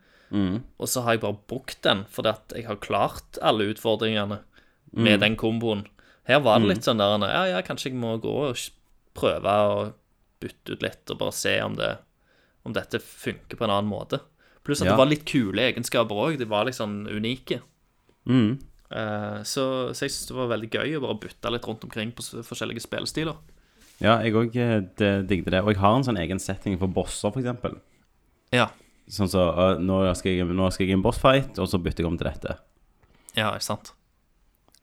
og 0.80 0.88
så 0.90 1.04
har 1.06 1.14
jeg 1.14 1.22
bare 1.22 1.38
brukt 1.46 1.84
den 1.86 2.00
fordi 2.10 2.30
at 2.32 2.54
jeg 2.58 2.66
har 2.66 2.80
klart 2.82 3.38
alle 3.46 3.68
utfordringene 3.70 4.40
med 4.98 5.20
den 5.22 5.36
komboen. 5.38 5.84
Her 6.30 6.40
var 6.44 6.62
det 6.62 6.70
litt 6.70 6.86
sånn 6.88 7.02
der 7.02 7.26
Ja, 7.28 7.44
ja, 7.52 7.62
kanskje 7.66 7.92
jeg 7.92 8.00
må 8.00 8.16
gå 8.24 8.32
og 8.48 8.60
prøve 9.18 9.54
å 9.68 9.94
bytte 10.44 10.76
ut 10.76 10.84
litt 10.84 11.12
og 11.12 11.20
bare 11.20 11.36
se 11.36 11.56
om, 11.64 11.76
det, 11.76 11.98
om 12.64 12.76
dette 12.76 13.00
funker 13.04 13.60
på 13.60 13.66
en 13.66 13.74
annen 13.76 13.92
måte. 13.92 14.22
Pluss 14.64 14.82
at 14.82 14.88
Ja. 14.88 14.94
det 14.94 15.02
var 15.02 15.12
litt 15.12 15.26
kule 15.28 15.66
egenskaper 15.70 16.16
òg. 16.16 16.38
De 16.40 16.48
var 16.48 16.66
litt 16.66 16.80
sånn 16.80 17.04
unike. 17.12 17.60
Mm. 18.26 18.60
Eh, 18.94 19.40
så, 19.44 19.92
så 19.92 20.06
jeg 20.06 20.14
syns 20.14 20.30
det 20.30 20.38
var 20.38 20.52
veldig 20.54 20.70
gøy 20.72 20.96
å 20.98 21.04
bare 21.04 21.20
bytte 21.26 21.52
litt 21.52 21.68
rundt 21.68 21.84
omkring 21.84 22.14
på 22.16 22.24
forskjellige 22.48 22.86
spillestiler. 22.86 23.36
Ja, 24.04 24.18
jeg 24.24 24.36
òg 24.36 24.56
digget 24.56 25.52
det. 25.52 25.62
Og 25.64 25.74
jeg 25.74 25.82
har 25.84 25.98
en 25.98 26.08
sånn 26.08 26.20
egen 26.20 26.40
setting 26.42 26.80
for 26.80 26.92
bosser, 26.92 27.36
eksempel. 27.40 27.78
Ja. 28.56 28.70
Sånn 29.12 29.28
så 29.32 29.44
uh, 29.52 29.80
nå, 29.82 30.00
skal 30.16 30.38
jeg, 30.38 30.48
nå 30.48 30.70
skal 30.72 30.86
jeg 30.88 30.94
i 30.94 30.98
en 30.98 31.04
bossfight, 31.04 31.60
og 31.60 31.68
så 31.68 31.80
bytter 31.82 32.04
jeg 32.06 32.12
om 32.12 32.18
til 32.20 32.30
dette. 32.30 32.56
Ja, 33.36 33.52
ikke 33.52 33.68
sant? 33.68 33.94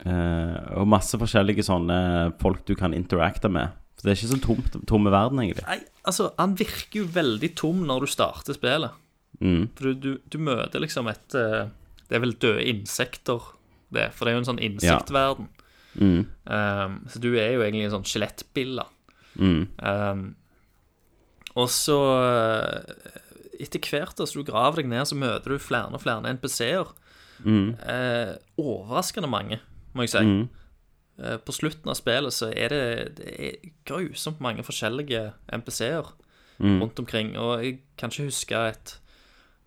Eh, 0.00 0.56
og 0.80 0.88
masse 0.88 1.18
forskjellige 1.20 1.66
sånne 1.66 1.98
folk 2.40 2.64
du 2.68 2.74
kan 2.78 2.96
interacte 2.96 3.50
med. 3.52 3.76
Så 3.98 4.06
det 4.06 4.12
er 4.12 4.18
ikke 4.18 4.32
så 4.32 4.40
tomt, 4.40 4.76
tomme 4.88 5.12
verden, 5.12 5.42
egentlig. 5.42 5.66
Nei, 5.68 5.82
altså, 6.08 6.30
han 6.38 6.56
virker 6.56 7.02
jo 7.02 7.08
veldig 7.12 7.50
tom 7.58 7.82
når 7.88 8.06
du 8.06 8.12
starter 8.14 8.56
spillet. 8.56 8.96
Mm. 9.40 9.66
For 9.76 9.90
du, 9.90 10.00
du, 10.00 10.10
du 10.32 10.36
møter 10.42 10.82
liksom 10.82 11.08
et 11.08 11.36
eh, 11.38 11.70
Det 12.08 12.16
er 12.18 12.22
vel 12.24 12.34
døde 12.42 12.64
insekter, 12.68 13.44
det. 13.94 14.10
For 14.16 14.24
det 14.24 14.32
er 14.32 14.38
jo 14.38 14.42
en 14.42 14.50
sånn 14.50 14.64
insektverden. 14.64 15.50
Mm. 16.00 16.20
Um, 16.46 16.96
så 17.10 17.20
du 17.22 17.32
er 17.34 17.56
jo 17.56 17.64
egentlig 17.64 17.88
en 17.88 17.96
sånn 17.98 18.08
skjelettbille. 18.08 18.84
Mm. 19.40 19.62
Um, 19.78 20.24
og 21.58 21.70
så 21.72 21.98
eh, 22.20 23.08
Etter 23.60 23.82
hvert 23.82 24.18
som 24.18 24.28
så 24.28 24.40
du 24.40 24.48
graver 24.48 24.80
deg 24.80 24.90
ned, 24.92 25.04
så 25.08 25.18
møter 25.18 25.52
du 25.52 25.60
flere 25.60 25.92
og 25.92 26.00
flere 26.00 26.32
NPC-er. 26.38 26.94
Mm. 27.44 27.74
Eh, 27.76 28.32
overraskende 28.60 29.28
mange, 29.28 29.58
må 29.94 30.06
jeg 30.06 30.14
si. 30.14 30.24
Mm. 30.24 30.48
Eh, 31.20 31.36
på 31.44 31.52
slutten 31.52 31.90
av 31.92 31.98
spillet 31.98 32.32
så 32.32 32.48
er 32.52 32.72
det, 32.72 32.82
det 33.18 33.36
er 33.36 33.70
grusomt 33.88 34.40
mange 34.40 34.64
forskjellige 34.66 35.32
MPC-er 35.60 36.14
Mm. 36.60 36.80
rundt 36.82 36.98
omkring. 36.98 37.38
Og 37.38 37.64
jeg 37.64 37.78
kan 37.96 38.10
ikke 38.12 38.28
huske 38.28 38.58
et 38.68 38.98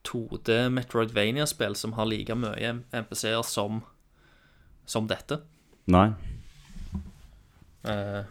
2D 0.05 0.69
Metroidvania-spill 0.69 1.75
som 1.75 1.95
har 1.97 2.05
like 2.05 2.35
mye 2.37 2.75
MPC-er 2.93 3.41
som, 3.47 3.81
som 4.85 5.07
dette. 5.09 5.39
Nei. 5.89 6.11
Uh, 7.83 8.23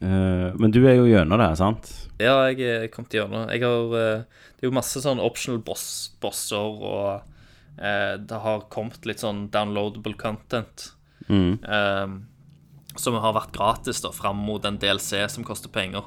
uh, 0.00 0.54
men 0.56 0.72
du 0.72 0.80
er 0.86 0.96
jo 0.96 1.08
gjennom 1.10 1.40
det, 1.42 1.50
sant? 1.58 1.90
Ja, 2.22 2.46
jeg 2.48 2.62
er 2.62 2.86
kommet 2.94 3.12
gjennom. 3.12 3.50
Jeg 3.50 3.64
har 3.66 3.90
Det 3.90 4.62
er 4.64 4.70
jo 4.70 4.76
masse 4.78 5.02
sånn 5.02 5.20
optional 5.20 5.60
boss, 5.60 6.12
bosser, 6.20 6.56
og 6.56 7.26
det 7.76 8.38
har 8.40 8.62
kommet 8.72 9.04
litt 9.04 9.20
sånn 9.20 9.50
downloadable 9.52 10.14
content. 10.16 10.92
Mm. 11.28 11.58
Uh, 11.62 12.98
som 13.00 13.16
har 13.20 13.34
vært 13.36 13.54
gratis 13.56 14.00
da 14.04 14.12
fram 14.14 14.38
mot 14.46 14.64
en 14.64 14.78
DLC 14.80 15.26
som 15.32 15.44
koster 15.46 15.72
penger. 15.72 16.06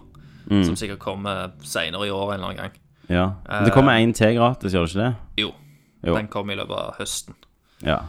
Mm. 0.49 0.63
Som 0.65 0.77
sikkert 0.79 1.01
kommer 1.03 1.51
seinere 1.61 2.07
i 2.07 2.13
år 2.13 2.33
en 2.33 2.39
eller 2.39 2.47
annen 2.47 2.63
gang. 2.63 2.79
Ja. 3.09 3.25
Men 3.47 3.67
det 3.67 3.73
kommer 3.73 3.97
én 3.97 4.13
til 4.17 4.37
gratis, 4.37 4.73
gjør 4.73 4.85
det 4.85 4.93
ikke 4.93 5.03
det? 5.03 5.43
Jo. 5.43 5.51
Jo. 6.05 6.15
Den 6.15 6.29
kommer 6.31 6.55
i 6.55 6.59
løpet 6.59 6.77
av 6.77 6.97
høsten. 6.99 7.37
Ja. 7.85 7.99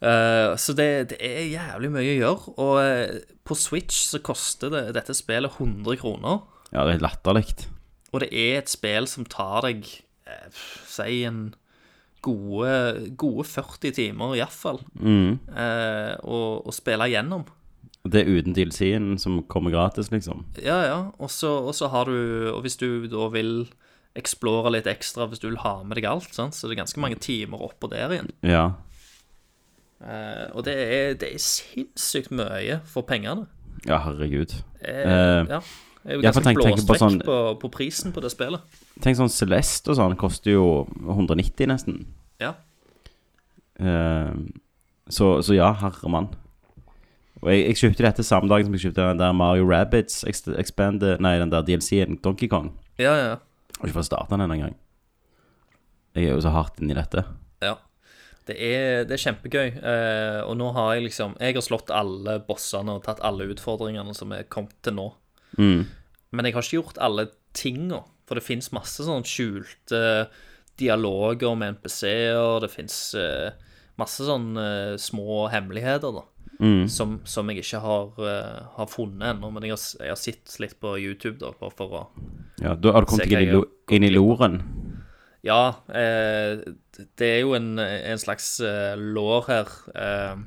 Uh, 0.00 0.56
så 0.56 0.72
det, 0.72 1.10
det 1.12 1.18
er 1.20 1.50
jævlig 1.50 1.90
mye 1.92 2.06
å 2.06 2.16
gjøre. 2.16 2.54
Og 2.62 2.74
uh, 2.80 3.34
på 3.44 3.56
Switch 3.58 4.06
så 4.08 4.22
koster 4.24 4.72
det, 4.72 4.84
dette 4.96 5.16
spillet 5.16 5.60
100 5.60 6.00
kroner. 6.00 6.44
ja, 6.72 6.86
det 6.86 6.96
er 6.96 7.04
latterlig. 7.04 7.48
Og 8.10 8.24
det 8.24 8.30
er 8.32 8.60
et 8.62 8.70
spill 8.72 9.06
som 9.10 9.26
tar 9.28 9.66
deg 9.68 9.84
uh, 10.26 10.48
Si 10.88 11.22
en 11.28 11.50
gode, 12.22 13.10
gode 13.16 13.44
40 13.48 13.92
timer, 13.96 14.34
iallfall, 14.36 14.80
Mm. 14.98 15.38
eh, 15.56 16.16
å, 16.22 16.40
å 16.66 16.72
spille 16.72 17.08
igjennom. 17.10 17.44
Det 18.08 18.22
er 18.22 18.30
uten 18.40 18.54
DLC-en 18.56 19.18
som 19.20 19.42
kommer 19.44 19.70
gratis, 19.74 20.08
liksom. 20.10 20.44
Ja, 20.62 20.78
ja. 20.86 20.98
Og 21.20 21.28
så, 21.30 21.50
og 21.68 21.74
så 21.76 21.90
har 21.92 22.06
du 22.08 22.48
Og 22.54 22.62
hvis 22.64 22.78
du 22.80 23.06
da 23.12 23.26
vil 23.28 23.66
explore 24.16 24.70
litt 24.72 24.86
ekstra, 24.88 25.26
hvis 25.28 25.38
du 25.42 25.48
vil 25.50 25.58
ha 25.60 25.82
med 25.84 25.96
deg 26.00 26.04
alt, 26.08 26.32
sant? 26.34 26.54
så 26.56 26.66
det 26.66 26.78
er 26.78 26.80
ganske 26.82 26.98
mange 27.00 27.18
timer 27.20 27.60
oppå 27.60 27.90
der 27.92 28.08
igjen. 28.10 28.30
Ja. 28.42 28.64
Eh, 30.00 30.48
og 30.56 30.64
det 30.64 30.74
er, 30.80 31.14
det 31.20 31.28
er 31.34 31.42
sinnssykt 31.44 32.32
mye 32.32 32.80
for 32.88 33.04
pengene. 33.06 33.46
Ja, 33.86 33.98
herregud. 34.06 34.54
Eh, 34.80 35.04
Eh, 35.04 35.46
ja. 35.48 35.60
Er 36.04 36.16
jo 36.16 36.22
jeg 36.24 36.32
får 36.32 36.40
ganske 36.40 36.46
tenke- 36.48 36.64
tenke 36.70 36.86
på 36.88 36.96
sånn- 36.98 37.20
på, 37.24 37.36
på 37.60 37.70
prisen 37.74 38.12
på 38.16 38.22
det 38.24 38.30
spillet. 38.32 38.60
Tenk 39.04 39.18
sånn 39.18 39.28
Celeste 39.32 39.90
og 39.92 39.96
sånn 39.98 40.16
koster 40.16 40.54
jo 40.54 40.66
190 41.04 41.66
nesten. 41.68 41.98
Ja. 42.40 42.54
Uh, 43.80 44.32
så, 45.10 45.40
så 45.44 45.54
ja, 45.56 45.72
herremann. 45.80 46.28
Og 47.40 47.48
jeg, 47.52 47.62
jeg 47.70 47.78
kjøpte 47.80 48.04
dette 48.04 48.24
samme 48.26 48.50
dag 48.52 48.64
som 48.66 48.74
jeg 48.76 48.82
kjøpte 48.88 49.06
den 49.12 49.20
der 49.22 49.32
Mario 49.36 49.64
Rabbids 49.68 50.22
Ex- 50.28 50.44
Expanded 50.60 51.22
Nei, 51.24 51.38
den 51.40 51.52
der 51.52 51.64
DLC-en 51.64 52.18
Donkey 52.24 52.48
Kong. 52.52 52.72
Ja, 53.00 53.14
ja. 53.16 53.36
Har 53.80 53.88
ikke 53.88 53.96
fått 53.96 54.10
starta 54.10 54.36
den 54.36 54.52
engang. 54.52 54.74
Jeg 56.16 56.26
er 56.28 56.34
jo 56.34 56.42
så 56.44 56.52
hardt 56.52 56.80
inni 56.82 56.96
dette. 56.96 57.22
Ja. 57.64 57.76
Det 58.48 58.56
er, 58.58 59.04
det 59.08 59.14
er 59.14 59.22
kjempegøy. 59.22 59.66
Eh, 59.78 60.40
og 60.44 60.56
nå 60.58 60.70
har 60.74 60.94
jeg 60.96 61.04
liksom 61.06 61.36
Jeg 61.40 61.54
har 61.54 61.62
slått 61.64 61.92
alle 61.94 62.38
bossene 62.44 62.96
og 62.98 63.04
tatt 63.06 63.20
alle 63.24 63.46
utfordringene 63.52 64.12
som 64.16 64.32
er 64.36 64.44
kommet 64.52 64.74
til 64.84 64.96
nå. 64.98 65.06
Mm. 65.58 65.86
Men 66.30 66.46
jeg 66.46 66.54
har 66.54 66.66
ikke 66.66 66.78
gjort 66.78 67.00
alle 67.02 67.28
tinga. 67.56 68.04
For 68.28 68.38
det 68.38 68.46
fins 68.46 68.70
masse 68.74 69.02
sånn 69.02 69.26
skjulte 69.26 70.28
dialoger 70.78 71.56
med 71.58 71.76
NPC-er. 71.76 72.60
Det 72.62 72.70
fins 72.72 72.98
eh, 73.18 73.50
masse 74.00 74.26
sånn 74.26 74.52
eh, 74.60 74.94
små 75.00 75.46
hemmeligheter, 75.52 76.14
da. 76.20 76.26
Mm. 76.60 76.84
Som, 76.92 77.16
som 77.24 77.48
jeg 77.50 77.62
ikke 77.62 77.80
har, 77.80 78.12
eh, 78.28 78.60
har 78.76 78.90
funnet 78.92 79.32
ennå. 79.32 79.50
Men 79.50 79.66
jeg 79.66 79.74
har, 79.74 79.82
jeg 80.04 80.14
har 80.14 80.20
sett 80.20 80.54
litt 80.62 80.76
på 80.82 80.94
YouTube, 81.00 81.38
da, 81.42 81.54
bare 81.58 81.76
for 81.76 81.98
å 82.00 82.04
Ja, 82.60 82.76
Da 82.76 82.94
har 82.94 83.04
du 83.04 83.10
kommet 83.10 83.30
deg 83.32 83.50
inn, 83.50 83.66
inn 83.96 84.06
i 84.06 84.12
loren. 84.12 84.60
Ja, 85.46 85.80
eh, 85.88 86.60
det 87.16 87.26
er 87.26 87.40
jo 87.40 87.54
en, 87.56 87.78
en 87.80 88.20
slags 88.20 88.58
eh, 88.60 88.92
lår 88.94 89.46
her. 89.48 89.74
Eh, 89.96 90.42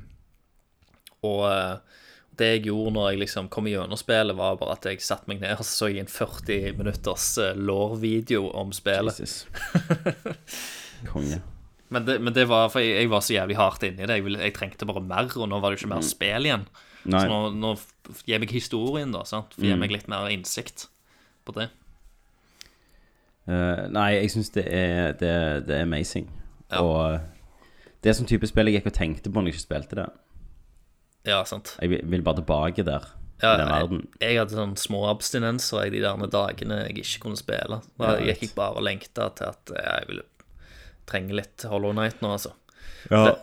og 1.26 1.42
eh, 1.50 2.00
det 2.38 2.48
jeg 2.52 2.62
gjorde 2.68 2.92
når 2.96 3.08
jeg 3.12 3.20
liksom 3.24 3.48
kom 3.52 3.68
gjennom 3.70 3.98
spillet, 4.00 4.36
var 4.38 4.56
bare 4.60 4.74
at 4.78 4.86
jeg 4.90 5.02
satte 5.04 5.28
meg 5.30 5.42
ned 5.42 5.54
og 5.60 5.66
så 5.68 5.88
jeg 5.90 6.02
en 6.02 6.10
40 6.10 6.78
minutters 6.78 7.26
lårvideo 7.38 7.60
lår-video 7.68 8.48
om 8.62 8.72
spillet. 8.74 9.20
Konge. 11.12 11.40
Men 11.94 12.06
det, 12.08 12.16
men 12.24 12.34
det 12.34 12.46
var 12.50 12.70
for 12.72 12.82
jeg, 12.82 12.96
jeg 13.04 13.10
var 13.12 13.22
så 13.22 13.36
jævlig 13.36 13.56
hardt 13.60 13.84
inni 13.86 14.06
det. 14.08 14.16
Jeg, 14.18 14.24
ville- 14.26 14.42
jeg 14.42 14.54
trengte 14.56 14.88
bare 14.88 15.02
mer, 15.04 15.28
og 15.36 15.48
nå 15.50 15.60
var 15.62 15.70
det 15.70 15.78
jo 15.78 15.84
ikke 15.84 15.92
mer 15.94 16.06
spill 16.06 16.48
igjen. 16.48 16.64
Nei. 17.04 17.20
Så 17.20 17.28
nå, 17.28 17.40
nå 17.60 17.74
gir 18.24 18.40
meg 18.40 18.54
historien, 18.56 19.12
da. 19.12 19.22
sant? 19.28 19.54
Gir 19.60 19.76
meg 19.78 19.92
litt 19.92 20.08
mer 20.10 20.26
innsikt 20.32 20.86
på 21.44 21.54
det. 21.58 21.68
Uh, 23.44 23.84
nei, 23.92 24.14
jeg 24.16 24.30
syns 24.32 24.48
det, 24.56 24.64
det, 25.20 25.32
det 25.68 25.76
er 25.76 25.84
amazing. 25.84 26.30
Ja. 26.72 26.80
Og 26.80 27.00
eh, 27.12 27.18
det 28.00 28.10
er 28.10 28.16
sånn 28.16 28.28
type 28.28 28.48
spill 28.48 28.70
jeg 28.70 28.78
gikk 28.78 28.88
og 28.88 28.96
tenkte 28.96 29.28
på 29.30 29.36
når 29.42 29.52
jeg 29.52 29.58
ikke 29.58 29.66
spilte 29.66 29.98
det. 30.00 30.06
Ja, 31.24 31.40
sant. 31.48 31.74
Jeg 31.80 31.90
vil, 31.92 32.24
bare 32.24 32.42
tilbake 32.42 32.84
der. 32.86 33.06
Ja, 33.42 33.54
i 33.54 33.58
den 33.58 33.68
jeg, 33.68 33.80
verden. 33.82 34.02
jeg 34.22 34.38
hadde 34.38 34.56
sånn 34.56 34.76
små 34.78 35.00
abstinenser 35.10 35.84
jeg, 35.84 35.96
de 35.96 36.04
der 36.04 36.30
dagene 36.32 36.82
jeg 36.84 37.00
ikke 37.02 37.24
kunne 37.26 37.40
spille. 37.40 37.80
Da 37.98 38.14
Ja, 38.14 38.28
gikk 38.30 38.46
jeg 38.46 38.54
bare 38.56 38.78
og 38.78 38.86
lengta 38.86 39.30
til 39.36 39.50
at 39.50 39.74
jeg 39.74 40.08
ville 40.10 40.28
trenge 41.10 41.36
litt 41.36 41.66
Hollow 41.68 41.92
Night 41.96 42.22
nå, 42.24 42.30
altså. 42.36 42.54
Ja. 43.10 43.24
Det, 43.26 43.34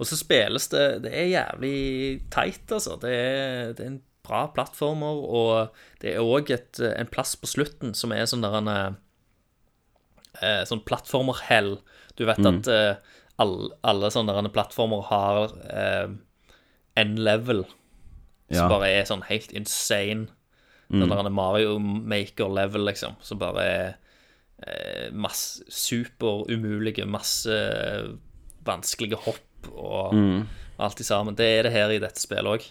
og 0.00 0.08
så 0.08 0.16
spilles 0.16 0.64
det 0.72 1.02
Det 1.04 1.10
er 1.12 1.28
jævlig 1.30 1.76
teit, 2.32 2.64
altså. 2.72 2.96
Det 3.00 3.12
er, 3.12 3.72
det 3.76 3.84
er 3.84 3.90
en 3.92 4.02
bra 4.22 4.46
plattformer, 4.54 5.22
og 5.26 5.72
det 6.02 6.14
er 6.14 6.22
òg 6.24 6.52
en 6.54 7.10
plass 7.10 7.34
på 7.36 7.50
slutten 7.50 7.96
som 7.98 8.14
er 8.14 8.28
sånn 8.30 8.44
der 8.44 8.58
en 8.60 8.70
eh, 8.72 8.92
Sånn 10.68 10.84
plattformer-hell. 10.86 11.76
Du 12.16 12.24
vet 12.28 12.40
at 12.48 12.68
eh, 12.70 12.94
all, 13.42 13.56
alle 13.86 14.10
sånne 14.14 14.52
plattformer 14.54 15.04
har 15.10 15.42
eh, 15.68 16.14
en 16.96 17.16
level 17.16 17.64
som 18.52 18.66
Ja. 18.66 18.68
bare 18.68 18.88
er 18.90 19.04
sånn 19.08 19.22
helt 19.28 19.52
insane. 19.52 20.28
Den 20.90 21.08
der 21.08 21.30
Mario 21.30 21.78
Maker-level, 21.78 22.84
liksom, 22.84 23.14
som 23.24 23.38
bare 23.38 23.62
er 23.64 23.94
eh, 24.66 25.10
masse 25.10 25.62
superumulige, 25.72 27.06
masse 27.08 27.54
vanskelige 28.66 29.16
hopp 29.24 29.70
og 29.72 30.12
alt 30.78 31.00
i 31.00 31.04
sammen. 31.06 31.34
Det 31.38 31.46
er 31.46 31.62
det 31.64 31.72
her 31.72 31.88
i 31.94 31.98
dette 32.02 32.20
spillet 32.20 32.44
òg. 32.60 32.66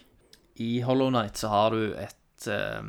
I 0.62 0.82
Hollow 0.86 1.10
Night 1.10 1.40
så 1.42 1.50
har 1.50 1.72
du 1.72 1.96
et 1.98 2.48
eh, 2.48 2.82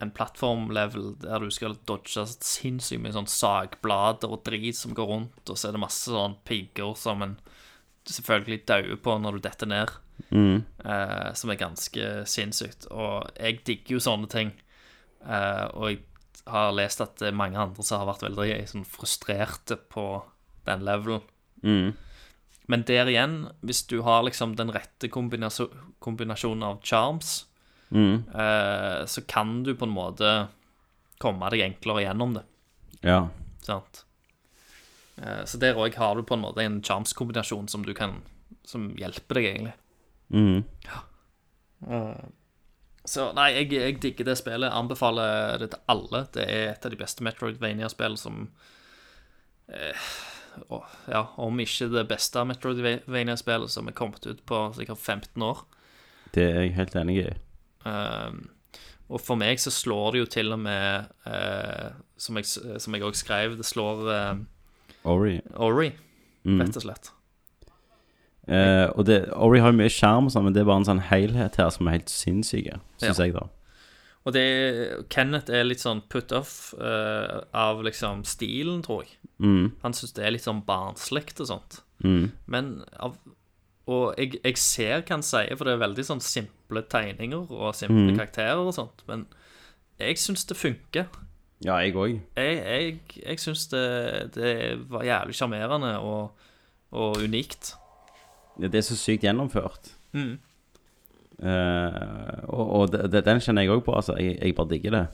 en 0.00 0.10
plattformlevel 0.16 1.16
der 1.20 1.42
du 1.44 1.50
skal 1.52 1.74
dodge 1.88 2.22
sinnssykt 2.40 3.02
mye 3.02 3.12
sånn 3.12 3.28
sagblader 3.28 4.30
og 4.32 4.44
drit 4.46 4.76
som 4.78 4.94
går 4.96 5.10
rundt, 5.10 5.42
og 5.50 5.58
så 5.58 5.68
er 5.68 5.72
det 5.76 5.82
masse 5.82 6.08
sånn 6.08 6.38
pigger 6.48 6.94
som 6.96 7.20
en 7.26 7.34
selvfølgelig 8.08 8.62
dauer 8.70 8.96
på 9.02 9.18
når 9.20 9.36
du 9.36 9.40
detter 9.44 9.68
ned, 9.68 9.90
eh, 10.30 11.32
som 11.34 11.50
er 11.50 11.60
ganske 11.60 12.10
sinnssykt. 12.28 12.88
Og 12.90 13.30
jeg 13.36 13.60
digger 13.66 13.96
jo 13.96 14.02
sånne 14.04 14.30
ting, 14.32 14.52
eh, 15.24 15.66
og 15.74 15.90
jeg 15.92 16.02
har 16.50 16.72
lest 16.76 17.02
at 17.04 17.16
det 17.20 17.30
er 17.30 17.36
mange 17.36 17.58
andre 17.60 17.84
som 17.84 18.00
har 18.00 18.10
vært 18.12 18.26
veldig 18.28 18.68
sånn, 18.70 18.86
frustrerte 18.88 19.76
på 19.92 20.06
den 20.68 20.84
levelen. 20.86 21.26
Men 22.70 22.84
der 22.86 23.08
igjen, 23.10 23.48
hvis 23.66 23.82
du 23.90 24.00
har 24.06 24.22
liksom 24.22 24.54
den 24.56 24.70
rette 24.70 25.10
kombinasjonen 25.10 26.62
av 26.62 26.82
charms, 26.86 27.46
eh, 28.30 29.06
så 29.06 29.24
kan 29.26 29.62
du 29.66 29.74
på 29.74 29.88
en 29.88 29.96
måte 29.96 30.30
komme 31.18 31.50
deg 31.50 31.66
enklere 31.66 32.06
gjennom 32.06 32.38
det. 32.38 32.44
ja. 33.02 33.28
Sant? 33.60 34.04
Eh, 35.20 35.44
så 35.44 35.58
der 35.60 35.76
òg 35.76 35.98
har 36.00 36.16
du 36.16 36.22
på 36.24 36.36
en 36.36 36.44
måte 36.44 36.64
en 36.64 36.80
charms-kombinasjon 36.82 37.68
som 37.68 37.84
du 37.84 37.94
kan 37.94 38.22
Som 38.64 38.90
hjelper 38.98 39.34
deg, 39.34 39.44
egentlig. 39.44 39.72
Mhm. 40.30 40.64
Så 43.10 43.30
nei, 43.34 43.46
jeg, 43.56 43.70
jeg 43.72 43.96
digger 44.02 44.28
det 44.28 44.36
spillet. 44.38 44.70
Anbefaler 44.76 45.56
det 45.62 45.70
til 45.72 45.80
alle. 45.90 46.20
Det 46.34 46.44
er 46.44 46.66
et 46.74 46.84
av 46.86 46.92
de 46.92 46.98
beste 47.00 47.24
Metroidvania-spill 47.26 48.18
som 48.20 48.42
eh, 49.72 50.10
å, 50.68 50.82
Ja, 51.10 51.22
om 51.40 51.58
ikke 51.62 51.88
det 51.94 52.04
beste 52.10 52.44
Metroidvania-spillet 52.46 53.72
som 53.72 53.88
er 53.88 53.96
kommet 53.96 54.26
ut 54.28 54.44
på 54.46 54.60
sikkert 54.76 55.00
15 55.00 55.42
år. 55.46 55.64
Det 56.36 56.44
er 56.44 56.60
jeg 56.66 56.76
helt 56.76 56.94
enig 57.00 57.16
i. 57.24 57.30
Um, 57.88 58.42
og 59.10 59.22
for 59.24 59.40
meg 59.40 59.58
så 59.58 59.72
slår 59.72 60.12
det 60.12 60.20
jo 60.20 60.26
til 60.36 60.52
og 60.52 60.58
med 60.60 61.06
eh, 61.24 61.88
Som 62.20 62.36
jeg 62.36 63.02
òg 63.08 63.16
skrev, 63.16 63.56
det 63.58 63.64
slår 63.66 64.02
eh, 64.12 64.44
Ori. 65.08 65.38
Ori, 65.56 65.90
Mm. 66.40 66.56
rett 66.62 66.76
og 66.78 66.82
slett. 66.86 67.10
Eh, 68.50 68.86
og 68.98 69.04
det, 69.06 69.20
Ori 69.36 69.60
har 69.62 69.70
jo 69.72 69.78
mye 69.78 69.92
skjerm, 69.92 70.26
og 70.26 70.34
sånn, 70.34 70.48
men 70.48 70.56
det 70.56 70.64
er 70.64 70.68
bare 70.68 70.82
en 70.82 70.88
sånn 70.88 71.04
helhet 71.10 71.56
her 71.60 71.70
som 71.70 71.86
er 71.88 71.98
helt 72.00 72.10
sinnssyke, 72.12 72.80
syns 72.98 73.18
Ja. 73.20 73.24
jeg, 73.28 73.34
da. 73.38 73.46
Og 74.26 74.34
det 74.36 74.44
Kenneth 75.08 75.48
er 75.54 75.64
litt 75.64 75.80
sånn 75.80 76.02
put 76.12 76.32
off 76.36 76.74
uh, 76.76 77.40
av 77.56 77.78
liksom 77.86 78.24
stilen, 78.28 78.82
tror 78.84 79.06
jeg. 79.06 79.14
Mm. 79.40 79.70
Han 79.82 79.94
syns 79.96 80.12
det 80.12 80.26
er 80.26 80.34
litt 80.34 80.44
sånn 80.44 80.60
barnslig 80.66 81.30
og 81.40 81.46
sånt. 81.48 81.78
Mm. 82.04 82.32
Men 82.46 82.84
av 82.98 83.16
Og 83.90 84.14
jeg, 84.20 84.36
jeg 84.44 84.58
ser 84.60 85.00
hva 85.00 85.16
han 85.16 85.22
sier, 85.24 85.56
for 85.56 85.66
det 85.66 85.72
er 85.74 85.80
veldig 85.80 86.04
sånn 86.06 86.20
simple 86.22 86.82
tegninger 86.86 87.48
og 87.50 87.72
simple 87.74 88.12
karakterer 88.14 88.60
og 88.60 88.74
sånt, 88.76 89.00
men 89.08 89.24
jeg 89.98 90.20
syns 90.20 90.44
det 90.46 90.56
funker. 90.56 91.08
Ja, 91.64 91.80
jeg 91.82 91.96
òg. 91.98 92.20
Jeg, 92.36 92.60
jeg, 92.60 93.00
jeg 93.24 93.40
syns 93.42 93.66
det, 93.72 93.82
det 94.36 94.52
var 94.92 95.02
jævlig 95.08 95.34
sjarmerende 95.34 95.96
og, 96.06 96.30
og 96.92 97.18
unikt. 97.24 97.72
Det 98.58 98.74
er 98.74 98.86
så 98.86 98.96
sykt 98.98 99.24
gjennomført. 99.24 99.92
Mm. 100.16 100.38
Uh, 101.40 102.40
og 102.52 102.64
og 102.76 102.90
det, 102.92 103.22
den 103.24 103.40
kjenner 103.40 103.64
jeg 103.64 103.72
òg 103.72 103.84
på, 103.86 103.94
altså. 103.96 104.16
Jeg, 104.20 104.36
jeg 104.42 104.56
bare 104.58 104.72
digger 104.74 104.96
det. 104.96 105.04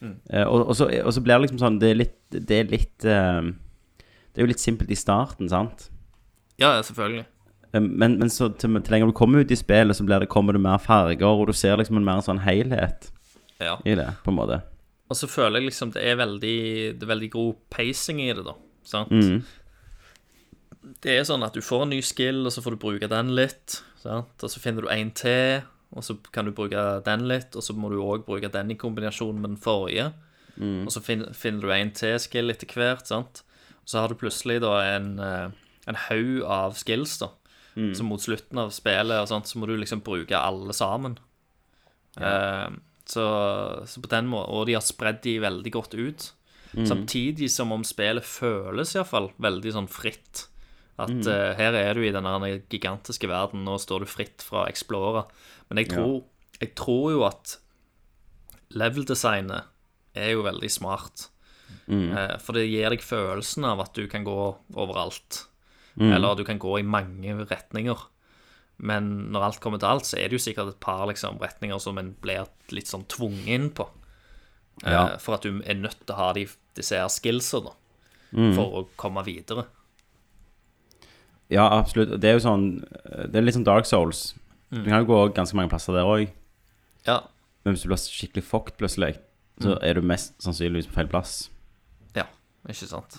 Mm. 0.00 0.14
Uh, 0.32 0.46
og, 0.46 0.66
og, 0.70 0.76
så, 0.78 0.86
og 1.04 1.12
så 1.12 1.20
blir 1.20 1.36
det 1.36 1.42
liksom 1.44 1.58
sånn 1.60 1.74
Det 1.76 1.90
er 1.90 1.98
litt 1.98 2.36
Det 2.48 2.56
er 2.56 2.70
litt 2.72 3.04
uh, 3.04 3.44
Det 3.44 4.40
er 4.40 4.46
jo 4.46 4.48
litt 4.48 4.62
simpelt 4.62 4.88
i 4.88 4.96
starten, 4.96 5.50
sant? 5.52 5.90
Ja, 6.56 6.70
selvfølgelig. 6.84 7.26
Men, 7.72 8.16
men 8.18 8.30
så 8.32 8.48
til, 8.48 8.80
til 8.80 8.94
lenger 8.94 9.10
du 9.10 9.16
kommer 9.16 9.44
ut 9.44 9.52
i 9.52 9.58
spillet, 9.58 9.96
så 9.96 10.04
blir 10.04 10.20
det, 10.20 10.30
kommer 10.32 10.56
det 10.56 10.62
mer 10.64 10.80
farger, 10.82 11.28
og 11.28 11.46
du 11.48 11.54
ser 11.56 11.78
liksom 11.78 12.00
en 12.00 12.06
mer 12.08 12.24
sånn 12.24 12.42
helhet 12.44 13.10
Ja. 13.60 13.76
i 13.84 13.94
det, 13.94 14.08
på 14.24 14.32
en 14.32 14.38
måte. 14.40 14.58
Og 15.10 15.18
så 15.18 15.28
føler 15.28 15.60
jeg 15.60 15.70
liksom 15.70 15.92
det 15.92 16.02
er 16.06 16.16
veldig 16.20 16.58
Det 16.96 17.04
er 17.04 17.12
veldig 17.12 17.30
god 17.34 17.54
pacing 17.70 18.20
i 18.24 18.32
det, 18.32 18.44
da. 18.46 18.56
Sant? 18.86 19.12
Mm. 19.12 19.42
Det 20.80 21.12
er 21.12 21.26
sånn 21.28 21.44
at 21.44 21.56
du 21.56 21.60
får 21.64 21.84
en 21.84 21.92
ny 21.92 22.00
skill, 22.04 22.44
og 22.46 22.54
så 22.54 22.62
får 22.64 22.76
du 22.76 22.80
bruke 22.80 23.08
den 23.10 23.34
litt. 23.36 23.80
Sant? 24.00 24.32
Og 24.40 24.52
så 24.52 24.62
finner 24.62 24.86
du 24.86 24.90
en 24.92 25.10
til, 25.16 25.62
og 25.92 26.06
så 26.06 26.16
kan 26.32 26.48
du 26.48 26.54
bruke 26.56 27.02
den 27.04 27.26
litt, 27.28 27.56
og 27.56 27.64
så 27.66 27.74
må 27.76 27.90
du 27.92 27.98
òg 28.00 28.24
bruke 28.28 28.48
den 28.52 28.72
i 28.72 28.78
kombinasjon 28.80 29.40
med 29.40 29.54
den 29.54 29.60
forrige. 29.60 30.12
Og 30.86 30.92
så 30.92 31.00
finner, 31.04 31.32
finner 31.36 31.66
du 31.66 31.72
en 31.72 31.92
til 31.96 32.16
skill 32.20 32.52
etter 32.52 32.68
hvert, 32.74 33.06
sant. 33.08 33.42
Og 33.82 33.92
så 33.92 34.02
har 34.02 34.12
du 34.12 34.18
plutselig 34.20 34.60
da 34.64 34.74
en, 34.96 35.18
eh, 35.18 35.50
en 35.88 36.00
haug 36.08 36.42
av 36.44 36.76
skills, 36.80 37.18
da. 37.22 37.30
Så 37.96 38.04
mot 38.04 38.20
slutten 38.20 38.58
av 38.58 38.72
spillet 38.74 39.22
og 39.22 39.28
sånt, 39.30 39.46
så 39.48 39.58
må 39.58 39.66
du 39.68 39.76
liksom 39.78 40.02
bruke 40.04 40.36
alle 40.36 40.74
sammen. 40.76 41.18
Eh, 42.16 42.68
så, 43.06 43.24
så 43.86 44.00
på 44.02 44.10
den 44.10 44.26
måten 44.26 44.52
Og 44.52 44.66
de 44.66 44.74
har 44.74 44.82
spredd 44.82 45.22
de 45.22 45.38
veldig 45.40 45.72
godt 45.72 45.94
ut. 45.94 46.32
Samtidig 46.86 47.48
som 47.50 47.72
om 47.72 47.82
spillet 47.86 48.26
føles 48.26 48.94
iallfall 48.94 49.30
veldig 49.42 49.72
sånn 49.74 49.88
fritt. 49.90 50.46
At 51.00 51.26
eh, 51.32 51.54
her 51.56 51.74
er 51.78 51.94
du 51.94 52.02
i 52.04 52.12
denne 52.12 52.60
gigantiske 52.70 53.28
verden, 53.30 53.64
nå 53.64 53.78
står 53.80 54.04
du 54.04 54.06
fritt 54.10 54.42
fra 54.44 54.64
å 54.64 54.68
explore. 54.70 55.24
Men 55.70 55.78
jeg 55.82 55.88
tror, 55.96 56.22
jeg 56.60 56.74
tror 56.76 57.10
jo 57.14 57.24
at 57.28 57.56
level-designet 58.76 59.64
er 60.18 60.32
jo 60.34 60.42
veldig 60.46 60.70
smart. 60.70 61.28
Eh, 62.16 62.36
for 62.42 62.52
det 62.58 62.66
gir 62.68 62.90
deg 62.92 63.02
følelsen 63.02 63.64
av 63.66 63.80
at 63.84 63.94
du 63.94 64.06
kan 64.10 64.24
gå 64.26 64.36
overalt. 64.74 65.46
Eller 66.14 66.36
du 66.38 66.44
kan 66.44 66.58
gå 66.58 66.78
i 66.80 66.86
mange 66.86 67.34
retninger. 67.50 67.98
Men 68.78 69.30
når 69.32 69.42
alt 69.44 69.60
kommer 69.60 69.78
til 69.78 69.88
alt, 69.90 70.06
så 70.08 70.16
er 70.18 70.28
det 70.30 70.38
jo 70.38 70.44
sikkert 70.46 70.68
et 70.74 70.80
par 70.80 71.06
liksom, 71.10 71.38
retninger 71.42 71.78
som 71.82 71.98
en 72.00 72.14
blir 72.22 72.46
litt 72.72 72.86
sånn 72.88 73.04
tvunget 73.10 73.48
inn 73.48 73.70
på. 73.70 73.88
Eh, 74.84 74.90
Ja. 74.92 75.18
For 75.18 75.34
at 75.34 75.42
du 75.42 75.60
er 75.62 75.74
nødt 75.74 76.06
til 76.06 76.14
å 76.14 76.16
ha 76.16 76.32
de, 76.32 76.46
disse 76.74 76.96
her 76.96 77.08
skillsa 77.08 77.60
da, 77.64 77.72
for 78.54 78.64
å 78.80 78.88
komme 78.96 79.22
videre. 79.26 79.66
Ja, 81.50 81.64
absolutt. 81.80 82.12
Det 82.22 82.28
er 82.30 82.36
jo 82.38 82.44
sånn 82.44 82.66
Det 83.30 83.34
er 83.40 83.42
litt 83.42 83.56
som 83.56 83.64
Dark 83.66 83.88
Souls. 83.88 84.34
Du 84.70 84.84
kan 84.86 85.00
jo 85.02 85.08
gå 85.08 85.18
ganske 85.34 85.56
mange 85.58 85.70
plasser 85.72 85.96
der 85.96 86.06
òg, 86.06 86.28
Ja, 87.06 87.16
men 87.64 87.74
hvis 87.74 87.82
du 87.82 87.88
blir 87.90 87.98
skikkelig 87.98 88.44
fucked 88.46 88.76
plutselig, 88.78 89.16
så 89.60 89.74
er 89.82 89.94
du 89.98 90.00
mest 90.06 90.36
sannsynligvis 90.40 90.86
på 90.86 90.94
feil 90.94 91.08
plass. 91.10 91.50
Ja, 92.14 92.24
ikke 92.68 92.86
sant. 92.86 93.18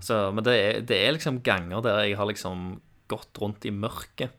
Så, 0.00 0.30
men 0.32 0.44
det 0.46 0.54
er, 0.54 0.80
det 0.86 0.96
er 1.08 1.12
liksom 1.16 1.42
ganger 1.42 1.82
der 1.82 2.04
jeg 2.04 2.16
har 2.16 2.26
liksom 2.30 2.80
gått 3.10 3.36
rundt 3.42 3.64
i 3.66 3.70
mørket 3.74 4.30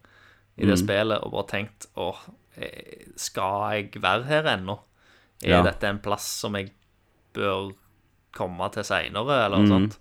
i 0.58 0.66
det 0.66 0.78
spillet 0.80 1.20
og 1.24 1.32
bare 1.36 1.48
tenkt 1.52 1.88
åh, 2.00 2.18
eh, 2.58 3.06
skal 3.20 3.76
jeg 3.76 4.02
være 4.02 4.24
her 4.30 4.43
ennå? 4.56 4.80
Er 5.43 5.50
Ja. 5.58 5.62
dette 5.64 5.84
en 5.88 6.00
plass 6.00 6.24
som 6.41 6.56
jeg 6.56 6.72
bør 7.34 7.74
komme 8.32 8.72
til 8.72 8.84
seinere, 8.88 9.46
eller 9.46 9.58
noe 9.60 9.68
sånt? 9.68 9.98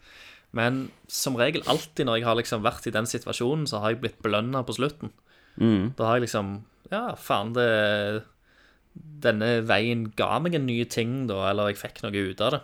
Men 0.54 0.84
som 1.10 1.34
regel 1.40 1.64
alltid 1.66 2.06
når 2.06 2.20
jeg 2.20 2.26
har 2.28 2.36
liksom 2.38 2.62
vært 2.62 2.86
i 2.86 2.92
den 2.94 3.08
situasjonen, 3.10 3.66
så 3.66 3.80
har 3.82 3.90
jeg 3.94 4.00
blitt 4.04 4.20
belønna 4.22 4.60
på 4.66 4.76
slutten. 4.76 5.10
Da 5.98 6.06
har 6.08 6.18
jeg 6.20 6.28
liksom 6.28 6.54
Ja, 6.92 7.14
faen, 7.18 7.52
det 7.56 8.24
Denne 8.94 9.48
veien 9.66 10.04
ga 10.14 10.36
meg 10.42 10.54
en 10.54 10.66
ny 10.68 10.84
ting, 10.86 11.24
da, 11.26 11.48
eller 11.50 11.72
jeg 11.72 11.80
fikk 11.80 12.02
noe 12.04 12.14
ut 12.30 12.40
av 12.46 12.52
det. 12.54 12.60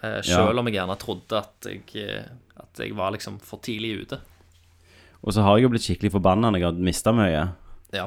Eh, 0.00 0.20
Selv 0.24 0.54
Ja. 0.54 0.58
om 0.60 0.66
jeg 0.70 0.74
gjerne 0.78 0.96
trodde 0.98 1.36
at 1.36 1.66
jeg, 1.68 1.82
eh, 1.96 2.24
at 2.56 2.78
jeg 2.80 2.94
var 2.96 3.10
liksom 3.12 3.38
for 3.40 3.58
tidlig 3.60 4.00
ute. 4.06 4.18
Og 5.22 5.32
så 5.34 5.42
har 5.42 5.56
jeg 5.58 5.64
jo 5.64 5.68
blitt 5.74 5.84
skikkelig 5.84 6.12
forbanna 6.12 6.50
når 6.50 6.58
jeg 6.60 6.64
har 6.64 6.72
mista 6.88 7.12
mye. 7.12 7.52
Ja. 7.92 8.06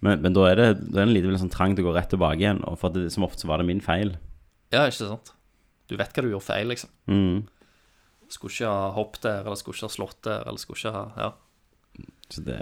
Men, 0.00 0.22
men 0.22 0.32
da 0.32 0.46
er 0.48 0.54
det, 0.56 0.68
da 0.92 1.02
er 1.02 1.06
det 1.06 1.14
likevel 1.14 1.38
sånn 1.38 1.50
trang 1.52 1.76
til 1.76 1.84
å 1.84 1.90
gå 1.92 1.94
rett 1.96 2.08
tilbake 2.10 2.40
igjen, 2.40 2.64
og 2.64 2.78
for 2.80 2.88
det, 2.90 3.10
som 3.12 3.24
ofte 3.24 3.44
så 3.44 3.48
var 3.52 3.58
det 3.60 3.66
min 3.68 3.80
feil. 3.80 4.16
ja, 4.72 4.86
ikke 4.88 5.06
sant? 5.12 5.32
Du 5.88 5.96
vet 5.98 6.08
hva 6.14 6.22
du 6.22 6.30
gjorde 6.30 6.46
feil, 6.48 6.68
liksom. 6.72 6.88
Mm. 7.06 7.46
Skulle 8.32 8.54
ikke 8.54 8.70
ha 8.72 8.90
hoppet 8.96 9.24
der, 9.26 9.42
eller 9.44 9.58
skulle 9.60 9.76
ikke 9.76 9.88
ha 9.90 9.94
slått 9.96 10.22
der, 10.24 10.44
eller 10.48 10.60
skulle 10.62 10.80
ikke 10.80 10.92
ha 10.96 11.04
Ja. 11.20 11.32
Så 12.32 12.44
det 12.46 12.58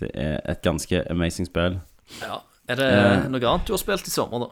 Det 0.00 0.10
er 0.16 0.40
et 0.48 0.62
ganske 0.64 1.02
amazing 1.10 1.46
spill. 1.46 1.80
ja. 2.22 2.38
Er 2.70 2.76
det 2.76 2.86
Eh. 2.86 3.28
noe 3.28 3.40
annet 3.42 3.66
du 3.66 3.72
har 3.74 3.78
spilt 3.82 4.06
i 4.06 4.10
sommer, 4.10 4.38
da? 4.38 4.46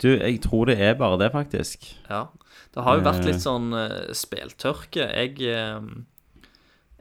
Du, 0.00 0.08
jeg 0.16 0.40
tror 0.40 0.66
det 0.66 0.78
er 0.80 0.94
bare 0.94 1.18
det, 1.18 1.32
faktisk. 1.32 1.84
Ja. 2.08 2.28
Det 2.72 2.82
har 2.84 2.96
jo 2.96 3.02
vært 3.04 3.20
Eh. 3.20 3.26
litt 3.32 3.42
sånn 3.42 3.72
uh, 3.74 4.12
speltørke. 4.14 5.04
Jeg, 5.12 5.40
eh, 5.42 5.80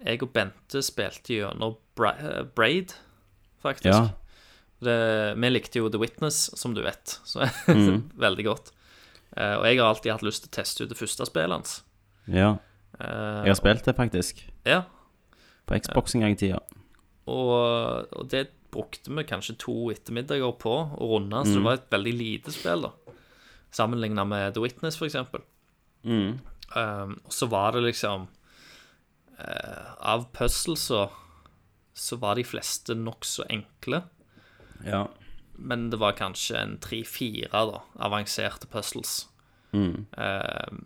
jeg 0.05 0.21
og 0.23 0.33
Bente 0.33 0.81
spilte 0.83 1.33
gjennom 1.39 1.77
Bra 1.95 2.13
Braid, 2.55 2.93
faktisk. 3.63 3.85
Ja. 3.85 4.09
Det, 4.81 5.37
vi 5.37 5.49
likte 5.49 5.75
jo 5.79 5.89
The 5.89 5.97
Witness, 5.99 6.49
som 6.59 6.73
du 6.73 6.81
vet, 6.81 7.19
så 7.23 7.47
Mm. 7.67 8.09
veldig 8.17 8.43
godt. 8.45 8.71
Uh, 9.37 9.57
og 9.59 9.65
jeg 9.65 9.77
har 9.79 9.87
alltid 9.93 10.11
hatt 10.11 10.21
lyst 10.23 10.43
til 10.43 10.49
å 10.49 10.57
teste 10.63 10.83
ut 10.83 10.89
det 10.89 10.97
første 10.97 11.25
spillet 11.25 11.51
hans. 11.51 11.81
Ja. 12.27 12.57
Eh, 12.99 13.43
Jeg 13.43 13.51
har 13.53 13.59
spilt 13.59 13.85
det, 13.85 13.95
faktisk. 13.97 14.43
Ja, 14.65 14.83
På 15.65 15.79
Xbox 15.79 16.15
en 16.15 16.21
gang 16.21 16.33
i 16.35 16.35
tida. 16.39 16.59
og, 17.25 18.07
og 18.11 18.27
det 18.29 18.49
brukte 18.73 19.11
vi 19.13 19.23
kanskje 19.23 19.55
to 19.61 19.91
ettermiddager 19.93 20.51
på 20.59 20.73
å 20.97 21.07
runde, 21.13 21.43
så 21.45 21.53
det 21.59 21.63
var 21.63 21.73
et 21.77 21.91
veldig 21.93 22.13
lite 22.17 22.51
spill, 22.51 22.87
da. 22.87 23.15
Sammenligna 23.73 24.25
med 24.25 24.53
The 24.55 24.61
Witness, 24.61 24.97
for 24.97 25.05
eksempel. 25.05 25.41
Mm. 26.03 26.39
Um, 26.75 27.13
og 27.25 27.31
så 27.33 27.47
var 27.47 27.71
det 27.75 27.83
liksom 27.85 28.25
uh, 29.39 29.91
Av 30.01 30.25
puzzles 30.33 30.87
så, 30.89 31.03
så 31.93 32.17
var 32.17 32.35
de 32.35 32.43
fleste 32.43 32.95
nokså 32.97 33.45
enkle. 33.49 34.01
Ja. 34.85 35.05
Men 35.55 35.89
det 35.93 35.99
var 36.01 36.17
kanskje 36.17 36.57
en 36.59 36.77
tre-fire 36.81 37.63
avanserte 38.01 38.67
puzzles. 38.67 39.27
Mm. 39.71 40.05
Um, 40.17 40.83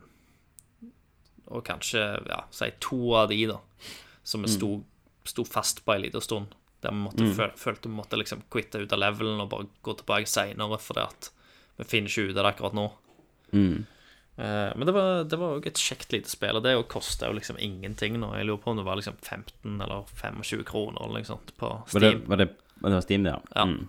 og 1.48 1.66
kanskje 1.68 2.04
ja, 2.28 2.44
si 2.52 2.70
to 2.84 3.00
av 3.18 3.32
de, 3.32 3.40
da, 3.50 3.60
som 4.28 4.44
vi 4.44 4.52
sto, 4.52 4.72
sto 5.28 5.46
fast 5.48 5.84
på 5.86 5.96
en 5.96 6.06
liten 6.06 6.24
stund. 6.24 6.56
Der 6.84 6.94
vi 6.94 7.02
måtte, 7.08 7.28
føl, 7.34 7.52
følte 7.58 7.90
vi 7.90 7.98
måtte 7.98 8.20
liksom 8.20 8.44
quitte 8.54 8.84
ut 8.84 8.94
av 8.94 9.02
levelen 9.02 9.42
og 9.42 9.52
bare 9.52 9.70
gå 9.86 9.96
tilbake 9.98 10.30
seinere, 10.30 10.78
fordi 10.82 11.06
at 11.08 11.32
vi 11.78 11.88
finner 11.88 12.12
ikke 12.12 12.30
ut 12.30 12.38
av 12.38 12.44
det 12.44 12.52
akkurat 12.52 12.78
nå. 12.78 12.88
Mm. 13.54 13.86
Eh, 14.38 14.70
men 14.78 14.86
det 14.86 14.94
var 14.94 15.24
det 15.26 15.40
var 15.42 15.58
også 15.58 15.72
et 15.72 15.82
kjekt 15.82 16.14
lite 16.14 16.30
spill, 16.30 16.60
og 16.60 16.66
det 16.66 16.76
kosta 16.92 17.30
jo 17.30 17.38
liksom 17.40 17.58
ingenting 17.58 18.20
nå. 18.22 18.36
Jeg 18.38 18.50
lurer 18.50 18.62
på 18.62 18.74
om 18.74 18.82
det 18.82 18.86
var 18.86 19.00
liksom 19.00 19.18
15 19.22 19.82
eller 19.82 20.10
25 20.14 20.66
kroner 20.70 21.02
eller 21.02 21.24
noe 21.24 21.30
sånt 21.30 21.54
på 21.58 21.72
Var 21.94 22.04
det, 22.04 22.12
Steam. 22.14 22.26
var 22.30 22.44
det, 22.44 22.52
var 22.82 22.92
det 22.92 23.00
var 23.00 23.08
Steam, 23.08 23.26
det, 23.26 23.34
ja? 23.34 23.42
Ja. 23.56 23.66
Mm. 23.66 23.88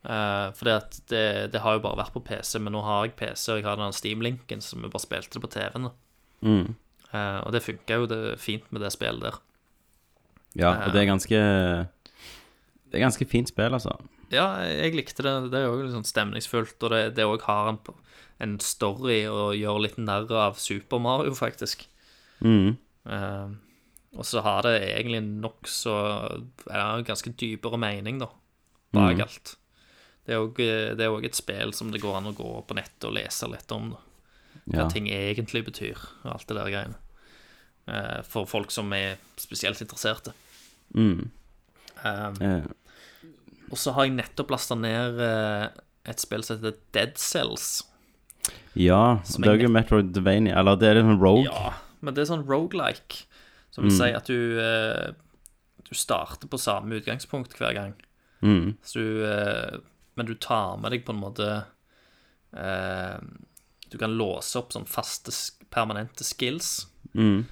Eh, 0.00 0.46
fordi 0.56 0.72
at 0.72 1.00
det, 1.12 1.24
det 1.52 1.60
har 1.60 1.76
jo 1.76 1.84
bare 1.84 2.00
vært 2.00 2.14
på 2.16 2.24
PC, 2.24 2.56
men 2.64 2.72
nå 2.72 2.80
har 2.86 3.04
jeg 3.04 3.18
PC, 3.18 3.50
og 3.52 3.60
jeg 3.60 3.68
har 3.68 3.80
den 3.80 3.96
Steam-linken 3.96 4.64
som 4.64 4.80
vi 4.80 4.88
bare 4.88 5.04
spilte 5.04 5.36
det 5.36 5.44
på 5.44 5.52
TV-en. 5.52 5.90
Mm. 6.46 6.74
Uh, 7.10 7.40
og 7.44 7.54
det 7.54 7.64
funka 7.64 8.02
jo 8.02 8.08
det 8.10 8.20
fint 8.40 8.66
med 8.70 8.84
det 8.84 8.92
spillet 8.94 9.24
der. 9.24 9.40
Ja, 10.58 10.74
og 10.82 10.94
det 10.94 11.02
er 11.02 11.06
ganske 11.06 11.38
Det 12.90 12.98
er 12.98 13.04
ganske 13.04 13.26
fint 13.30 13.50
spill, 13.50 13.74
altså. 13.74 13.94
Ja, 14.30 14.62
jeg 14.66 14.94
likte 14.98 15.22
det. 15.26 15.34
Det 15.52 15.58
er 15.58 15.68
jo 15.68 15.80
litt 15.82 15.94
sånn 15.94 16.06
stemningsfullt, 16.06 16.78
og 16.82 16.94
det 16.94 17.02
det 17.18 17.26
òg 17.26 17.42
har 17.46 17.72
en, 17.72 17.80
en 18.42 18.58
story 18.62 19.24
og 19.30 19.56
gjør 19.58 19.82
litt 19.86 19.98
narr 19.98 20.30
av 20.30 20.58
Super 20.58 21.02
Mario, 21.02 21.34
faktisk. 21.38 21.86
Mm. 22.42 22.76
Uh, 23.06 23.54
og 24.18 24.26
så 24.26 24.42
har 24.42 24.66
det 24.66 24.76
egentlig 24.88 25.22
nokså 25.22 25.94
ja, 26.66 26.86
ganske 27.06 27.30
dypere 27.38 27.78
mening, 27.78 28.18
da, 28.22 28.30
bak 28.94 29.22
alt. 29.22 29.56
Det 30.26 30.34
er 30.34 31.10
òg 31.10 31.26
et 31.26 31.38
spill 31.38 31.74
som 31.74 31.90
det 31.94 32.02
går 32.02 32.18
an 32.18 32.30
å 32.30 32.36
gå 32.36 32.50
på 32.66 32.76
nettet 32.78 33.06
og 33.08 33.14
lese 33.16 33.48
litt 33.50 33.70
om. 33.74 33.92
Da. 33.94 34.02
Hva 34.70 34.84
Ja. 34.84 34.88
ting 34.88 35.06
egentlig 35.08 35.64
betyr, 35.66 35.98
og 36.24 36.32
alt 36.34 36.46
det 36.46 36.56
der 36.56 36.70
greiene. 36.70 36.94
Eh, 37.88 38.22
for 38.22 38.46
folk 38.46 38.70
som 38.70 38.92
er 38.92 39.16
spesielt 39.36 39.80
interesserte. 39.82 40.32
Mm. 40.94 41.30
Um, 42.04 42.34
Eh, 42.40 42.66
og 43.70 43.76
så 43.78 43.92
har 43.94 44.04
jeg 44.06 44.14
nettopp 44.16 44.50
lasta 44.50 44.74
ned 44.74 45.18
eh, 45.20 45.68
et 46.06 46.18
spill 46.22 46.42
som 46.42 46.56
heter 46.58 46.78
Dead 46.92 47.18
Cells. 47.18 47.82
ja, 48.74 49.20
det 49.38 49.46
er 49.46 49.58
jo 49.60 49.68
Metroidvania 49.68 50.56
Eller 50.56 50.76
det 50.76 50.88
er 50.88 50.94
litt 50.94 51.04
sånn 51.04 51.20
Rogue. 51.20 51.44
Ja, 51.44 51.74
men 52.00 52.14
det 52.14 52.22
er 52.22 52.30
sånn 52.34 52.46
rogelike. 52.48 53.24
Som 53.70 53.84
vil 53.84 53.92
si 53.94 54.08
at 54.16 54.26
du, 54.26 54.58
eh, 54.58 55.12
du 55.86 55.94
starter 55.94 56.48
på 56.48 56.58
samme 56.58 56.98
utgangspunkt 57.00 57.52
hver 57.58 57.74
gang. 57.74 57.94
Mm. 58.42 58.76
Så 58.82 58.94
du, 58.98 59.24
eh, 59.26 59.78
men 60.16 60.26
du 60.26 60.34
tar 60.34 60.76
med 60.78 60.90
deg 60.92 61.04
på 61.04 61.12
en 61.12 61.20
måte 61.20 61.64
eh, 62.56 63.18
Du 63.90 63.98
kan 63.98 64.14
låse 64.16 64.58
opp 64.60 64.72
sånn 64.74 64.86
faste, 64.88 65.34
permanente 65.70 66.24
skills. 66.26 66.86
Mm. 67.14 67.44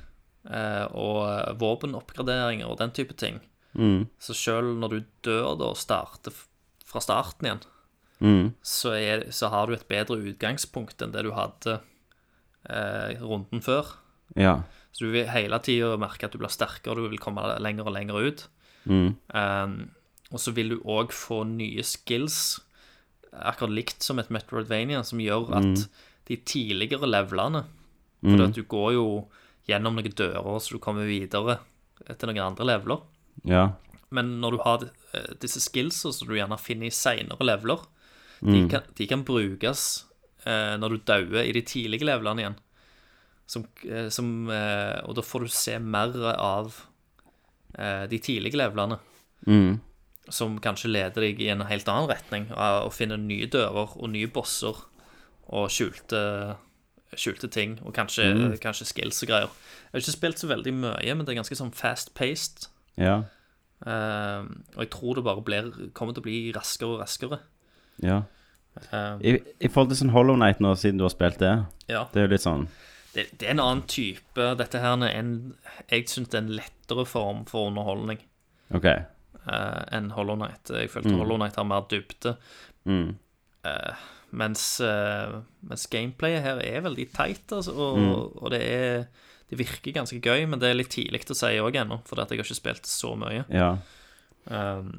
eh, 0.48 0.84
og 0.94 1.58
våpenoppgraderinger 1.58 2.68
og 2.70 2.78
den 2.78 2.92
type 2.94 3.16
ting. 3.18 3.40
Mm. 3.74 4.06
Så 4.22 4.36
sjøl 4.38 4.70
når 4.78 4.92
du 4.94 4.98
dør 5.26 5.56
da 5.58 5.72
og 5.72 5.80
starter 5.80 6.32
fra 6.86 7.02
starten 7.04 7.48
igjen, 7.50 7.66
Mm. 8.18 8.48
så, 8.66 8.96
er, 8.98 9.28
så 9.30 9.46
har 9.52 9.68
du 9.68 9.74
et 9.76 9.86
bedre 9.86 10.16
utgangspunkt 10.18 10.98
enn 11.04 11.12
det 11.14 11.22
du 11.22 11.30
hadde 11.36 11.76
eh, 12.66 13.14
runden 13.22 13.62
før. 13.62 13.92
Ja. 14.34 14.62
Så 14.90 15.06
du 15.06 15.12
vil 15.14 15.28
hele 15.30 15.58
tida 15.62 15.92
merke 16.00 16.26
at 16.26 16.34
du 16.34 16.40
blir 16.40 16.50
sterkere, 16.50 16.98
du 16.98 17.06
vil 17.12 17.20
komme 17.22 17.44
lenger 17.62 17.86
og 17.86 17.94
lenger 17.94 18.18
ut. 18.18 18.42
Mm. 18.90 19.12
Um, 19.30 19.76
og 20.32 20.42
så 20.42 20.50
vil 20.56 20.74
du 20.74 20.80
òg 20.82 21.14
få 21.14 21.44
nye 21.46 21.84
skills, 21.86 22.58
akkurat 23.30 23.76
likt 23.76 24.02
som 24.02 24.18
et 24.18 24.32
Metroidvania, 24.34 25.04
som 25.06 25.20
gjør 25.22 25.52
at 25.60 25.86
de 26.28 26.36
tidligere 26.44 27.08
levelene 27.08 27.64
For 28.20 28.44
at 28.48 28.56
du 28.56 28.64
går 28.66 28.92
jo 28.96 29.04
gjennom 29.68 29.98
noen 29.98 30.14
dører, 30.16 30.58
så 30.58 30.74
du 30.74 30.82
kommer 30.82 31.06
videre 31.08 31.58
til 32.08 32.30
noen 32.30 32.40
andre 32.42 32.66
leveler. 32.66 33.04
Ja. 33.46 33.64
Men 34.14 34.38
når 34.42 34.56
du 34.56 34.62
har 34.64 34.84
eh, 34.88 35.34
disse 35.42 35.60
skillsa 35.60 36.12
som 36.14 36.30
du 36.30 36.36
gjerne 36.38 36.58
finner 36.60 36.88
i 36.88 36.94
seinere 36.94 37.44
leveler, 37.44 37.84
de, 38.40 38.62
kan, 38.70 38.86
de 38.96 39.08
kan 39.10 39.24
brukes 39.26 39.84
eh, 40.46 40.76
når 40.78 40.94
du 40.94 41.04
dauer 41.10 41.42
i 41.42 41.52
de 41.54 41.62
tidlige 41.66 42.06
levelene 42.06 42.44
igjen. 42.44 42.56
Som, 43.48 43.66
eh, 43.84 44.08
som, 44.14 44.30
eh, 44.52 44.98
og 45.04 45.18
da 45.18 45.24
får 45.24 45.44
du 45.44 45.52
se 45.52 45.76
mer 45.82 46.16
av 46.34 46.80
eh, 47.74 48.04
de 48.10 48.20
tidlige 48.22 48.60
levelene. 48.60 49.00
Mm. 49.46 49.78
Som 50.32 50.58
kanskje 50.64 50.92
leder 50.92 51.24
deg 51.24 51.40
i 51.42 51.50
en 51.52 51.66
helt 51.68 51.88
annen 51.88 52.10
retning, 52.10 52.48
av 52.52 52.86
å 52.88 52.94
finne 52.94 53.20
nye 53.20 53.48
dører 53.50 53.96
og 53.96 54.12
nye 54.12 54.30
bosser 54.32 54.76
og 55.48 55.70
skjulte, 55.72 56.20
skjulte 57.16 57.48
ting, 57.52 57.78
og 57.84 57.94
kanskje, 57.96 58.28
kanskje 58.62 58.88
skills 58.90 59.22
og 59.24 59.30
greier. 59.30 59.52
Jeg 59.88 59.96
har 59.96 60.04
ikke 60.04 60.16
spilt 60.18 60.42
så 60.42 60.50
veldig 60.50 60.74
mye, 60.76 61.14
men 61.14 61.24
det 61.24 61.32
er 61.32 61.40
ganske 61.40 61.56
sånn 61.58 61.72
fast-paced. 61.76 62.68
Ja. 63.00 63.22
Uh, 63.78 64.42
og 64.74 64.82
jeg 64.82 64.90
tror 64.92 65.14
det 65.16 65.24
bare 65.24 65.44
blir, 65.46 65.70
kommer 65.96 66.16
til 66.16 66.24
å 66.24 66.26
bli 66.26 66.40
raskere 66.56 66.96
og 66.96 67.04
raskere. 67.04 67.40
ja. 68.04 68.24
Eh, 68.92 69.14
I, 69.26 69.32
I 69.58 69.68
forhold 69.72 69.90
til 69.90 69.98
sånn 70.04 70.12
Hollow 70.14 70.36
Night 70.38 70.60
nå, 70.62 70.70
siden 70.78 71.00
du 71.00 71.06
har 71.06 71.10
spilt 71.10 71.40
det, 71.42 71.54
ja. 71.90 72.04
det 72.12 72.20
er 72.20 72.28
jo 72.28 72.30
litt 72.30 72.44
sånn 72.44 72.66
Det, 73.14 73.24
det 73.40 73.48
er 73.48 73.56
en 73.56 73.62
annen 73.64 73.80
type. 73.90 74.44
Dette 74.60 74.78
her 74.82 75.00
er 75.02 75.14
en 75.16 75.32
Jeg 75.88 76.04
syns 76.12 76.30
det 76.30 76.38
er 76.38 76.44
en 76.44 76.52
lettere 76.60 77.06
form 77.08 77.40
for 77.48 77.72
underholdning 77.72 78.20
OK. 78.76 78.86
uh, 79.48 79.82
enn 79.96 80.12
Hollow 80.14 80.38
Night. 80.38 80.70
Jeg 80.70 80.92
følte 80.92 81.16
Hollow 81.16 81.40
Night 81.40 81.58
har 81.58 81.66
mer 81.66 81.88
dybde. 81.90 82.36
Mm. 82.86 83.16
Mens, 84.30 84.80
eh, 84.84 85.38
mens 85.64 85.86
gameplayet 85.88 86.42
her 86.44 86.58
er 86.60 86.82
veldig 86.84 87.06
teit, 87.14 87.46
altså, 87.52 87.72
og, 87.72 88.34
og 88.42 88.50
det 88.52 88.60
er 88.62 89.06
Det 89.48 89.56
virker 89.56 89.94
ganske 89.96 90.20
gøy, 90.20 90.42
men 90.44 90.60
det 90.60 90.68
er 90.68 90.74
litt 90.76 90.90
tidlig 90.92 91.22
å 91.32 91.34
si 91.34 91.54
òg 91.56 91.78
ennå, 91.80 92.02
for 92.04 92.20
jeg 92.20 92.28
har 92.28 92.36
ikke 92.44 92.56
spilt 92.58 92.84
så 92.86 93.14
mye. 93.16 93.46
Ja. 93.48 93.78
Um, 94.44 94.98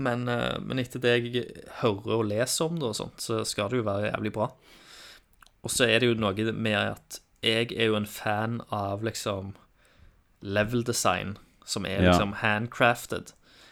men, 0.00 0.24
eh, 0.28 0.56
men 0.58 0.80
etter 0.82 0.98
det 0.98 1.12
jeg 1.22 1.44
hører 1.82 2.16
og 2.16 2.26
leser 2.32 2.66
om 2.66 2.80
det, 2.80 2.88
og 2.88 2.96
sånt, 2.98 3.22
så 3.22 3.44
skal 3.46 3.70
det 3.70 3.78
jo 3.78 3.86
være 3.86 4.10
jævlig 4.10 4.32
bra. 4.34 4.48
Og 5.62 5.70
så 5.70 5.86
er 5.86 6.00
det 6.00 6.08
jo 6.10 6.18
noe 6.18 6.52
med 6.56 6.74
at 6.96 7.20
jeg 7.46 7.70
er 7.76 7.92
jo 7.92 7.94
en 8.00 8.06
fan 8.10 8.58
av 8.74 9.04
liksom 9.06 9.54
level 10.42 10.82
design, 10.82 11.36
som 11.64 11.86
er 11.86 12.02
Ja. 12.02 12.10
liksom 12.10 12.32
handcrafted. 12.42 13.30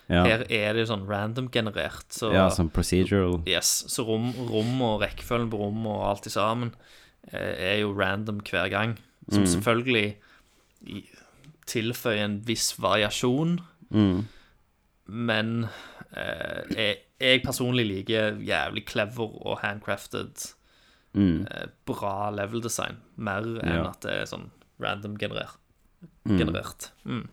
Ja. 0.08 0.22
Her 0.24 0.46
er 0.48 0.72
det 0.72 0.86
jo 0.86 0.94
sånn 0.94 1.06
random-generert. 1.08 2.06
Så, 2.16 2.30
ja, 2.32 2.46
sånn 2.48 2.70
procedural. 2.72 3.42
yes, 3.46 3.84
så 3.92 4.06
rom, 4.08 4.30
rom 4.48 4.80
og 4.82 5.02
rekkefølgen 5.02 5.50
på 5.52 5.58
rom 5.60 5.86
og 5.86 6.02
alt 6.08 6.26
i 6.26 6.30
sammen 6.32 6.70
eh, 7.32 7.74
er 7.74 7.80
jo 7.82 7.92
random 7.92 8.40
hver 8.40 8.70
gang. 8.72 8.96
Som 9.30 9.44
selvfølgelig 9.44 10.16
i- 10.86 11.04
tilføyer 11.68 12.24
en 12.24 12.38
viss 12.48 12.72
variasjon. 12.80 13.58
Mm. 13.92 14.24
Men 15.08 15.68
eh, 16.16 16.62
jeg, 16.74 16.96
jeg 17.20 17.42
personlig 17.44 17.84
liker 17.86 18.38
jævlig 18.40 18.86
clever 18.88 19.34
og 19.46 19.58
handcrafted 19.64 20.54
Mm. 21.16 21.46
eh, 21.50 21.66
bra 21.88 22.28
level 22.30 22.60
design, 22.60 22.98
mer 23.16 23.40
enn 23.42 23.72
Ja. 23.74 23.88
at 23.88 24.00
det 24.04 24.10
er 24.12 24.26
sånn 24.28 24.50
random 24.78 25.16
generert. 25.18 25.56
generert. 26.28 26.90
Mm. 27.06 27.28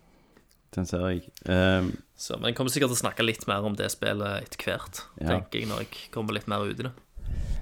Den 0.76 0.86
ser 0.90 1.06
jeg. 1.10 1.24
Um, 1.48 1.94
Så, 2.20 2.38
men 2.40 2.50
jeg 2.52 2.56
kommer 2.58 2.72
sikkert 2.72 2.92
til 2.92 2.98
å 2.98 3.04
snakke 3.04 3.24
litt 3.26 3.44
mer 3.48 3.64
om 3.68 3.76
det 3.76 3.88
spillet 3.92 4.44
etter 4.46 4.64
hvert, 4.66 5.02
Ja. 5.22 5.28
tenker 5.36 5.60
jeg, 5.60 5.68
når 5.70 5.84
jeg 5.86 6.12
kommer 6.12 6.34
litt 6.36 6.48
mer 6.52 6.64
ut 6.68 6.80
i 6.80 6.84
det. 6.88 6.92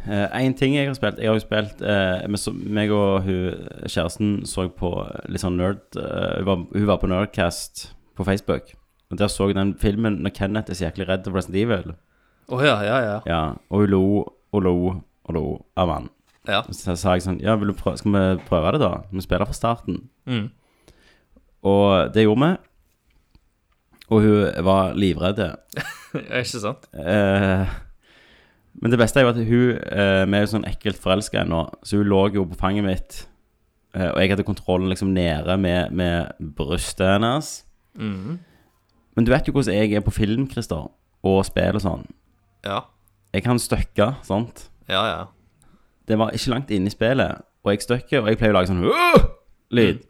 Én 0.06 0.50
en 0.50 0.54
ting 0.54 0.74
jeg 0.76 0.88
har 0.90 0.96
spilt 0.98 1.18
Jeg 1.22 1.30
har 1.30 1.38
jo 1.38 1.44
spilt 1.46 1.80
uh, 1.82 2.28
med 2.28 2.72
meg 2.76 2.92
og 2.92 3.24
hun, 3.24 3.68
kjæresten 3.88 4.42
så 4.46 4.66
på 4.68 4.90
litt 5.32 5.40
sånn 5.42 5.56
nerd 5.56 5.80
uh, 5.96 6.42
hun, 6.42 6.46
var, 6.50 6.66
hun 6.74 6.88
var 6.90 7.00
på 7.00 7.08
Nerdcast 7.08 7.86
på 8.18 8.26
Facebook. 8.28 8.74
Og 9.10 9.18
Der 9.18 9.32
så 9.32 9.48
hun 9.48 9.56
den 9.56 9.76
filmen 9.80 10.20
når 10.26 10.36
Kenneth 10.36 10.70
er 10.74 10.76
så 10.76 10.90
jæklig 10.90 11.08
redd 11.08 11.24
for 11.24 11.38
Resident 11.38 11.62
Evil. 11.64 11.96
Oh, 12.50 12.60
ja, 12.60 12.82
ja, 12.84 12.98
ja. 13.00 13.16
Ja, 13.26 13.42
Og 13.70 13.86
hun 13.86 13.90
lo 13.94 14.04
og 14.52 14.62
lo 14.62 14.76
og 15.24 15.34
lo 15.34 15.46
av 15.78 15.90
han. 15.90 16.10
Ja. 16.48 16.62
Så 16.68 16.98
sa 17.00 17.14
jeg 17.16 17.24
sånn 17.24 17.40
Ja, 17.42 17.56
vil 17.56 17.72
du 17.72 17.78
prøve, 17.80 17.98
skal 17.98 18.12
vi 18.12 18.44
prøve 18.50 18.74
det, 18.76 18.82
da? 18.84 18.92
Vi 19.14 19.24
spiller 19.24 19.48
fra 19.48 19.56
starten. 19.56 20.10
Mm. 20.28 20.50
Og 21.64 22.12
det 22.14 22.26
gjorde 22.26 22.44
vi. 22.44 22.52
Og 24.14 24.22
hun 24.22 24.66
var 24.68 24.94
livredd. 25.00 25.42
Ikke 26.14 26.46
sant? 26.62 26.86
Eh, 26.94 27.74
men 28.82 28.94
det 28.94 29.00
beste 29.02 29.20
er 29.22 29.26
jo 29.26 29.32
at 29.32 29.40
hun 29.42 29.70
eh, 29.74 30.24
Vi 30.30 30.38
er 30.38 30.44
jo 30.44 30.52
sånn 30.52 30.68
ekkelt 30.70 31.00
forelska 31.02 31.42
ennå, 31.42 31.64
så 31.86 32.00
hun 32.02 32.10
lå 32.12 32.24
jo 32.36 32.46
på 32.52 32.58
fanget 32.60 32.86
mitt. 32.86 33.20
Eh, 33.94 34.10
og 34.12 34.20
jeg 34.22 34.34
hadde 34.34 34.46
kontrollen 34.48 34.90
liksom 34.92 35.14
nede 35.16 35.58
med, 35.62 35.94
med 35.94 36.34
brystet 36.58 37.16
hennes. 37.16 37.56
Mhm. 37.98 38.40
Men 39.14 39.26
du 39.28 39.30
vet 39.30 39.46
jo 39.46 39.54
hvordan 39.54 39.76
jeg 39.78 39.94
er 39.94 40.02
på 40.02 40.12
film, 40.14 40.48
Christer, 40.50 40.88
og 41.24 41.44
spill 41.46 41.78
og 41.78 41.84
sånn. 41.84 42.08
Ja. 42.66 42.80
Jeg 43.34 43.44
kan 43.46 43.60
støkke, 43.62 44.08
sant? 44.26 44.64
Ja, 44.90 45.04
ja. 45.06 45.20
Det 46.10 46.18
var 46.18 46.34
ikke 46.34 46.50
langt 46.50 46.72
inne 46.74 46.90
i 46.90 46.94
spillet, 46.94 47.44
og 47.62 47.70
jeg 47.72 47.84
støkker, 47.86 48.24
og 48.24 48.32
jeg 48.32 48.40
pleier 48.42 48.56
å 48.56 48.58
lage 48.58 48.72
sånn 48.72 48.82
lyd. 49.74 50.02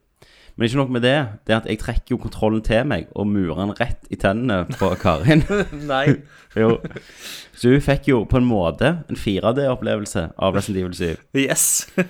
Men 0.56 0.68
ikke 0.68 0.78
nok 0.78 0.89
med 0.93 1.01
det. 1.01 1.16
Det 1.47 1.54
er 1.56 1.62
at 1.64 1.66
jeg 1.70 1.80
trekker 1.82 2.14
jo 2.14 2.18
kontrollen 2.22 2.62
til 2.62 2.84
meg 2.86 3.08
og 3.18 3.26
murer 3.28 3.58
den 3.64 3.72
rett 3.80 4.04
i 4.14 4.18
tennene 4.22 4.68
på 4.78 4.91
Karin. 5.01 5.41
Nei. 5.89 6.04
jo. 6.56 6.76
Så 7.58 7.72
hun 7.74 7.82
fikk 7.82 8.08
jo 8.12 8.20
på 8.30 8.38
en 8.38 8.45
måte 8.45 8.91
en 9.10 9.18
4D-opplevelse 9.18 10.28
av 10.38 10.54
Resident 10.54 10.84
Evil 10.84 10.93
7. 11.18 11.26
Yes. 11.41 11.66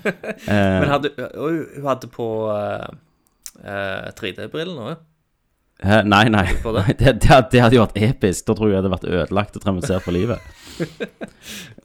Eh, 0.44 0.80
Men 0.84 0.90
hadde, 0.92 1.10
hun 1.38 1.86
hadde 1.88 2.08
på 2.12 2.26
uh, 2.52 4.12
3D-brillene 4.20 4.90
òg. 4.92 5.00
hæ? 5.84 6.02
nei, 6.04 6.26
nei. 6.32 6.44
Det? 6.64 6.98
Det, 7.00 7.14
det, 7.24 7.40
det 7.54 7.62
hadde 7.64 7.78
jo 7.80 7.86
vært 7.86 8.02
episk. 8.10 8.44
Da 8.50 8.58
tror 8.60 8.68
jeg 8.68 8.76
jeg 8.76 8.82
hadde 8.82 8.92
vært 8.98 9.08
ødelagt 9.08 9.56
og 9.56 9.64
traumatisert 9.64 10.04
for 10.04 10.12
livet. 10.16 10.44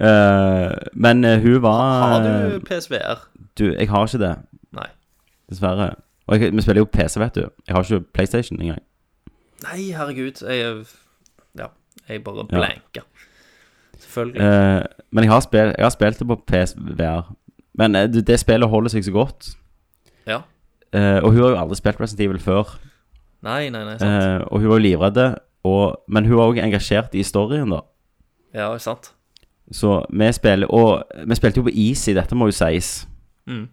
uh, 0.02 0.74
men 0.94 1.22
eh, 1.24 1.38
hun 1.44 1.62
var 1.62 1.80
Har 2.02 2.26
du 2.26 2.58
PSVR? 2.66 3.24
Du, 3.58 3.64
jeg 3.78 3.88
har 3.90 4.06
ikke 4.10 4.22
det, 4.26 4.34
Nei. 4.74 4.90
dessverre. 5.50 5.92
Og 6.28 6.40
jeg, 6.40 6.52
vi 6.52 6.62
spiller 6.62 6.82
jo 6.84 6.88
PC, 6.92 7.16
vet 7.20 7.34
du. 7.34 7.46
Jeg 7.66 7.74
har 7.74 7.82
ikke 7.82 8.04
PlayStation 8.14 8.60
engang. 8.60 8.82
Nei, 9.64 9.90
herregud. 9.96 10.42
Jeg 10.44 10.84
Ja, 11.58 11.66
jeg 12.08 12.24
bare 12.24 12.46
Ja. 12.96 13.02
Selvfølgelig. 13.98 14.40
Eh, 14.40 14.82
men 15.10 15.24
jeg 15.24 15.32
har, 15.32 15.40
spilt, 15.40 15.74
jeg 15.78 15.84
har 15.84 15.90
spilt 15.90 16.18
det 16.18 16.26
på 16.26 16.36
PSVR. 16.46 17.34
Men 17.74 17.94
eh, 17.94 18.12
det, 18.12 18.26
det 18.26 18.40
spillet 18.40 18.68
holder 18.68 18.90
seg 18.90 19.04
så 19.04 19.12
godt. 19.12 19.48
Ja. 20.26 20.40
Eh, 20.92 21.18
og 21.22 21.32
hun 21.32 21.42
har 21.42 21.50
jo 21.50 21.60
aldri 21.60 21.76
spilt 21.76 22.00
Resident 22.00 22.26
Evil 22.26 22.40
før. 22.40 22.78
Nei, 23.42 23.68
nei, 23.70 23.84
nei, 23.84 23.98
sant. 23.98 24.10
Eh, 24.10 24.40
og 24.46 24.60
hun 24.60 24.68
var 24.68 24.78
jo 24.78 24.86
livredd. 24.86 25.20
Men 26.08 26.26
hun 26.26 26.38
var 26.38 26.52
òg 26.52 26.60
engasjert 26.62 27.14
i 27.14 27.22
storyen, 27.22 27.70
da. 27.70 27.82
Ja, 28.54 28.70
sant. 28.78 29.12
Så 29.70 29.98
vi 30.08 30.32
spiller 30.32 30.70
Og 30.72 31.02
vi 31.28 31.36
spilte 31.36 31.60
jo 31.60 31.66
på 31.66 31.74
easy, 31.74 32.14
dette 32.16 32.34
må 32.34 32.48
jo 32.48 32.54
sies. 32.56 33.08
Mm. 33.46 33.66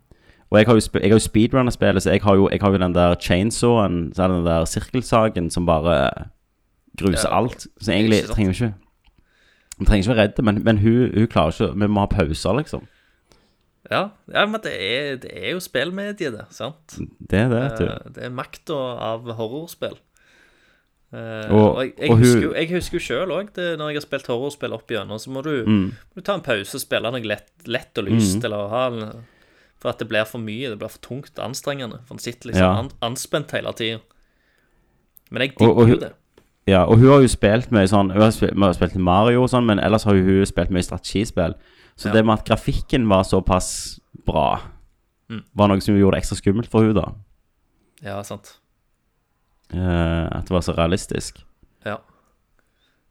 Og 0.55 0.59
jeg 0.61 0.67
har 0.69 0.77
jo, 0.77 0.83
sp- 0.85 1.01
jeg 1.03 1.11
har 1.11 1.19
jo 1.19 1.25
speedrunner-spillet, 1.25 2.03
så 2.05 2.11
jeg 2.15 2.21
har, 2.23 2.35
jo, 2.39 2.47
jeg 2.51 2.61
har 2.63 2.71
jo 2.71 2.77
den 2.79 2.93
der 2.95 3.15
chainsawen, 3.19 3.97
så 4.15 4.23
er 4.23 4.27
det 4.31 4.37
den 4.37 4.45
der 4.47 4.65
sirkelsagen 4.71 5.49
som 5.51 5.65
bare 5.67 5.95
gruser 6.97 7.27
Ja, 7.29 7.37
alt. 7.41 7.65
Så 7.81 7.91
egentlig 7.91 8.21
trenger 8.29 8.53
vi 8.53 8.55
ikke 8.55 8.73
Vi 9.79 9.85
trenger 9.85 10.03
ikke 10.05 10.15
være 10.15 10.23
redde, 10.27 10.43
men, 10.47 10.61
men 10.63 10.77
hun, 10.79 11.11
hun 11.17 11.27
klarer 11.27 11.51
ikke 11.51 11.73
Vi 11.81 11.87
må 11.91 12.05
ha 12.05 12.05
pauser, 12.13 12.55
liksom. 12.61 12.85
Ja, 13.91 14.05
ja 14.33 14.45
men 14.49 14.61
det 14.63 14.71
er, 14.79 15.15
det 15.21 15.29
er 15.35 15.51
jo 15.51 15.59
spillmediet, 15.59 16.31
det. 16.33 16.45
sant? 16.55 16.95
Det 17.29 17.39
er 17.39 17.49
det, 17.51 17.59
vet 17.65 17.77
du. 17.79 17.85
Eh, 17.85 18.13
Det 18.15 18.23
er 18.23 18.29
makta 18.33 18.73
av 19.11 19.27
horrorspill. 19.37 19.97
Eh, 21.13 21.51
Og- 21.53 21.75
og 21.75 21.83
jeg, 21.83 21.93
jeg, 21.99 22.09
og 22.11 22.17
husker, 22.17 22.41
jo- 22.41 22.53
jeg 22.55 22.69
husker 22.71 22.97
jo 22.97 23.03
sjøl 23.03 23.31
òg, 23.35 23.51
når 23.77 23.87
jeg 23.91 23.95
har 23.95 24.01
spilt 24.07 24.27
horrorspill 24.27 24.73
opp 24.73 24.89
igjennom, 24.91 25.19
så 25.19 25.29
må 25.29 25.43
du, 25.43 25.65
Mm. 25.65 25.85
må 25.91 26.15
du 26.15 26.21
ta 26.21 26.33
en 26.33 26.41
pause 26.41 26.75
og 26.75 26.81
spille 26.81 27.11
noe 27.11 27.21
lett, 27.23 27.51
lett 27.67 27.97
og 27.97 28.05
lyst, 28.05 28.43
eller 28.43 28.67
ha 28.69 28.87
en, 28.87 29.25
For 29.85 29.91
at 29.93 29.99
det 30.01 30.07
blir 30.09 30.25
for 30.25 30.41
mye, 30.41 30.71
det 30.71 30.79
blir 30.81 30.89
for 30.89 31.01
tungt 31.05 31.35
og 31.37 31.43
anstrengende. 31.45 31.99
For 32.07 32.15
en 32.17 32.19
sitter 32.23 32.49
liksom 32.49 32.63
Ja. 32.63 32.79
an, 32.79 32.87
anspent 33.05 33.51
hele 33.53 33.69
tida. 33.77 33.99
Men 35.29 35.41
jeg 35.43 35.51
digger 35.59 35.87
jo 35.91 35.99
det. 36.01 36.13
Ja, 36.67 36.79
og 36.89 36.97
hun 36.97 37.07
har 37.11 37.19
jo 37.21 37.27
spilt 37.29 37.69
mye 37.71 37.85
sånn 37.85 38.09
Hun 38.11 38.21
har 38.23 38.31
spilt, 38.33 38.57
har 38.57 38.73
spilt 38.73 38.95
Mario 38.97 39.43
og 39.43 39.49
sånn, 39.51 39.67
men 39.67 39.77
ellers 39.79 40.03
har 40.07 40.15
hun 40.17 40.45
spilt 40.49 40.71
mye 40.73 40.81
strategispill. 40.81 41.53
Så 41.95 42.07
Ja. 42.09 42.13
det 42.13 42.25
med 42.25 42.39
at 42.39 42.45
grafikken 42.47 43.07
var 43.07 43.21
såpass 43.23 43.99
bra, 44.25 44.59
Mm. 45.29 45.43
var 45.55 45.67
noe 45.67 45.79
som 45.81 45.95
gjorde 45.95 46.15
det 46.15 46.23
ekstra 46.23 46.35
skummelt 46.41 46.67
for 46.71 46.81
hun 46.81 46.95
da. 46.95 47.11
Ja, 48.01 48.21
sant. 48.23 48.57
Eh, 49.71 50.25
at 50.31 50.45
det 50.45 50.49
var 50.51 50.61
så 50.61 50.73
realistisk. 50.75 51.43
Ja. 51.85 51.97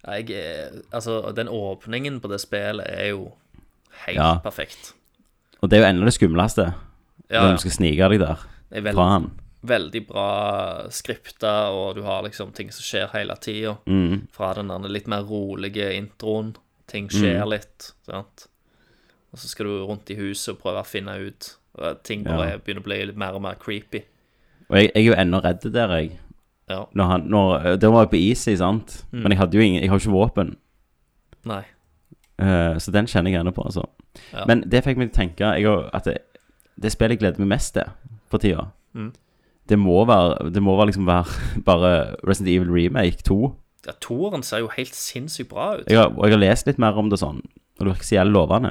Jeg, 0.07 0.31
er- 0.31 0.83
altså, 0.93 1.33
den 1.35 1.47
åpningen 1.49 2.20
på 2.20 2.29
det 2.29 2.41
spillet 2.41 2.85
er 2.89 3.07
jo 3.11 3.33
helt 4.07 4.16
Ja. 4.18 4.39
perfekt. 4.39 4.95
Og 5.65 5.71
det 5.73 5.79
er 5.79 5.85
jo 5.85 5.89
enda 5.89 6.05
det 6.11 6.15
skumleste, 6.19 6.67
Ja, 7.33 7.41
når 7.41 7.49
ja. 7.49 7.57
du 7.57 7.62
skal 7.65 7.73
snike 7.79 8.09
deg 8.12 8.21
der 8.21 8.43
Det 8.69 8.83
er 8.85 8.93
fra 8.93 9.07
han. 9.15 9.31
veldig 9.65 10.03
bra 10.07 10.25
skripta, 10.93 11.55
og 11.73 11.95
du 11.97 12.03
har 12.05 12.23
liksom 12.27 12.51
ting 12.53 12.69
som 12.75 12.85
skjer 12.85 13.09
hele 13.15 13.33
tida. 13.41 13.79
Mm. 13.89 14.27
Fra 14.35 14.51
den 14.59 14.69
der 14.69 14.93
litt 14.93 15.07
mer 15.09 15.25
rolige 15.25 15.87
introen. 15.97 16.51
Ting 16.87 17.09
skjer 17.09 17.47
litt, 17.49 17.93
sant. 18.05 18.45
Og 19.33 19.41
så 19.41 19.49
skal 19.49 19.67
du 19.67 19.87
rundt 19.89 20.11
i 20.12 20.19
huset 20.19 20.53
og 20.53 20.61
prøve 20.61 20.83
å 20.85 20.87
finne 20.87 21.17
ut 21.19 21.55
og 21.81 22.03
Ting 22.07 22.23
bare 22.23 22.51
Ja. 22.53 22.59
begynner 22.59 22.85
å 22.85 22.85
bli 22.85 23.01
litt 23.09 23.17
mer 23.19 23.35
og 23.35 23.43
mer 23.43 23.57
creepy. 23.59 24.05
Og 24.71 24.77
jeg, 24.77 24.93
jeg 24.95 25.01
er 25.07 25.09
jo 25.09 25.15
ennå 25.19 25.41
redd 25.43 25.65
der, 25.73 25.89
jeg. 25.99 26.12
Ja. 26.71 26.85
Når 26.95 27.05
han, 27.11 27.25
når, 27.29 27.77
det 27.81 27.91
var 27.91 28.05
jeg 28.05 28.11
på 28.12 28.21
easy, 28.21 28.55
sant? 28.57 29.05
Mm. 29.12 29.23
Men 29.25 29.33
jeg 29.33 29.39
hadde 29.41 29.57
jo 29.59 29.65
ingen, 29.65 29.81
jeg 29.83 29.91
har 29.91 29.99
jo 29.99 30.05
ikke 30.05 30.15
våpen. 30.21 30.57
Nei. 31.45 31.65
Eh, 32.39 32.76
så 32.82 32.91
den 32.95 33.07
kjenner 33.07 33.30
jeg 33.30 33.39
gjerne 33.39 33.53
på, 33.55 33.62
altså. 33.68 33.85
Ja. 34.32 34.45
Men 34.51 34.64
det 34.70 34.85
fikk 34.85 34.97
meg 34.99 35.11
til 35.12 35.14
å 35.14 35.20
tenke 35.22 35.51
jeg, 35.59 35.91
at 35.95 36.05
det, 36.09 36.16
det 36.82 36.91
spillet 36.95 37.16
jeg 37.16 37.22
gleder 37.24 37.43
meg 37.45 37.53
mest 37.57 37.74
til 37.78 37.91
for 38.30 38.43
tida, 38.43 38.70
Mm. 38.95 39.09
det 39.68 39.76
må 39.78 40.05
være 40.07 40.53
Det 40.55 40.62
må 40.62 40.76
være 40.78 40.87
liksom 40.93 41.07
være 41.07 41.24
bare 41.66 41.89
Resident 42.26 42.49
Evil 42.53 42.70
Remake 42.70 43.22
2. 43.26 43.39
Ja, 43.87 43.93
Toeren 44.01 44.43
ser 44.47 44.59
jo 44.62 44.68
helt 44.76 44.95
sinnssykt 44.95 45.51
bra 45.51 45.72
ut. 45.80 45.89
Jeg 45.91 45.99
har, 45.99 46.12
og 46.14 46.24
jeg 46.24 46.32
har 46.37 46.41
lest 46.41 46.66
litt 46.66 46.78
mer 46.78 46.95
om 46.97 47.11
det 47.11 47.18
sånn, 47.18 47.41
og 47.43 47.80
det 47.82 47.91
virker 47.91 48.07
så 48.07 48.14
jævlig 48.20 48.32
lovende. 48.37 48.70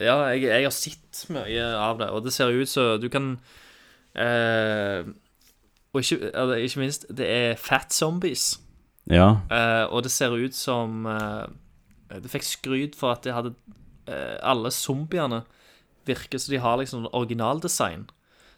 Ja, 0.00 0.14
jeg, 0.32 0.42
jeg 0.46 0.64
har 0.66 0.74
sett 0.74 1.24
mye 1.30 1.66
av 1.78 1.98
det, 1.98 2.08
og 2.10 2.24
det 2.24 2.32
ser 2.34 2.50
ut 2.54 2.68
som 2.70 3.00
du 3.02 3.08
kan 3.12 3.32
eh, 4.16 5.04
Og 5.94 6.00
ikke, 6.02 6.30
eller 6.34 6.54
ikke 6.64 6.80
minst, 6.82 7.06
det 7.14 7.26
er 7.30 7.54
fat 7.60 7.92
zombies. 7.94 8.60
Ja. 9.10 9.28
Eh, 9.52 9.84
og 9.92 10.02
det 10.02 10.10
ser 10.10 10.32
ut 10.34 10.54
som 10.56 11.04
eh, 11.06 11.44
Det 12.08 12.30
fikk 12.30 12.44
skryt 12.46 12.94
for 12.98 13.12
at 13.12 13.22
det 13.22 13.32
hadde 13.34 13.54
eh, 14.06 14.36
Alle 14.42 14.70
zombiene 14.70 15.42
virker 16.06 16.38
som 16.38 16.52
de 16.52 16.58
har 16.60 16.76
liksom 16.78 17.06
originaldesign. 17.16 18.06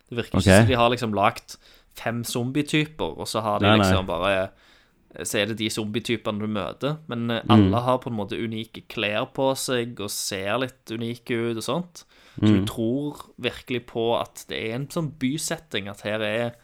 Det 0.09 0.16
virker 0.18 0.38
okay. 0.38 0.53
ikke 0.53 0.61
som 0.64 0.70
de 0.72 0.74
har 0.80 0.90
liksom 0.90 1.14
lagt 1.14 1.57
fem 1.97 2.24
zombietyper, 2.24 3.16
og 3.18 3.26
så 3.30 3.40
har 3.40 3.61
de 3.62 3.66
Nei, 3.68 3.76
nei. 3.78 3.86
liksom 3.86 4.07
bare 4.07 4.51
Så 5.24 5.38
er 5.40 5.47
det 5.47 5.57
de 5.57 5.70
zombietypene 5.70 6.42
du 6.42 6.47
møter. 6.47 6.99
Men 7.09 7.30
alle 7.30 7.42
Mm. 7.47 7.51
alle 7.72 7.80
har 7.86 7.99
på 7.99 8.11
en 8.11 8.16
måte 8.18 8.36
unike 8.36 8.82
klær 8.88 9.30
på 9.32 9.55
seg 9.57 9.99
og 10.01 10.11
ser 10.11 10.59
litt 10.59 10.90
unike 10.92 11.30
ut 11.32 11.57
og 11.57 11.62
sånt. 11.64 12.05
Så 12.36 12.42
Mm. 12.44 12.53
du 12.53 12.66
tror 12.66 13.22
virkelig 13.40 13.86
på 13.86 14.20
at 14.20 14.44
det 14.49 14.59
er 14.70 14.74
en 14.74 14.86
sånn 14.88 15.12
bysetting, 15.18 15.88
at 15.88 16.03
her 16.03 16.20
er 16.20 16.55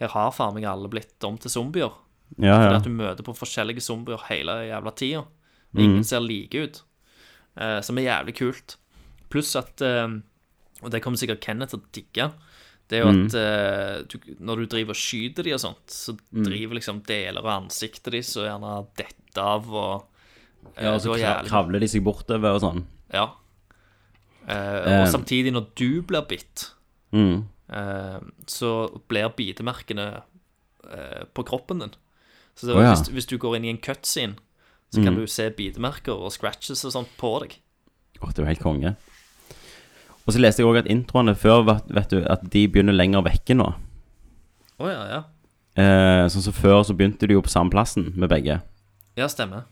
Her 0.00 0.08
har 0.08 0.30
faen 0.32 0.54
meg 0.54 0.64
alle 0.64 0.88
blitt 0.88 1.22
om 1.24 1.38
til 1.38 1.48
zombier. 1.50 1.92
Ja, 2.38 2.58
ja. 2.60 2.76
at 2.76 2.82
du 2.82 2.90
møter 2.90 3.22
på 3.22 3.36
forskjellige 3.36 3.80
zombier 3.80 4.18
hele 4.28 4.50
jævla 4.68 4.90
tida. 4.96 5.24
Mm. 5.74 5.82
Ingen 5.84 6.04
ser 6.04 6.20
like 6.20 6.54
ut. 6.54 6.82
Uh, 7.56 7.80
som 7.84 7.98
er 7.98 8.06
jævlig 8.08 8.34
kult. 8.38 8.76
Pluss 9.32 9.54
at 9.56 9.80
uh, 9.84 10.08
Og 10.82 10.90
det 10.90 11.00
kommer 11.04 11.16
sikkert 11.20 11.40
Kenneth 11.44 11.70
til 11.74 11.80
å 11.80 11.90
digge. 11.92 12.26
Det 12.88 12.98
er 12.98 13.04
jo 13.06 13.12
Mm. 13.12 13.26
at 13.26 13.34
eh, 13.38 14.02
du, 14.10 14.16
når 14.44 14.56
du 14.56 14.66
driver 14.66 14.90
og 14.92 14.98
skyter 14.98 15.44
de 15.46 15.52
og 15.54 15.60
sånt, 15.62 15.86
så 15.88 16.12
driver 16.34 16.74
liksom 16.76 16.98
deler 17.06 17.38
av 17.40 17.62
ansiktet 17.62 18.10
de 18.12 18.20
så 18.26 18.42
gjerne 18.44 18.72
detter 18.98 19.40
av 19.40 19.70
og 19.72 20.08
ja 20.76 20.92
og 20.92 21.00
så 21.00 21.14
kravler 21.46 21.80
de 21.80 21.88
seg 21.88 22.02
bortover 22.04 22.52
og 22.58 22.60
sånn. 22.60 22.82
Ja. 23.14 23.30
Og 24.44 25.06
samtidig, 25.08 25.52
når 25.54 25.70
du 25.78 26.02
blir 26.02 26.26
bitt, 26.28 26.72
Mm. 27.12 27.44
så 28.46 29.00
blir 29.08 29.30
bitemerkene 29.36 30.22
på 31.34 31.44
kroppen 31.48 31.78
din. 31.80 31.94
Så 32.56 32.66
det, 32.66 32.74
Å, 32.76 32.82
ja. 32.82 32.94
hvis, 32.94 33.08
hvis 33.08 33.26
du 33.30 33.38
går 33.38 33.56
inn 33.56 33.64
i 33.64 33.70
en 33.72 33.78
cutscene, 33.80 34.36
så 34.92 35.02
kan 35.02 35.14
Mm. 35.14 35.20
du 35.22 35.26
se 35.26 35.48
bitemerker 35.50 36.12
og 36.12 36.30
scratches 36.32 36.84
og 36.84 36.92
sånt 36.92 37.08
på 37.18 37.40
deg. 37.40 37.56
Åh, 38.22 38.28
det 38.28 38.38
er 38.38 38.42
jo 38.44 38.48
helt 38.52 38.60
konge. 38.62 38.96
Og 40.26 40.32
så 40.34 40.38
leste 40.38 40.62
jeg 40.62 40.68
òg 40.68 40.78
at 40.84 40.86
introene 40.92 41.34
før 41.34 41.64
vet, 41.66 41.88
vet 41.90 42.08
du, 42.12 42.20
at 42.30 42.44
de 42.50 42.66
begynner 42.68 42.94
lenger 42.94 43.24
vekke 43.26 43.56
nå. 43.58 43.72
Å 44.78 44.88
ja, 44.90 45.02
ja. 45.10 45.22
Eh, 45.74 46.28
sånn 46.28 46.42
som 46.44 46.52
Før 46.52 46.82
så 46.84 46.94
begynte 46.94 47.26
de 47.26 47.34
jo 47.34 47.42
på 47.42 47.48
samme 47.50 47.70
plassen 47.72 48.12
med 48.14 48.28
begge. 48.30 48.60
Ja, 49.16 49.26
stemmer. 49.26 49.64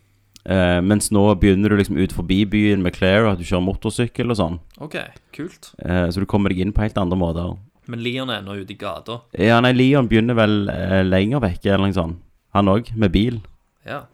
Eh, 0.47 0.81
mens 0.81 1.11
nå 1.13 1.23
begynner 1.39 1.69
du 1.69 1.77
liksom 1.77 1.99
ut 2.01 2.13
forbi 2.17 2.45
byen 2.49 2.81
med 2.83 2.95
Claire, 2.97 3.31
at 3.31 3.39
du 3.39 3.45
kjører 3.45 3.67
motorsykkel 3.67 4.31
og 4.33 4.37
sånn. 4.41 4.59
OK, 4.81 4.97
kult. 5.37 5.75
Eh, 5.85 6.09
så 6.09 6.15
du 6.21 6.27
kommer 6.27 6.49
deg 6.49 6.59
inn 6.65 6.73
på 6.73 6.81
helt 6.83 6.97
andre 6.99 7.19
måter. 7.21 7.59
Men 7.87 8.03
Leon 8.03 8.31
er 8.31 8.41
ennå 8.41 8.57
ute 8.63 8.73
i 8.73 8.79
gata. 8.81 9.21
Ja, 9.39 9.61
nei, 9.61 9.73
Leon 9.77 10.09
begynner 10.09 10.35
vel 10.39 10.69
eh, 10.73 11.03
lenger 11.05 11.41
vekke, 11.45 11.67
eller 11.75 11.87
noe 11.91 11.93
sånt. 11.97 12.19
Han 12.55 12.67
òg, 12.73 12.91
med 12.97 13.13
bil. 13.13 13.41
Ja. 13.87 14.05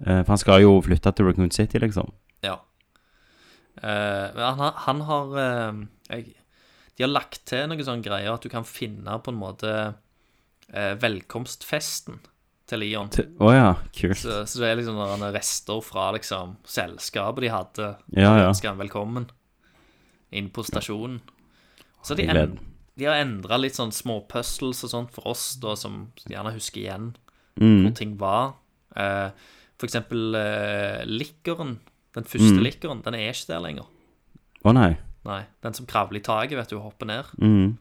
Eh, 0.00 0.22
for 0.24 0.32
han 0.32 0.40
skal 0.40 0.62
jo 0.64 0.76
flytte 0.82 1.12
til 1.14 1.26
Raccoon 1.28 1.50
City, 1.54 1.78
liksom. 1.82 2.08
ja. 2.42 2.56
Eh, 3.82 4.26
men 4.34 4.42
han, 4.44 4.58
har- 4.58 4.78
han 4.86 5.00
har 5.08 5.36
eh, 5.40 5.82
jeg, 6.10 6.34
De 6.98 7.04
har 7.06 7.10
lagt 7.12 7.44
til 7.48 7.64
noen 7.70 7.84
sånne 7.84 8.04
greier 8.04 8.34
at 8.34 8.42
du 8.44 8.48
kan 8.52 8.64
finne 8.68 9.14
på 9.24 9.32
en 9.32 9.38
måte 9.40 9.70
velkomstfesten 11.00 12.20
til 12.70 12.80
Leon. 12.80 13.10
Å 13.12 13.44
oh, 13.44 13.52
ja, 13.52 13.70
kult. 13.96 14.16
Så, 14.22 14.42
så 14.48 14.62
det 14.62 14.68
er 14.70 14.78
liksom 14.80 14.96
noen 14.96 15.24
rester 15.34 15.80
fra 15.84 16.10
liksom 16.16 16.54
selskapet 16.68 17.44
de 17.44 17.50
hadde. 17.52 17.88
Ja, 18.16 18.30
ja. 18.38 18.46
ønsker 18.50 18.70
han 18.72 18.80
velkommen 18.80 19.26
inn 20.32 20.48
på 20.54 20.64
stasjonen. 20.64 21.18
Så 22.02 22.16
de, 22.18 22.24
en, 22.32 22.54
de 22.98 23.04
har 23.08 23.20
endra 23.20 23.58
litt 23.60 23.76
sånn 23.76 23.92
små 23.94 24.22
puzzles 24.30 24.80
og 24.86 24.92
sånt 24.94 25.12
for 25.14 25.28
oss, 25.34 25.50
da, 25.60 25.74
som 25.78 26.06
gjerne 26.28 26.54
husker 26.56 26.84
igjen 26.86 27.12
Mm. 27.60 27.82
hvor 27.84 27.90
ting 27.98 28.12
var. 28.16 28.54
Eh, 28.96 29.28
for 29.82 29.90
eksempel 29.90 30.36
eh, 30.38 31.02
likkeren, 31.08 31.80
Den 32.12 32.26
første 32.28 32.58
Mm. 32.58 32.62
likkeren, 32.66 32.98
den 33.02 33.14
er 33.16 33.30
ikke 33.32 33.48
der 33.48 33.60
lenger. 33.64 33.86
Å 34.68 34.72
nei. 34.76 34.90
Nei, 35.24 35.44
Den 35.62 35.72
som 35.74 35.86
kravler 35.86 36.20
i 36.20 36.22
taket, 36.22 36.58
vet 36.58 36.68
du, 36.68 36.76
og 36.76 36.82
hopper 36.90 37.06
ned. 37.08 37.24
Mm. 37.40 37.78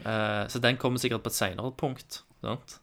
Eh, 0.00 0.46
så 0.48 0.60
den 0.64 0.78
kommer 0.80 0.98
sikkert 0.98 1.22
på 1.22 1.28
et 1.28 1.36
senere 1.36 1.70
punkt. 1.76 2.22
Sant? 2.40 2.78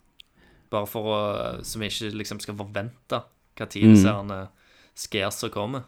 Bare 0.70 0.86
for 0.86 1.04
å 1.10 1.66
Så 1.66 1.80
vi 1.80 1.88
ikke 1.90 2.14
liksom 2.14 2.40
skal 2.40 2.56
forvente 2.56 3.24
hva 3.58 3.66
tid 3.68 3.84
Mm. 3.88 3.94
disse 3.96 4.14
mm. 4.14 4.48
scaresa 4.96 5.50
kommer. 5.50 5.84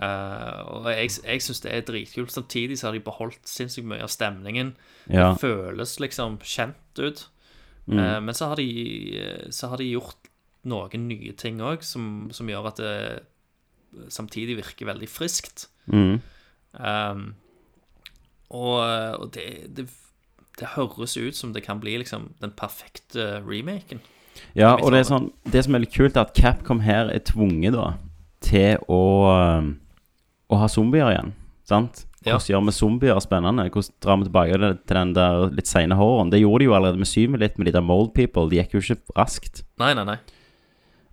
Eh, 0.00 0.60
og 0.70 0.86
jeg, 0.90 1.10
jeg 1.24 1.42
syns 1.42 1.60
det 1.64 1.72
er 1.72 1.82
dritkult. 1.82 2.30
Samtidig 2.34 2.78
så 2.78 2.88
har 2.88 2.92
de 2.96 3.00
beholdt 3.00 3.42
sinnssykt 3.46 3.86
mye 3.86 4.02
av 4.02 4.08
stemningen. 4.12 4.74
Ja. 5.08 5.32
Det 5.34 5.42
føles 5.42 5.98
liksom 5.98 6.38
kjent 6.38 6.98
ut. 7.02 7.26
Mm. 7.88 7.98
Eh, 7.98 8.20
men 8.20 8.34
så 8.34 8.48
har, 8.52 8.56
de, 8.56 9.50
så 9.50 9.68
har 9.68 9.78
de 9.82 9.90
gjort 9.92 10.23
noen 10.68 11.08
nye 11.08 11.32
ting 11.38 11.60
òg, 11.64 11.82
som, 11.86 12.28
som 12.34 12.48
gjør 12.48 12.70
at 12.72 12.80
det 12.82 12.94
samtidig 14.12 14.56
virker 14.58 14.88
veldig 14.90 15.08
friskt. 15.10 15.68
Mm. 15.86 16.18
Um, 16.74 17.26
og 18.54 18.80
og 19.20 19.28
det, 19.34 19.44
det, 19.76 19.86
det 20.58 20.72
høres 20.74 21.16
ut 21.16 21.36
som 21.36 21.52
det 21.54 21.62
kan 21.66 21.80
bli 21.82 21.96
liksom 22.02 22.32
den 22.42 22.54
perfekte 22.56 23.40
remaken. 23.46 24.02
Ja, 24.58 24.74
og 24.74 24.90
det 24.90 25.04
er 25.04 25.06
sånn 25.06 25.28
Det 25.46 25.60
som 25.62 25.76
er 25.76 25.84
litt 25.84 25.94
kult, 25.94 26.16
er 26.16 26.26
at 26.26 26.34
Capcom 26.34 26.80
her 26.82 27.06
er 27.12 27.22
tvunget 27.22 27.76
da 27.76 27.92
til 28.42 28.80
å 28.90 29.02
um, 29.30 29.68
Å 30.50 30.58
ha 30.60 30.66
zombier 30.68 31.12
igjen. 31.12 31.30
Sant? 31.64 32.02
Ja. 32.26 32.36
Gjør 32.40 32.64
vi 32.66 32.72
zombier 32.74 33.20
spennende? 33.22 33.64
Hvordan 33.72 33.94
drar 34.02 34.18
vi 34.18 34.26
tilbake 34.28 34.58
det- 34.60 34.86
til 34.88 34.96
den 34.98 35.12
der 35.16 35.50
litt 35.54 35.68
seine 35.68 35.96
horroren? 35.96 36.30
Det 36.32 36.40
gjorde 36.40 36.60
de 36.60 36.68
jo 36.68 36.74
allerede 36.76 37.00
med 37.00 37.08
syvende 37.08 37.40
litt 37.40 37.58
med 37.58 37.66
de 37.68 37.72
der 37.72 37.84
Mold 37.84 38.12
People. 38.14 38.48
De 38.48 38.56
gikk 38.58 38.74
jo 38.74 38.82
ikke 38.82 39.14
raskt. 39.16 39.62
Nei, 39.80 39.92
nei, 39.94 40.04
nei. 40.04 40.18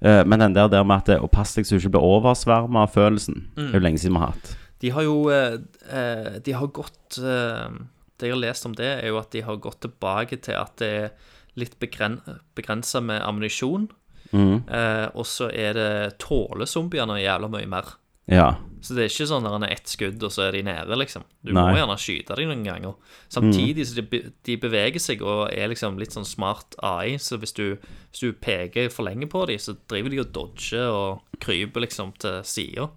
Eh, 0.01 0.23
men 0.25 0.39
den 0.39 0.53
der, 0.57 0.67
der 0.67 0.83
med 0.83 0.97
at 1.03 1.05
det, 1.11 1.19
å 1.21 1.29
passe 1.29 1.59
deg 1.59 1.65
så 1.69 1.77
du 1.77 1.81
ikke 1.83 1.93
blir 1.97 2.07
oversverma 2.07 2.83
av 2.87 2.93
følelsen, 2.95 3.47
Mm. 3.55 3.67
er 3.69 3.73
jo 3.79 3.83
lenge 3.85 3.99
siden 4.01 4.13
vi 4.17 4.19
har 4.23 4.31
hatt. 4.33 4.55
De 4.81 4.89
har 4.89 5.03
jo 5.05 5.29
eh, 5.29 5.57
eh, 5.93 6.39
De 6.41 6.51
har 6.57 6.67
gått 6.73 7.19
eh, 7.21 7.69
Det 8.17 8.25
jeg 8.29 8.33
har 8.33 8.41
lest 8.41 8.65
om 8.65 8.73
det, 8.73 8.89
er 9.03 9.07
jo 9.11 9.19
at 9.19 9.29
de 9.31 9.41
har 9.41 9.57
gått 9.61 9.79
tilbake 9.81 10.41
til 10.41 10.53
at 10.57 10.75
det 10.77 10.89
er 11.03 11.11
litt 11.55 11.77
begren, 11.79 12.19
begrensa 12.55 13.01
med 13.01 13.21
ammunisjon. 13.21 13.89
Mm. 14.31 14.63
Eh, 14.69 15.07
og 15.13 15.25
så 15.25 15.49
er 15.53 15.73
det 15.73 16.17
tåler 16.19 16.65
zombiene 16.69 17.17
jævla 17.21 17.49
mye 17.51 17.67
mer. 17.67 17.95
Ja. 18.31 18.49
Så 18.81 18.95
det 18.97 19.03
er 19.03 19.11
ikke 19.11 19.27
sånn 19.29 19.45
at 19.45 19.53
han 19.53 19.63
er 19.67 19.73
ett 19.75 19.91
skudd, 19.91 20.23
og 20.25 20.31
så 20.33 20.47
er 20.47 20.55
de 20.55 20.63
nede, 20.65 20.95
liksom. 20.97 21.21
Du 21.45 21.51
Nei. 21.53 21.67
må 21.69 21.77
gjerne 21.77 21.97
skyte 22.01 22.33
dem 22.39 22.49
noen 22.49 22.63
ganger. 22.65 22.95
Samtidig 23.29 23.85
så 23.85 24.01
de, 24.01 24.21
de 24.47 24.55
beveger 24.57 25.03
seg 25.03 25.21
og 25.21 25.51
er 25.53 25.69
liksom 25.69 25.99
litt 26.01 26.15
sånn 26.15 26.25
smart 26.25 26.73
AI, 26.81 27.19
så 27.21 27.37
hvis 27.37 27.53
du, 27.53 27.75
hvis 28.09 28.23
du 28.23 28.31
peker 28.33 28.89
for 28.89 29.05
lenge 29.05 29.29
på 29.29 29.43
dem, 29.51 29.61
så 29.61 29.75
driver 29.91 30.09
de 30.15 30.23
og 30.23 30.31
dodger 30.33 30.89
og 30.89 31.37
kryper 31.45 31.85
liksom 31.85 32.15
til 32.17 32.41
sida 32.47 32.89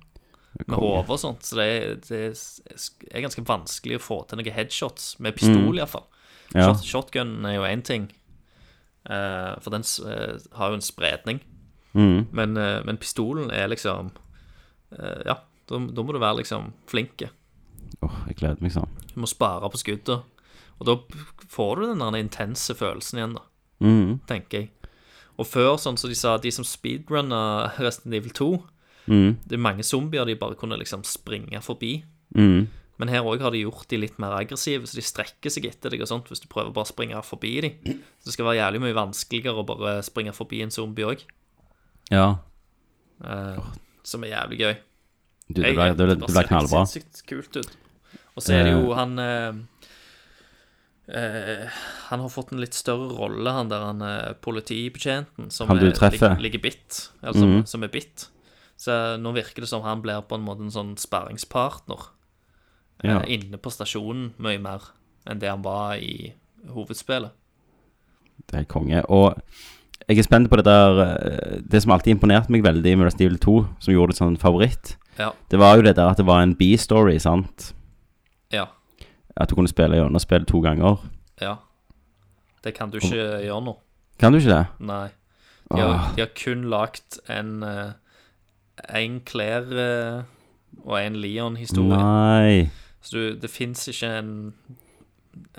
med 0.69 0.79
hodet 0.79 1.11
og 1.11 1.21
sånt. 1.21 1.45
Så 1.45 1.59
det 1.61 1.69
det 2.09 2.23
er 3.13 3.21
ganske 3.27 3.45
vanskelig 3.45 3.99
å 3.99 4.05
få 4.07 4.23
til 4.31 4.41
noen 4.41 4.55
headshots 4.57 5.19
med 5.21 5.35
pistol, 5.37 5.69
Mm. 5.75 5.79
iallfall. 5.83 6.07
Ja. 6.55 6.71
Shot, 6.73 6.85
shotgun 6.87 7.45
er 7.45 7.57
jo 7.59 7.69
én 7.69 7.83
ting, 7.85 8.09
uh, 9.11 9.59
for 9.61 9.71
den 9.75 9.85
eh, 10.07 10.39
har 10.57 10.71
jo 10.71 10.75
en 10.81 10.81
spredning. 10.85 11.41
mm. 11.95 12.29
Men, 12.33 12.57
uh, 12.57 12.81
men 12.87 12.97
pistolen 12.97 13.51
er 13.53 13.69
liksom 13.69 14.13
Ja, 14.99 15.39
da, 15.69 15.79
da 15.79 16.03
må 16.05 16.13
du 16.13 16.19
være 16.23 16.41
liksom 16.43 16.73
flinke. 16.91 17.31
Åh, 18.05 18.21
jeg 18.29 18.37
gleder 18.37 18.61
meg 18.63 18.73
sånn. 18.75 18.89
Du 19.15 19.21
må 19.23 19.29
spare 19.31 19.71
på 19.73 19.81
skuddet. 19.81 20.23
Og 20.81 20.87
da 20.89 20.97
får 21.49 21.77
du 21.81 21.87
den 21.93 22.03
der 22.03 22.19
intense 22.21 22.75
følelsen 22.75 23.19
igjen, 23.21 23.35
da, 23.39 23.45
Mm. 23.85 24.21
tenker 24.27 24.59
jeg. 24.61 24.71
Og 25.39 25.47
før, 25.47 25.75
sånn 25.79 25.97
som 25.99 26.09
de 26.11 26.15
sa, 26.17 26.37
de 26.39 26.51
som 26.55 26.65
speedrunna 26.65 27.73
Resident 27.79 28.15
Evil 28.15 28.31
2 28.33 28.49
mm. 29.09 29.37
Det 29.47 29.53
er 29.57 29.63
mange 29.63 29.83
zombier 29.83 30.25
de 30.27 30.35
bare 30.39 30.55
kunne 30.55 30.79
liksom 30.79 31.03
springe 31.05 31.61
forbi. 31.63 32.05
Mm. 32.37 32.69
Men 32.99 33.09
her 33.11 33.23
òg 33.27 33.41
har 33.43 33.51
de 33.51 33.65
gjort 33.65 33.89
de 33.91 33.97
litt 33.99 34.19
mer 34.23 34.31
aggressive, 34.39 34.87
så 34.87 34.95
de 34.95 35.03
strekker 35.03 35.51
seg 35.51 35.67
etter 35.67 35.91
deg 35.91 36.01
og 36.03 36.09
sånt 36.09 36.29
hvis 36.31 36.41
du 36.41 36.47
prøver 36.47 36.71
bare 36.73 36.87
å 36.87 36.93
springe 36.93 37.19
forbi 37.27 37.61
dem. 37.61 37.73
Så 38.23 38.31
det 38.31 38.33
skal 38.37 38.47
være 38.47 38.61
jævlig 38.63 38.81
mye 38.85 38.95
vanskeligere 38.95 39.59
å 39.59 39.67
bare 39.67 39.97
springe 40.07 40.33
forbi 40.33 40.63
en 40.63 40.71
zombie 40.71 41.05
òg, 41.05 41.25
Ja. 42.11 42.37
Som 44.05 44.25
er 44.25 44.35
jævlig 44.35 44.59
gøy. 44.61 44.75
Du, 45.49 45.61
det 45.63 45.75
ble, 45.77 45.89
det 45.97 46.07
ble, 46.09 46.17
det 46.17 46.47
knallbra. 46.49 46.85
Det 46.85 46.93
ser. 46.95 47.01
Sinnssykt 47.01 47.27
kult 47.29 47.57
ut. 47.61 47.73
Og 48.35 48.43
så 48.43 48.55
er 48.57 48.65
det 48.67 48.73
jo 48.75 48.91
Eh. 48.91 48.97
han 48.99 49.19
eh, 49.19 49.53
eh, 51.09 51.69
Han 52.11 52.21
har 52.21 52.29
fått 52.33 52.53
en 52.53 52.61
litt 52.63 52.75
større 52.77 53.11
rolle, 53.17 53.51
han 53.51 53.69
der 53.69 53.85
han 53.85 54.03
eh, 54.03 54.33
politibetjenten 54.45 55.51
som 55.53 55.69
Han 55.69 55.79
er- 55.79 56.41
ligger, 56.41 56.61
bitt. 56.63 57.11
Eller 57.23 57.33
som, 57.33 57.51
-hmm. 57.51 57.67
som 57.67 57.83
er 57.83 57.89
bitt. 57.89 58.29
Så 58.77 59.17
nå 59.21 59.33
virker 59.33 59.63
det 59.63 59.69
som 59.69 59.83
han 59.83 60.03
blir 60.03 60.21
på 60.23 60.35
en 60.35 60.45
måte 60.45 60.61
en 60.63 60.71
sånn 60.71 60.97
sparringspartner 60.99 62.01
eh, 63.05 63.11
Ja. 63.11 63.23
inne 63.27 63.57
på 63.59 63.71
stasjonen 63.71 64.33
mye 64.39 64.59
mer 64.59 64.81
enn 65.27 65.39
det 65.39 65.49
han 65.49 65.63
var 65.63 65.95
i 65.97 66.33
hovedspillet. 66.69 67.31
Det 68.47 68.59
er 68.61 68.65
konge. 68.65 69.05
Og 69.09 69.41
jeg 70.09 70.19
er 70.19 70.23
spent 70.27 70.51
på 70.51 70.57
det 70.61 70.65
der 70.67 70.99
eh, 71.05 71.61
Det 71.71 71.83
som 71.83 71.93
alltid 71.95 72.13
imponerte 72.17 72.53
meg 72.53 72.63
veldig 72.65 72.97
med 72.99 73.07
Resident 73.07 73.27
Evil 73.29 73.39
2, 73.39 73.55
som 73.81 73.95
gjorde 73.95 74.13
det 74.13 74.19
sånn 74.21 74.37
favoritt, 74.41 74.97
Ja. 75.19 75.31
det 75.51 75.59
var 75.59 75.77
jo 75.77 75.83
det 75.83 75.97
der 75.97 76.09
at 76.11 76.17
det 76.19 76.27
var 76.27 76.43
en 76.43 76.55
B-story, 76.59 77.19
sant? 77.23 77.73
Ja. 78.53 78.67
At 79.37 79.49
du 79.51 79.55
kunne 79.55 79.69
spille 79.71 79.97
gjennom 79.97 80.21
spillet 80.21 80.47
to 80.49 80.61
ganger. 80.61 80.99
Ja. 81.41 81.57
Det 82.65 82.75
kan 82.75 82.91
du 82.91 82.99
ikke 82.99 83.43
gjøre 83.45 83.61
nå. 83.65 83.77
Kan 84.19 84.33
du 84.33 84.39
ikke 84.39 84.51
det? 84.55 84.67
Nei. 84.81 85.09
De 85.73 85.81
har, 85.81 85.95
Åh. 85.95 86.15
de 86.17 86.21
har 86.23 86.31
kun 86.37 86.65
lagt 86.71 87.19
en 87.29 87.63
eh, 87.63 87.93
En 88.95 89.21
Claire 89.27 89.85
eh, 90.19 90.23
og 90.85 90.99
en 91.01 91.17
Leon-historie. 91.17 91.97
Nei. 91.97 92.71
Så 93.03 93.17
du, 93.17 93.37
det 93.41 93.51
fins 93.51 93.87
ikke 93.89 94.11
en, 94.19 94.53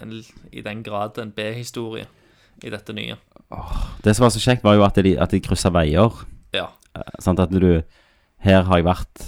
en 0.01 0.11
i 0.51 0.61
den 0.61 0.83
grad 0.83 1.17
en 1.17 1.31
B-historie 1.31 2.05
i 2.63 2.69
dette 2.69 2.93
nye. 2.93 3.15
Det 4.03 4.15
som 4.15 4.25
var 4.25 4.33
så 4.33 4.41
kjekt, 4.41 4.63
var 4.65 4.77
jo 4.77 4.85
at 4.85 4.97
de, 5.05 5.15
at 5.21 5.33
de 5.33 5.41
kryssa 5.43 5.71
veier. 5.73 6.23
Ja. 6.55 6.69
Sånn 7.23 7.39
at 7.41 7.53
du 7.53 7.83
Her 8.45 8.67
har 8.67 8.79
jeg 8.79 8.85
vært 8.85 9.23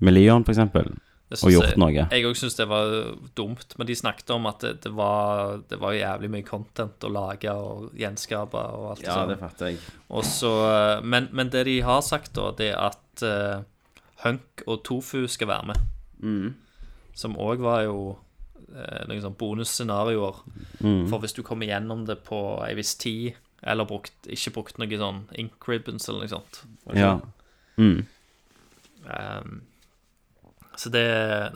med 0.00 0.16
Leon, 0.16 0.44
for 0.44 0.52
eksempel, 0.52 0.90
og 1.34 1.50
gjort 1.50 1.72
jeg, 1.72 1.78
noe. 1.80 2.04
Jeg 2.12 2.26
òg 2.28 2.36
syns 2.38 2.56
det 2.58 2.66
var 2.70 2.92
dumt, 3.36 3.74
men 3.76 3.88
de 3.88 3.96
snakket 3.98 4.30
om 4.34 4.46
at 4.48 4.60
det, 4.62 4.74
det, 4.84 4.92
var, 4.96 5.62
det 5.68 5.78
var 5.82 5.96
jævlig 5.96 6.30
mye 6.32 6.46
content 6.46 7.04
å 7.04 7.10
lage 7.12 7.52
og 7.52 7.96
gjenskape 7.98 8.60
og 8.76 8.90
alt 8.92 9.02
det 9.02 9.10
sånn. 9.10 9.34
fatter 9.40 9.72
jeg. 9.72 9.80
Eh, 9.80 10.92
men, 11.02 11.30
men 11.32 11.50
det 11.52 11.64
de 11.68 11.80
har 11.84 12.04
sagt, 12.06 12.32
da, 12.38 12.52
det 12.56 12.70
er 12.74 12.78
at 12.92 13.24
uh, 13.26 13.64
Hunk 14.22 14.64
og 14.66 14.84
Tofu 14.86 15.26
skal 15.32 15.50
være 15.50 15.72
med. 15.72 15.90
Mm. 16.22 16.46
Som 17.16 17.36
òg 17.40 17.64
var 17.64 17.82
jo 17.88 17.98
noen 18.76 19.22
sånn 19.22 19.36
bonusscenarioer. 19.38 20.40
Mm. 20.84 21.06
For 21.10 21.22
hvis 21.22 21.36
du 21.36 21.42
kommer 21.46 21.68
gjennom 21.68 22.04
det 22.08 22.18
på 22.26 22.40
ei 22.66 22.74
viss 22.78 22.94
tid, 23.00 23.36
eller 23.66 23.88
brukt, 23.88 24.14
ikke 24.30 24.52
brukt 24.54 24.78
noe 24.78 25.00
sånn 25.00 25.24
ink 25.38 25.66
ribbons 25.68 26.08
eller 26.08 26.24
noe 26.24 26.32
sånt. 26.32 26.60
Ja. 26.94 27.16
Mm. 27.76 28.04
Um, 29.06 29.58
så 30.76 30.90
det 30.92 31.06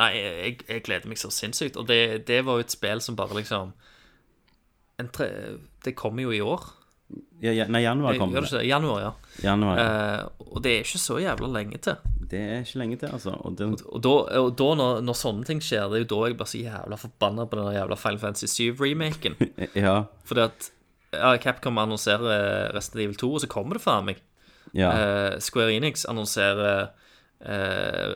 Nei, 0.00 0.10
jeg, 0.16 0.58
jeg 0.68 0.84
gleder 0.86 1.10
meg 1.10 1.20
så 1.20 1.30
sinnssykt. 1.34 1.78
Og 1.80 1.88
det, 1.88 2.26
det 2.28 2.42
var 2.46 2.58
jo 2.58 2.66
et 2.66 2.74
spill 2.74 3.02
som 3.04 3.18
bare 3.18 3.36
liksom 3.40 3.74
en 5.00 5.08
tre, 5.14 5.30
Det 5.84 5.96
kommer 5.96 6.26
jo 6.26 6.32
i 6.36 6.42
år. 6.44 6.64
ja, 7.40 7.52
ja 7.56 7.66
nei, 7.66 7.82
januar 7.82 8.18
kommer 8.20 8.44
det? 8.44 8.64
Januar, 8.68 9.00
ja. 9.02 9.12
Januar. 9.42 9.78
ja. 9.78 10.24
Uh, 10.24 10.48
og 10.50 10.64
det 10.64 10.74
er 10.74 10.84
ikke 10.84 11.00
så 11.00 11.20
jævla 11.22 11.48
lenge 11.54 11.78
til. 11.82 11.96
Det 12.30 12.40
er 12.40 12.60
ikke 12.62 12.78
lenge 12.82 12.98
til, 13.00 13.12
altså. 13.12 13.32
Og 13.44 13.56
det, 13.58 13.68
Og 13.86 14.02
da, 14.02 14.12
og 14.40 14.50
da 14.58 14.68
når, 14.78 15.00
når 15.06 15.16
sånne 15.18 15.46
ting 15.48 15.62
skjer, 15.64 15.88
det 15.90 15.98
er 15.98 16.04
jo 16.04 16.10
da 16.12 16.20
jeg 16.28 16.36
blir 16.38 16.50
så 16.50 16.60
jævla 16.60 16.98
forbanna 17.00 17.46
på 17.46 17.58
den 17.58 17.72
jævla 17.74 17.98
Final 17.98 18.20
Fantasy 18.22 18.46
7-remaken. 18.52 19.38
ja. 19.84 19.96
Fordi 20.28 20.46
at 20.46 20.70
ja, 21.12 21.36
Capcom 21.42 21.78
annonserer 21.78 22.70
Resident 22.74 23.04
Evil 23.04 23.16
2, 23.20 23.32
og 23.34 23.40
så 23.44 23.50
kommer 23.50 23.78
det 23.78 23.84
faen 23.84 24.06
meg. 24.06 24.20
Ja. 24.76 24.90
Uh, 24.94 25.38
Square 25.42 25.74
Enix 25.74 26.04
annonserer 26.08 26.92
uh, 27.42 28.12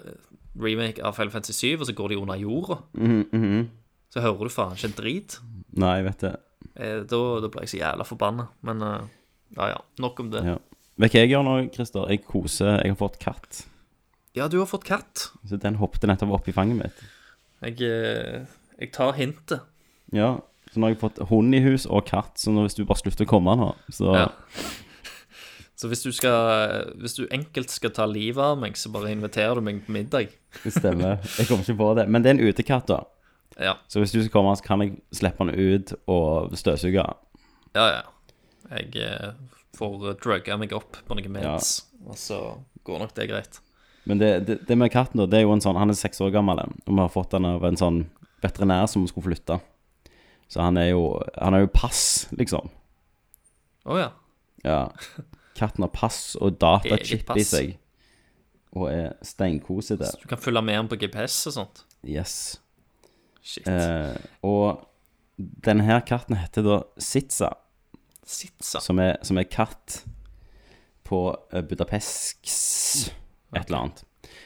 remake 0.61 1.03
av 1.03 1.17
Final 1.17 1.33
Fantasy 1.35 1.75
7, 1.75 1.81
og 1.81 1.89
så 1.89 1.97
går 1.97 2.13
de 2.15 2.21
under 2.21 2.39
jorda. 2.39 2.79
Mm 2.93 3.27
-hmm. 3.33 3.65
Så 4.11 4.21
hører 4.21 4.45
du 4.45 4.49
faen 4.49 4.73
ikke 4.73 4.87
en 4.87 4.97
drit. 4.97 5.41
Nei, 5.73 5.97
jeg 5.97 6.05
vet 6.05 6.21
det. 6.21 6.37
Uh, 6.79 7.03
da, 7.07 7.41
da 7.41 7.49
blir 7.49 7.63
jeg 7.63 7.69
så 7.69 7.77
jævla 7.77 8.05
forbanna. 8.05 8.47
Men 8.61 8.83
eh, 8.83 9.01
ja 9.57 9.69
ja, 9.69 9.79
nok 9.99 10.21
om 10.21 10.31
det. 10.31 10.45
Ja. 10.45 10.59
Vet 10.97 11.13
du 11.13 11.19
hva 11.19 11.23
jeg 11.23 11.31
gjør 11.31 11.43
nå, 11.43 11.55
Christer? 11.75 12.11
Jeg 12.11 12.25
koser 12.25 12.83
Jeg 12.83 12.95
har 12.95 12.97
fått 12.97 13.19
katt. 13.19 13.67
Ja, 14.35 14.49
du 14.49 14.59
har 14.59 14.67
fått 14.67 14.85
katt. 14.85 15.31
Så 15.47 15.57
den 15.57 15.75
hoppet 15.75 16.03
nettopp 16.03 16.31
opp 16.31 16.49
i 16.49 16.53
fanget 16.53 16.77
mitt. 16.77 17.05
Jeg, 17.63 17.83
eh, 17.83 18.47
jeg 18.81 18.93
tar 18.93 19.13
hintet. 19.13 19.61
Ja, 20.13 20.41
så 20.75 20.81
nå 20.81 20.89
har 20.89 20.97
jeg 20.97 21.03
fått 21.05 21.21
hund 21.31 21.55
i 21.55 21.63
hus 21.63 21.87
og 21.87 22.09
katt, 22.09 22.35
så 22.41 22.51
nå 22.51 22.67
hvis 22.67 22.75
du 22.75 22.83
bare 22.89 23.01
slutter 23.01 23.27
å 23.27 23.31
komme 23.31 23.55
nå, 23.61 23.71
så 23.95 24.17
Ja. 24.19 24.33
Så 25.75 25.89
hvis 25.91 26.05
du 26.05 26.13
skal 26.15 26.93
Hvis 27.03 27.17
du 27.19 27.25
enkelt 27.35 27.69
skal 27.69 27.91
ta 27.91 28.07
livet 28.07 28.39
av 28.39 28.61
meg, 28.61 28.77
så 28.79 28.93
bare 28.95 29.11
inviterer 29.11 29.59
du 29.59 29.65
meg 29.67 29.81
på 29.85 29.93
middag. 29.93 30.31
det 30.63 30.73
stemmer. 30.73 31.19
Jeg 31.35 31.49
kommer 31.49 31.67
ikke 31.67 31.77
på 31.81 31.89
det. 31.99 32.05
Men 32.09 32.23
det 32.23 32.31
er 32.31 32.37
en 32.37 32.47
utekatt, 32.47 32.87
da. 32.89 33.01
Ja, 33.59 33.75
Så 33.89 33.99
hvis 33.99 34.13
du 34.15 34.21
skal 34.23 34.33
komme, 34.33 34.55
så 34.57 34.63
kan 34.63 34.81
jeg 34.83 34.97
slippe 35.13 35.43
han 35.43 35.51
ut 35.51 35.93
og 36.07 36.55
støvsuge. 36.57 37.05
ja. 37.75 37.87
ja. 37.91 38.03
Jeg 38.71 38.97
eh, 38.97 39.35
får 39.77 40.15
drugga 40.23 40.57
meg 40.57 40.73
opp 40.73 40.97
på 41.07 41.15
noen 41.19 41.35
meds, 41.35 41.85
og 42.09 42.17
så 42.19 42.39
går 42.87 43.03
nok 43.03 43.13
det 43.15 43.27
greit. 43.29 43.61
Men 44.09 44.19
det, 44.19 44.31
det, 44.47 44.57
det 44.69 44.79
med 44.79 44.93
katten, 44.93 45.21
da, 45.21 45.27
det 45.27 45.39
er 45.39 45.45
jo 45.45 45.53
en 45.55 45.63
sånn 45.65 45.77
Han 45.81 45.93
er 45.93 45.97
seks 45.97 46.21
år 46.25 46.33
gammel, 46.33 46.61
og 46.65 46.91
vi 46.91 47.01
har 47.01 47.13
fått 47.13 47.37
den 47.37 47.45
av 47.49 47.65
en 47.65 47.77
sånn 47.77 48.01
veterinær 48.45 48.89
som 48.91 49.05
skulle 49.09 49.31
flytte. 49.31 49.61
Så 50.55 50.63
han 50.63 50.77
er 50.79 50.93
jo 50.93 51.07
Han 51.43 51.57
har 51.57 51.65
jo 51.65 51.71
pass, 51.75 52.29
liksom. 52.39 52.71
Å 53.91 53.97
ja. 53.99 54.11
Ja. 54.63 54.83
Katten 55.59 55.83
har 55.85 55.91
pass 55.93 56.37
og 56.41 56.61
datachip 56.63 57.33
i 57.35 57.45
seg. 57.47 57.73
Og 58.75 58.87
er 58.91 59.17
steinkosete. 59.27 60.07
Så 60.09 60.23
du 60.23 60.29
kan 60.31 60.41
følge 60.41 60.63
med 60.65 60.79
den 60.79 60.91
på 60.91 60.99
GPS 61.03 61.37
og 61.51 61.57
sånt. 61.59 61.83
Yes. 62.07 62.61
Shit. 63.45 63.67
Eh, 63.69 64.15
og 64.47 64.87
denne 65.37 65.85
her 65.85 66.01
katten 66.07 66.39
heter 66.39 66.65
da 66.65 66.79
Sitsa, 67.03 67.51
Sitsa. 68.25 68.81
som 68.81 69.03
er, 69.03 69.19
som 69.27 69.39
er 69.39 69.51
katt 69.51 70.01
på 71.05 71.27
eh, 71.53 71.61
budapesks 71.67 72.57
et 73.55 73.67
eller 73.67 73.81
annet. 73.83 74.05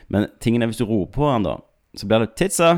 Men 0.09 0.29
tingen 0.43 0.65
er 0.65 0.73
hvis 0.73 0.81
du 0.81 0.89
roper 0.89 1.21
på 1.21 1.29
han 1.31 1.47
da, 1.47 1.59
så 1.97 2.09
blir 2.09 2.25
det 2.25 2.35
Titsa. 2.41 2.73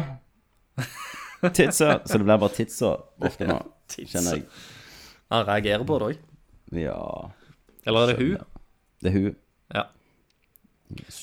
Titsa. 1.49 2.01
Så 2.05 2.19
det 2.19 2.25
blir 2.27 2.37
bare 2.43 2.53
Titsa 2.55 2.91
borte 3.21 3.47
nå, 3.49 3.59
kjenner 3.97 4.37
jeg. 4.37 4.45
Han 5.33 5.47
reagerer 5.49 5.87
på 5.89 5.99
det 6.03 6.09
òg. 6.11 6.19
Ja, 6.81 6.99
Eller 7.89 8.05
er 8.05 8.13
det 8.13 8.19
hun? 8.21 8.45
det 9.01 9.11
er 9.11 9.17
hun. 9.17 9.37
Ja. 9.75 9.85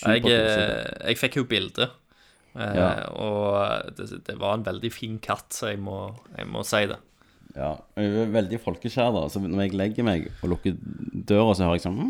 Jeg, 0.07 0.23
eh, 0.31 1.09
jeg 1.11 1.19
fikk 1.19 1.37
jo 1.41 1.43
bilde, 1.47 1.89
eh, 2.55 2.75
Ja. 2.79 2.87
og 3.13 3.91
det, 3.97 4.23
det 4.27 4.37
var 4.39 4.55
en 4.57 4.63
veldig 4.65 4.91
fin 4.95 5.19
katt, 5.19 5.51
så 5.53 5.69
jeg 5.73 5.79
må, 5.83 6.15
jeg 6.37 6.47
må 6.49 6.63
si 6.67 6.85
det. 6.89 6.97
Ja, 7.57 7.73
Hun 7.97 8.17
er 8.21 8.31
veldig 8.35 8.59
folkeskjær 8.63 9.13
da, 9.15 9.23
så 9.33 9.41
når 9.41 9.63
jeg 9.67 9.77
legger 9.79 10.05
meg 10.07 10.27
og 10.43 10.51
lukker 10.55 10.75
døra, 11.27 11.53
så 11.57 11.65
hører 11.67 11.79
jeg 11.79 11.85
sånn 11.87 12.01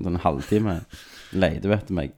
Sånn 0.00 0.14
en 0.14 0.20
halvtime 0.22 0.74
leter 1.34 1.68
hun 1.70 1.76
etter 1.76 1.96
meg. 1.96 2.12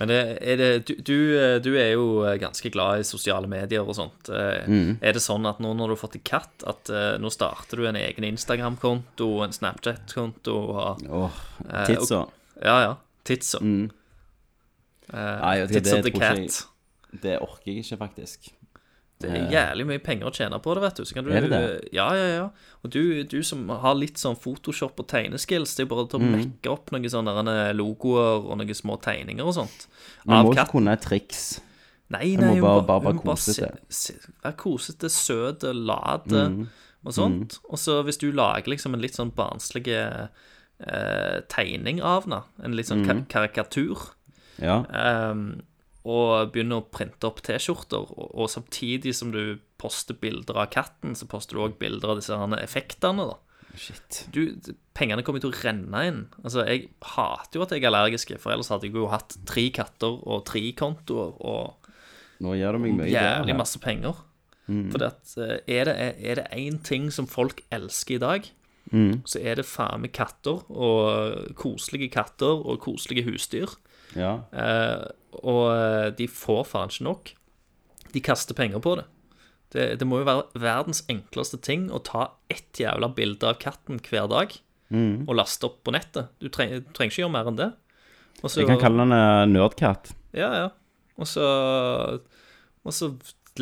Men 0.00 0.10
er 0.10 0.56
det, 0.58 0.68
du, 0.88 0.94
du, 1.06 1.16
eh, 1.38 1.58
du 1.62 1.70
er 1.78 1.92
jo 1.92 2.06
ganske 2.40 2.70
glad 2.74 3.04
i 3.04 3.06
sosiale 3.06 3.46
medier 3.50 3.84
og 3.86 3.94
sånt. 3.94 4.28
Eh, 4.28 4.64
Mm. 4.66 4.98
Er 5.00 5.12
det 5.14 5.22
sånn 5.22 5.46
at 5.46 5.60
nå 5.62 5.70
når 5.74 5.92
du 5.92 5.94
har 5.94 6.00
fått 6.02 6.16
en 6.18 6.24
katt, 6.26 6.64
at 6.66 6.90
eh, 6.90 7.14
nå 7.22 7.30
starter 7.30 7.78
du 7.78 7.86
en 7.86 7.96
egen 8.00 8.26
Instagram-konto, 8.32 9.28
og 9.38 9.44
en 9.46 9.54
Snapchat-konto 9.54 10.56
og 10.56 11.04
Åh, 11.08 11.40
Eh, 11.70 11.86
Titsa. 11.86 12.24
Ja, 12.62 12.80
ja. 12.82 12.96
Titsa. 13.24 13.60
Mm. 13.62 13.90
Uh, 15.12 15.66
det 15.68 15.82
the 15.84 16.10
cat. 16.10 16.66
Det 17.22 17.38
orker 17.38 17.70
jeg 17.70 17.84
ikke, 17.84 17.98
faktisk. 18.00 18.52
Det 19.20 19.30
er 19.30 19.50
jævlig 19.50 19.86
mye 19.86 19.98
penger 20.04 20.26
å 20.26 20.32
tjene 20.34 20.58
på 20.60 20.74
det, 20.74 20.82
vet 20.82 20.96
du. 20.96 21.04
Så 21.04 21.14
kan 21.14 21.24
du 21.24 21.30
Er 21.32 21.40
det 21.40 21.50
det? 21.50 21.88
Ja, 21.94 22.08
ja, 22.14 22.26
ja. 22.34 22.48
Og 22.84 22.90
du, 22.90 23.22
du 23.24 23.42
som 23.42 23.68
har 23.68 23.94
litt 23.94 24.16
sånn 24.20 24.36
Photoshop 24.36 24.98
og 25.00 25.06
tegneskills, 25.08 25.76
det 25.76 25.84
er 25.86 25.90
bare 25.94 26.08
til 26.10 26.18
å 26.20 26.22
Mm. 26.22 26.34
mekke 26.34 26.70
opp 26.72 26.90
noen 26.90 27.08
sånne 27.08 27.74
logoer 27.74 28.44
og 28.50 28.58
noen 28.58 28.74
små 28.74 29.00
tegninger 29.00 29.46
og 29.46 29.54
sånt. 29.54 29.86
Du 30.26 30.30
må 30.34 30.52
ikke 30.52 30.66
kunne 30.72 30.96
triks. 31.00 31.60
Nei, 32.10 32.36
nei, 32.36 32.54
hun 32.54 32.60
bare- 32.60 32.82
bare 32.86 33.00
være 33.00 33.14
bare 33.24 33.36
kosete. 33.36 33.78
se- 33.88 34.12
se- 34.12 34.32
Være 34.44 34.56
kosete, 34.56 35.08
søt, 35.08 35.62
late 35.62 36.34
Mm. 36.50 36.68
og 37.06 37.12
sånt. 37.12 37.58
Og 37.70 37.78
så 37.78 38.02
hvis 38.04 38.18
du 38.18 38.30
lager 38.32 38.66
liksom 38.68 38.92
en 38.94 39.00
litt 39.00 39.14
sånn 39.16 39.32
barnslig 39.32 39.88
eh, 39.88 41.40
tegning 41.48 42.02
av 42.02 42.24
henne, 42.24 42.42
en 42.62 42.72
litt 42.76 42.86
sånn 42.86 43.06
Mm. 43.06 43.26
karikatur, 43.28 44.10
Ja. 44.60 44.84
Ehm, 44.92 45.62
og 46.04 46.50
begynner 46.52 46.82
å 46.82 46.86
printe 46.92 47.24
opp 47.28 47.40
T-skjorter, 47.46 48.10
og, 48.12 48.28
og 48.36 48.50
samtidig 48.52 49.14
som 49.16 49.30
du 49.32 49.58
poster 49.80 50.16
bilder 50.20 50.58
av 50.60 50.68
katten, 50.74 51.14
så 51.16 51.28
poster 51.30 51.56
du 51.56 51.64
òg 51.64 51.78
bilder 51.80 52.12
av 52.12 52.20
disse 52.20 52.36
herne 52.36 52.60
effektene. 52.60 53.24
da. 53.30 53.38
Shit. 53.74 54.20
Du, 54.30 54.54
Pengene 54.94 55.24
kommer 55.26 55.42
til 55.42 55.50
å 55.50 55.56
renne 55.64 56.02
inn. 56.06 56.20
Altså, 56.44 56.62
Jeg 56.68 56.90
hater 57.16 57.58
jo 57.58 57.64
at 57.64 57.72
jeg 57.74 57.82
er 57.82 57.88
allergisk, 57.90 58.34
for 58.38 58.54
ellers 58.54 58.68
hadde 58.70 58.86
jeg 58.86 58.94
jo 58.94 59.08
hatt 59.10 59.34
tre 59.48 59.64
katter 59.74 60.20
og 60.22 60.44
tre 60.46 60.62
kontoer 60.78 61.34
og 61.40 61.90
Nå 62.44 62.52
gjør 62.58 62.76
du 62.76 62.82
meg 62.82 62.96
mye 62.98 63.08
jævlig 63.08 63.54
masse 63.56 63.78
penger. 63.80 64.20
For 64.90 64.98
det 65.00 65.08
at, 65.12 65.32
eh, 65.38 65.58
er 65.68 66.34
det 66.40 66.46
én 66.56 66.78
ting 66.82 67.10
som 67.12 67.26
folk 67.30 67.60
elsker 67.72 68.16
i 68.16 68.22
dag, 68.22 68.46
så 69.24 69.40
er 69.40 69.56
det 69.56 69.64
faen 69.66 70.02
meg 70.02 70.12
katter, 70.12 70.60
og 70.70 71.54
koselige 71.58 72.10
katter 72.12 72.60
og 72.64 72.80
koselige 72.84 73.24
husdyr. 73.26 73.70
Ja. 74.18 74.34
Eh, 74.54 75.04
og 75.42 75.64
eh, 75.72 76.08
de 76.18 76.28
får 76.30 76.62
faen 76.70 76.92
ikke 76.92 77.08
nok. 77.08 77.32
De 78.14 78.22
kaster 78.24 78.56
penger 78.56 78.82
på 78.82 78.96
det. 79.00 79.06
det. 79.74 79.88
Det 80.00 80.08
må 80.08 80.20
jo 80.22 80.28
være 80.28 80.62
verdens 80.62 81.02
enkleste 81.10 81.58
ting 81.62 81.88
å 81.90 82.02
ta 82.04 82.28
ett 82.52 82.80
jævla 82.80 83.10
bilde 83.16 83.50
av 83.50 83.58
katten 83.62 84.02
hver 84.04 84.30
dag 84.30 84.54
og 84.94 85.32
laste 85.34 85.66
opp 85.66 85.80
på 85.82 85.90
nettet. 85.94 86.28
Du 86.38 86.46
trenger, 86.52 86.84
du 86.84 86.92
trenger 86.94 87.10
ikke 87.10 87.22
gjøre 87.24 87.34
mer 87.34 87.48
enn 87.50 87.58
det. 87.58 87.70
Også, 88.44 88.60
Jeg 88.60 88.68
kan 88.68 88.82
kalle 88.82 89.02
den 89.02 89.16
eh, 89.16 89.46
nerdkatt. 89.50 90.12
Ja, 90.36 90.50
ja. 90.54 90.68
Og 91.18 91.28
så 91.30 91.46
Og 92.82 92.90
så 92.90 93.12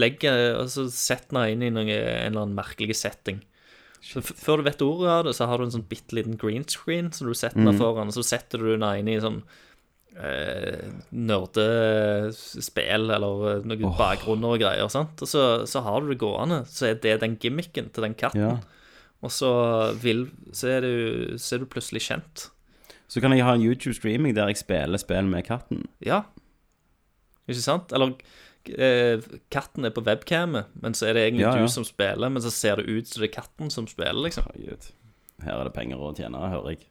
legger 0.00 0.57
Og 0.62 0.70
så 0.72 0.86
setter 0.88 1.36
den 1.36 1.50
inn 1.53 1.66
i 1.66 1.72
noen, 1.72 1.90
en 1.92 2.32
eller 2.32 2.46
annen 2.46 2.57
merkelig 2.57 2.96
setting. 2.96 3.42
Før 4.03 4.59
du 4.59 4.66
vet 4.66 4.82
ordet 4.82 5.11
av 5.12 5.26
det, 5.28 5.34
så 5.38 5.46
har 5.46 5.61
du 5.61 5.68
en 5.68 5.74
sånn 5.76 5.86
bitte 5.86 6.16
liten 6.16 6.38
green 6.40 6.64
screen 6.66 7.12
som 7.14 7.28
du 7.28 7.36
setter 7.38 7.62
mm. 7.62 7.76
foran, 7.78 8.11
og 8.11 8.16
så 8.16 8.24
setter 8.26 8.59
du 8.59 8.72
den 8.72 8.82
inn 8.98 9.11
i 9.12 9.20
sånn 9.22 9.42
eh, 10.18 10.90
nerdespill 11.10 13.12
eller 13.16 13.62
noen 13.66 13.96
bakgrunner 13.98 14.56
og 14.56 14.62
greier, 14.62 14.90
sant? 14.92 15.22
og 15.22 15.30
så, 15.30 15.46
så 15.68 15.82
har 15.86 16.02
du 16.02 16.12
det 16.12 16.20
gående. 16.22 16.62
Så 16.68 16.90
er 16.90 17.00
det 17.02 17.20
den 17.22 17.38
gimmicken 17.40 17.90
til 17.92 18.08
den 18.08 18.16
katten. 18.18 18.42
Ja. 18.42 18.56
Og 19.22 19.30
så, 19.30 19.52
vil, 20.02 20.26
så, 20.50 20.76
er 20.76 20.84
du, 20.84 20.94
så 21.38 21.56
er 21.56 21.62
du 21.62 21.68
plutselig 21.70 22.02
kjent. 22.08 22.48
Så 23.12 23.20
kan 23.22 23.34
jeg 23.34 23.44
ha 23.46 23.54
en 23.54 23.62
YouTube-streaming 23.62 24.34
der 24.34 24.50
jeg 24.50 24.62
spiller 24.62 24.98
spill 24.98 25.28
med 25.30 25.44
katten. 25.46 25.84
Ja. 26.02 26.24
Ikke 27.46 27.62
sant? 27.62 27.92
Eller 27.94 28.16
eh, 28.72 29.22
katten 29.52 29.86
er 29.86 29.94
på 29.94 30.02
webcamet, 30.06 30.72
men 30.82 30.96
så 30.98 31.10
er 31.10 31.18
det 31.18 31.26
egentlig 31.28 31.44
Ja, 31.44 31.52
ja. 31.58 31.62
du 31.62 31.70
som 31.70 31.86
spiller, 31.86 32.32
men 32.32 32.42
så 32.42 32.50
ser 32.50 32.80
det 32.80 32.88
ut 32.88 33.10
som 33.10 33.22
det 33.22 33.30
er 33.30 33.36
katten 33.36 33.70
som 33.70 33.86
spiller, 33.90 34.22
liksom. 34.26 34.48
Herregud. 34.50 34.90
Her 35.42 35.58
er 35.58 35.68
det 35.68 35.74
penger 35.76 36.02
å 36.02 36.12
tjene, 36.16 36.42
hører 36.52 36.74
jeg. 36.74 36.84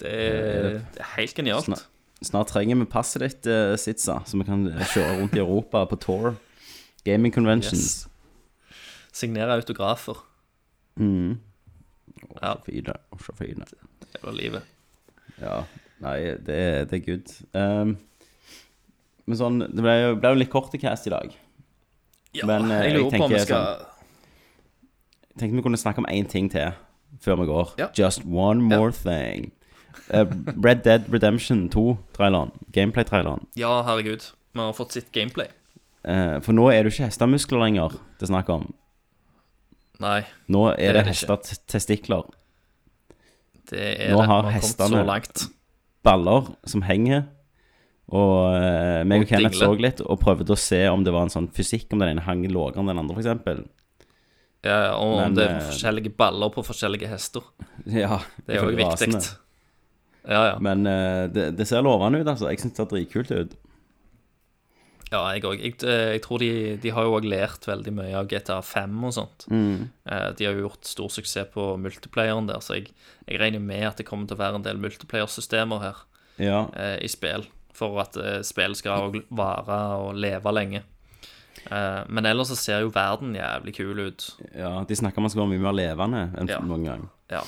Det 0.00 0.10
er, 0.10 0.80
er 0.98 1.10
helt 1.16 1.34
genialt. 1.38 1.64
Snart, 1.68 1.84
Snart 2.24 2.48
trenger 2.48 2.76
vi 2.80 2.84
passet 2.90 3.22
ditt, 3.22 3.46
uh, 3.46 3.74
Sitsa, 3.78 4.18
så 4.26 4.38
vi 4.40 4.44
kan 4.48 4.64
kjøre 4.94 5.18
rundt 5.20 5.34
i 5.36 5.42
Europa 5.42 5.84
på 5.90 5.98
tour. 6.00 6.34
Gaming 7.04 7.32
conventions. 7.34 8.06
Yes. 8.06 8.78
Signere 9.12 9.54
autografer. 9.58 10.16
Mm. 10.96 11.36
Ja. 12.42 12.54
Så 12.56 12.64
fine. 12.66 12.94
Oh, 13.12 13.18
Så 13.20 13.34
fine. 13.38 13.64
Jævla 14.14 14.32
livet. 14.38 14.62
Ja. 15.40 15.60
Nei, 16.00 16.18
det, 16.46 16.54
er- 16.58 16.84
det 16.90 16.98
er 17.00 17.04
good. 17.06 17.34
Um, 17.54 17.96
men 19.26 19.38
sånn 19.40 19.60
Det 19.62 19.80
ble 19.82 19.92
jo, 20.02 20.14
ble 20.20 20.32
jo 20.34 20.38
litt 20.42 20.50
kort 20.52 20.74
i 20.76 20.78
cast 20.82 21.06
i 21.08 21.12
dag. 21.14 21.32
Ja, 22.34 22.46
Men, 22.50 22.66
eh, 22.70 22.82
jeg 22.82 22.90
jeg 22.92 22.98
lurer 22.98 23.18
på 23.18 23.24
om 23.24 23.30
vi 23.32 23.38
skal 23.44 23.64
sånn, 23.64 23.86
Jeg 25.30 25.38
tenkte 25.40 25.56
vi 25.56 25.62
kunne 25.62 25.78
snakke 25.80 26.02
om 26.02 26.08
én 26.10 26.26
ting 26.28 26.48
til 26.50 26.72
før 27.22 27.38
vi 27.40 27.46
går. 27.46 27.74
Ja. 27.78 27.86
Just 27.98 28.24
one 28.26 28.60
more 28.62 28.90
thing. 28.92 29.52
Eh, 30.10 30.26
Red 30.64 30.84
Dead 30.84 31.08
Redemption 31.12 31.68
2-traileren. 31.72 32.50
Gameplay-traileren. 32.72 33.46
Ja, 33.54 33.82
herregud. 33.86 34.24
Vi 34.52 34.60
har 34.60 34.72
fått 34.72 34.92
sitt 34.92 35.12
gameplay. 35.12 35.48
Eh, 36.04 36.38
for 36.44 36.52
nå 36.56 36.68
er 36.72 36.84
det 36.84 36.92
ikke 36.92 37.08
hestemuskler 37.08 37.62
lenger 37.64 37.94
det 38.18 38.26
er 38.26 38.32
snakk 38.32 38.50
om. 38.52 38.66
Nei, 40.02 40.24
Nå 40.50 40.66
er 40.74 40.76
det, 40.76 41.04
det 41.04 41.04
det 41.06 41.12
hestetestikler. 41.12 42.24
det 43.70 43.84
er 44.08 44.12
Nå 44.12 44.20
det. 44.20 44.26
har 44.28 44.50
hestene-. 44.52 45.04
Baller 46.04 46.50
som 46.68 46.82
henger. 46.84 47.24
Og 48.12 48.52
uh, 48.52 49.00
meg 49.08 49.22
og 49.22 49.24
Og 49.24 49.30
Kenneth 49.30 49.56
så 49.56 49.70
litt 49.80 50.02
og 50.04 50.18
prøvde 50.20 50.52
å 50.52 50.60
se 50.60 50.82
om 50.92 51.06
det 51.06 51.14
var 51.14 51.24
en 51.24 51.32
sånn 51.32 51.46
fysikk, 51.56 51.86
om 51.94 52.02
den 52.02 52.12
ene 52.12 52.24
hang 52.26 52.42
lavere 52.50 52.82
enn 52.82 52.90
den 52.90 53.00
andre, 53.00 53.16
f.eks. 53.16 53.62
Ja, 54.64 54.96
og 54.98 55.16
Men, 55.16 55.30
om 55.30 55.38
det 55.38 55.46
er 55.46 55.54
eh, 55.56 55.64
forskjellige 55.70 56.12
baller 56.18 56.52
på 56.52 56.64
forskjellige 56.66 57.08
hester. 57.08 57.46
Ja, 58.02 58.18
Det 58.44 58.58
er 58.58 58.68
jo 58.68 58.76
viktig. 58.76 59.22
Ja, 60.28 60.42
ja. 60.52 60.56
Men 60.64 60.86
uh, 60.88 61.26
det, 61.28 61.50
det 61.58 61.66
ser 61.68 61.82
lovende 61.84 62.20
ut, 62.22 62.26
altså. 62.30 62.48
Jeg 62.50 62.60
syns 62.62 62.72
det 62.72 62.80
ser 62.82 62.90
dritkult 62.92 63.30
ut. 63.34 63.56
Ja, 65.12 65.20
jeg 65.36 65.44
òg. 65.46 65.60
Jeg, 65.62 65.74
eh, 65.84 66.12
jeg 66.16 66.22
tror 66.24 66.40
de, 66.42 66.48
de 66.82 66.90
har 66.90 67.04
jo 67.06 67.12
òg 67.18 67.26
lært 67.28 67.66
veldig 67.68 67.92
mye 67.94 68.14
av 68.18 68.26
GTA 68.30 68.56
5 68.64 68.94
og 69.06 69.12
sånt. 69.14 69.44
Mm. 69.52 69.84
Eh, 70.10 70.30
De 70.38 70.46
har 70.48 70.56
jo 70.56 70.64
gjort 70.64 70.88
stor 70.88 71.12
suksess 71.12 71.52
på 71.52 71.66
multiplayeren 71.78 72.48
der, 72.48 72.58
så 72.64 72.78
jeg, 72.80 72.88
jeg 73.28 73.38
regner 73.38 73.62
med 73.62 73.84
at 73.86 74.00
det 74.00 74.06
kommer 74.08 74.26
til 74.26 74.34
å 74.34 74.40
være 74.40 74.58
en 74.58 74.64
del 74.66 74.80
multiplayer-systemer 74.82 75.84
her. 75.84 76.00
Ja. 76.34 76.64
i 76.98 77.06
spill, 77.06 77.44
for 77.76 78.00
at 78.02 78.16
eh, 78.18 78.40
spill 78.42 78.72
skal 78.74 79.04
òg 79.12 79.20
vare 79.30 79.76
og 80.02 80.16
leve 80.18 80.50
lenge. 80.56 80.80
Men 82.10 82.26
ellers 82.26 82.50
så 82.50 82.56
ser 82.58 82.82
jo 82.82 82.90
verden 82.92 83.36
jævlig 83.38 83.72
kul 83.76 84.00
ut. 84.08 84.24
ja. 84.52 84.72
De 84.88 84.96
snakker 84.98 85.20
om 85.22 85.24
at 85.24 85.30
den 85.30 85.36
skal 85.36 85.44
være 85.44 85.52
mye 85.54 85.62
mer 85.68 85.76
levende 85.78 86.24
enn 86.40 86.50
Ja. 86.50 86.58
noen 86.60 86.82
gang. 86.88 87.04
Ja. 87.30 87.44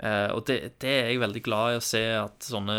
Eh, 0.00 0.30
og 0.32 0.46
det, 0.48 0.56
det 0.80 0.88
er 0.90 1.08
jeg 1.10 1.20
veldig 1.20 1.42
glad 1.44 1.74
i 1.74 1.78
å 1.80 1.84
se 1.84 2.00
at 2.16 2.46
sånne 2.48 2.76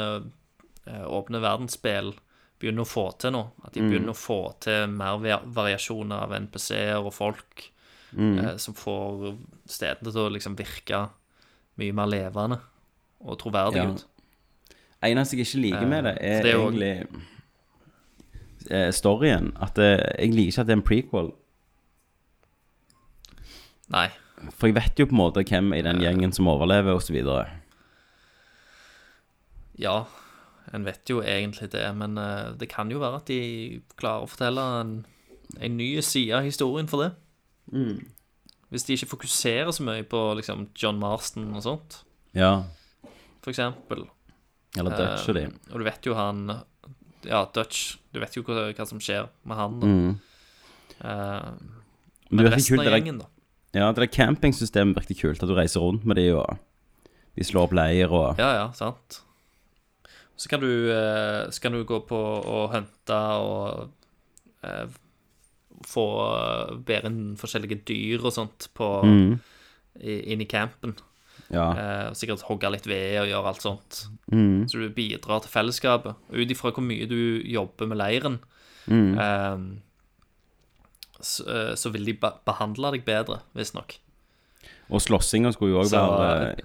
eh, 0.88 1.06
åpne 1.06 1.42
verdensspill 1.44 2.14
begynner 2.62 2.86
å 2.86 2.90
få 2.90 3.04
til 3.22 3.34
nå. 3.36 3.44
At 3.66 3.74
de 3.76 3.84
begynner 3.86 4.14
å 4.14 4.18
få 4.18 4.40
til 4.62 4.88
mer 4.94 5.22
variasjoner 5.54 6.26
av 6.26 6.34
NPC-er 6.38 6.98
og 7.02 7.14
folk 7.14 7.68
eh, 8.18 8.56
som 8.62 8.74
får 8.78 9.36
stedene 9.70 10.14
til 10.14 10.24
å 10.26 10.32
liksom 10.34 10.58
virke 10.60 11.04
mye 11.82 11.94
mer 11.98 12.10
levende 12.10 12.58
og 13.22 13.38
troverdige 13.42 13.84
Ja. 13.86 13.92
ut. 13.94 14.08
eneste 15.02 15.38
jeg 15.38 15.46
ikke 15.46 15.62
liker 15.62 15.88
med 15.88 16.04
det, 16.06 16.16
Eh, 16.22 16.40
er 16.40 16.44
det 16.44 16.52
er 16.54 16.58
egentlig 16.58 17.08
også... 17.08 18.98
storyen. 18.98 19.52
At 19.62 19.78
jeg 19.78 20.34
liker 20.34 20.50
ikke 20.52 20.62
at 20.62 20.68
det 20.68 20.74
er 20.74 20.82
en 20.82 20.90
prequel. 20.90 21.32
Nei. 23.92 24.10
For 24.58 24.68
jeg 24.72 24.76
vet 24.76 25.00
jo 25.02 25.06
på 25.10 25.14
en 25.16 25.22
måte 25.22 25.44
hvem 25.46 25.74
i 25.78 25.82
den 25.86 26.00
gjengen 26.02 26.32
som 26.34 26.48
overlever, 26.50 26.96
osv. 26.98 27.18
Ja, 29.82 30.06
en 30.76 30.86
vet 30.86 31.10
jo 31.10 31.22
egentlig 31.26 31.72
det, 31.74 31.84
men 31.98 32.18
eh, 32.22 32.52
det 32.60 32.70
kan 32.72 32.92
jo 32.92 33.00
være 33.02 33.22
at 33.22 33.30
de 33.32 33.82
klarer 34.00 34.26
å 34.26 34.30
fortelle 34.30 34.64
en, 34.82 34.92
en 35.60 35.78
ny 35.80 35.94
side 36.06 36.36
av 36.38 36.46
historien 36.48 36.90
for 36.92 37.06
det. 37.06 37.12
Hvis 38.72 38.86
de 38.88 38.96
ikke 38.98 39.10
fokuserer 39.16 39.72
så 39.76 39.84
mye 39.88 40.04
på 40.08 40.20
liksom 40.40 40.70
John 40.80 41.00
Marston 41.02 41.50
og 41.58 41.64
sånt, 41.66 42.02
Ja. 42.38 42.64
for 43.42 43.52
eksempel. 43.52 44.06
Eller 44.78 44.96
Dutch 44.96 45.28
og 45.32 45.36
de. 45.36 45.46
Eh, 45.50 45.72
og 45.74 45.82
du 45.82 45.88
vet 45.90 46.06
jo 46.08 46.14
han 46.16 46.46
Ja, 47.28 47.42
Dutch. 47.54 47.98
Du 48.14 48.20
vet 48.22 48.34
jo 48.38 48.42
hva, 48.48 48.70
hva 48.74 48.86
som 48.88 48.98
skjer 49.04 49.28
med 49.46 49.58
han, 49.60 49.76
da. 49.82 49.88
Mm. 49.88 50.14
Eh, 51.02 51.52
Men 52.32 52.40
men 52.40 52.46
vet 52.48 52.56
virker 52.56 52.56
resten 52.56 52.80
av 52.80 52.88
gjengen, 52.96 53.20
da. 53.22 53.28
Ja, 53.74 53.88
det 53.92 54.02
der 54.04 54.12
campingsystemet 54.12 54.98
virker 55.00 55.22
kult. 55.22 55.44
At 55.44 55.50
du 55.50 55.56
reiser 55.56 55.80
rundt 55.84 56.04
med 56.06 56.16
de, 56.20 56.26
og 56.36 56.58
de 57.38 57.44
slår 57.48 57.70
opp 57.70 57.74
leir 57.78 58.12
og 58.12 58.40
Ja, 58.42 58.50
ja, 58.58 58.66
sant. 58.76 59.22
Så 60.36 60.50
kan 60.50 60.60
du, 60.64 60.68
eh, 60.92 61.50
så 61.54 61.62
kan 61.62 61.72
du 61.76 61.84
gå 61.86 62.00
på 62.08 62.18
og 62.18 62.72
hunte 62.74 63.20
og 63.40 63.92
eh, 64.66 64.88
få 65.88 66.06
eh, 66.26 66.74
bære 66.88 67.06
inn 67.12 67.22
forskjellige 67.40 67.84
dyr 67.88 68.26
og 68.26 68.34
sånt 68.36 68.68
på, 68.78 68.90
Mm. 69.06 69.40
inn 70.02 70.42
i 70.42 70.46
campen. 70.50 70.96
Ja. 71.52 71.66
Eh, 71.76 72.10
og 72.10 72.16
sikkert 72.16 72.42
hogge 72.48 72.70
litt 72.72 72.88
ved 72.88 73.20
og 73.22 73.28
gjøre 73.28 73.48
alt 73.52 73.62
sånt. 73.62 74.02
Mm. 74.32 74.68
Så 74.72 74.80
du 74.80 74.90
bidrar 74.90 75.42
til 75.44 75.52
fellesskapet. 75.52 76.16
Ut 76.32 76.52
ifra 76.54 76.72
hvor 76.72 76.84
mye 76.84 77.08
du 77.08 77.42
jobber 77.46 77.88
med 77.88 77.98
leiren, 77.98 78.40
Mm. 78.88 79.18
eh, 79.20 79.58
så, 81.28 81.46
eh, 81.48 81.74
så 81.80 81.92
vil 81.94 82.06
de 82.10 82.16
behandle 82.22 82.92
deg 82.96 83.06
bedre, 83.08 83.42
visstnok. 83.58 83.98
Og 84.92 85.02
slåssinga 85.04 85.54
skulle 85.56 85.72
jo 85.76 85.82
òg 85.84 85.92
være 85.94 86.56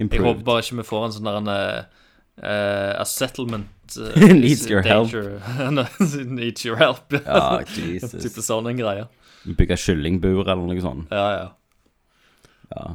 improved. 0.00 0.24
Jeg 0.24 0.34
håper 0.34 0.44
bare 0.46 0.64
ikke 0.64 0.78
vi 0.80 0.86
får 0.88 1.06
en 1.08 1.14
sånn 1.16 1.28
der 1.28 1.38
en 1.40 1.50
eh, 1.52 3.00
A 3.00 3.04
settlement 3.06 3.70
uh, 4.00 4.14
Needs 4.32 4.64
your 4.70 4.82
help. 4.82 5.12
Needs 6.38 6.64
your 6.64 6.78
help. 6.80 7.12
Ja, 7.12 7.60
Jesus. 7.76 8.16
Type 8.24 8.42
sånne 8.42 8.72
greier. 8.78 9.10
Bygge 9.44 9.76
kyllingbur 9.78 10.46
eller 10.48 10.64
noe 10.64 10.80
sånt. 10.82 11.12
Ja, 11.12 11.26
ja. 11.36 11.50
Ja. 12.72 12.86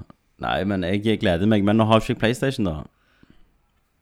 Nei, 0.41 0.57
men 0.67 0.83
jeg 0.87 1.19
gleder 1.21 1.45
meg. 1.51 1.63
Men 1.67 1.77
nå 1.77 1.85
har 1.87 2.01
ikke 2.01 2.15
jeg 2.15 2.19
PlayStation, 2.23 2.65
da. 2.67 2.77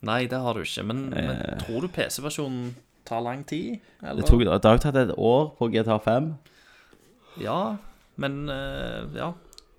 Nei, 0.07 0.21
det 0.31 0.39
har 0.39 0.55
du 0.55 0.61
ikke. 0.63 0.85
Men, 0.87 1.07
men 1.11 1.31
Eh. 1.35 1.57
tror 1.65 1.83
du 1.83 1.89
PC-versjonen 1.91 2.75
tar 3.07 3.23
lang 3.25 3.43
tid? 3.47 3.79
Eller? 4.03 4.21
Det, 4.21 4.27
tok, 4.29 4.43
det 4.45 4.59
har 4.67 4.77
jo 4.77 4.83
tatt 4.83 4.99
et 5.01 5.13
år 5.17 5.49
på 5.57 5.69
GTA 5.73 5.97
5. 6.03 6.29
Ja, 7.41 7.59
men 8.19 8.37
eh, 8.49 9.07
ja. 9.17 9.31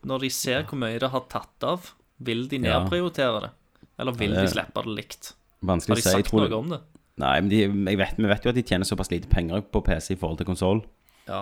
Når 0.09 0.23
de 0.25 0.31
ser 0.33 0.63
hvor 0.69 0.79
mye 0.79 0.99
det 1.03 1.11
har 1.13 1.25
tatt 1.31 1.65
av, 1.67 1.89
vil 2.23 2.47
de 2.49 2.61
Ja. 2.63 2.79
nedprioritere 2.79 3.41
det? 3.47 3.51
Eller 3.99 4.15
vil 4.15 4.35
de 4.37 4.45
slippe 4.49 4.85
det 4.87 4.95
likt? 4.95 5.33
Vanskelig 5.67 5.97
Har 5.97 5.99
å 5.99 6.03
de 6.03 6.03
si. 6.07 6.13
Jeg 6.15 6.23
sagt 6.25 6.31
tror 6.31 6.41
noe 6.45 6.49
det- 6.53 6.59
om 6.63 6.69
det? 6.77 6.81
Nei, 7.19 7.33
men 7.41 7.49
de, 7.51 7.57
jeg 7.91 7.99
vet, 7.99 8.15
vi 8.17 8.29
vet 8.31 8.45
jo 8.47 8.51
at 8.53 8.55
de 8.55 8.63
tjener 8.63 8.87
såpass 8.87 9.11
lite 9.11 9.27
penger 9.29 9.61
på 9.75 9.81
PC 9.83 10.13
i 10.15 10.17
forhold 10.21 10.39
til 10.39 10.47
konsoll. 10.47 10.85
Ja. 11.27 11.41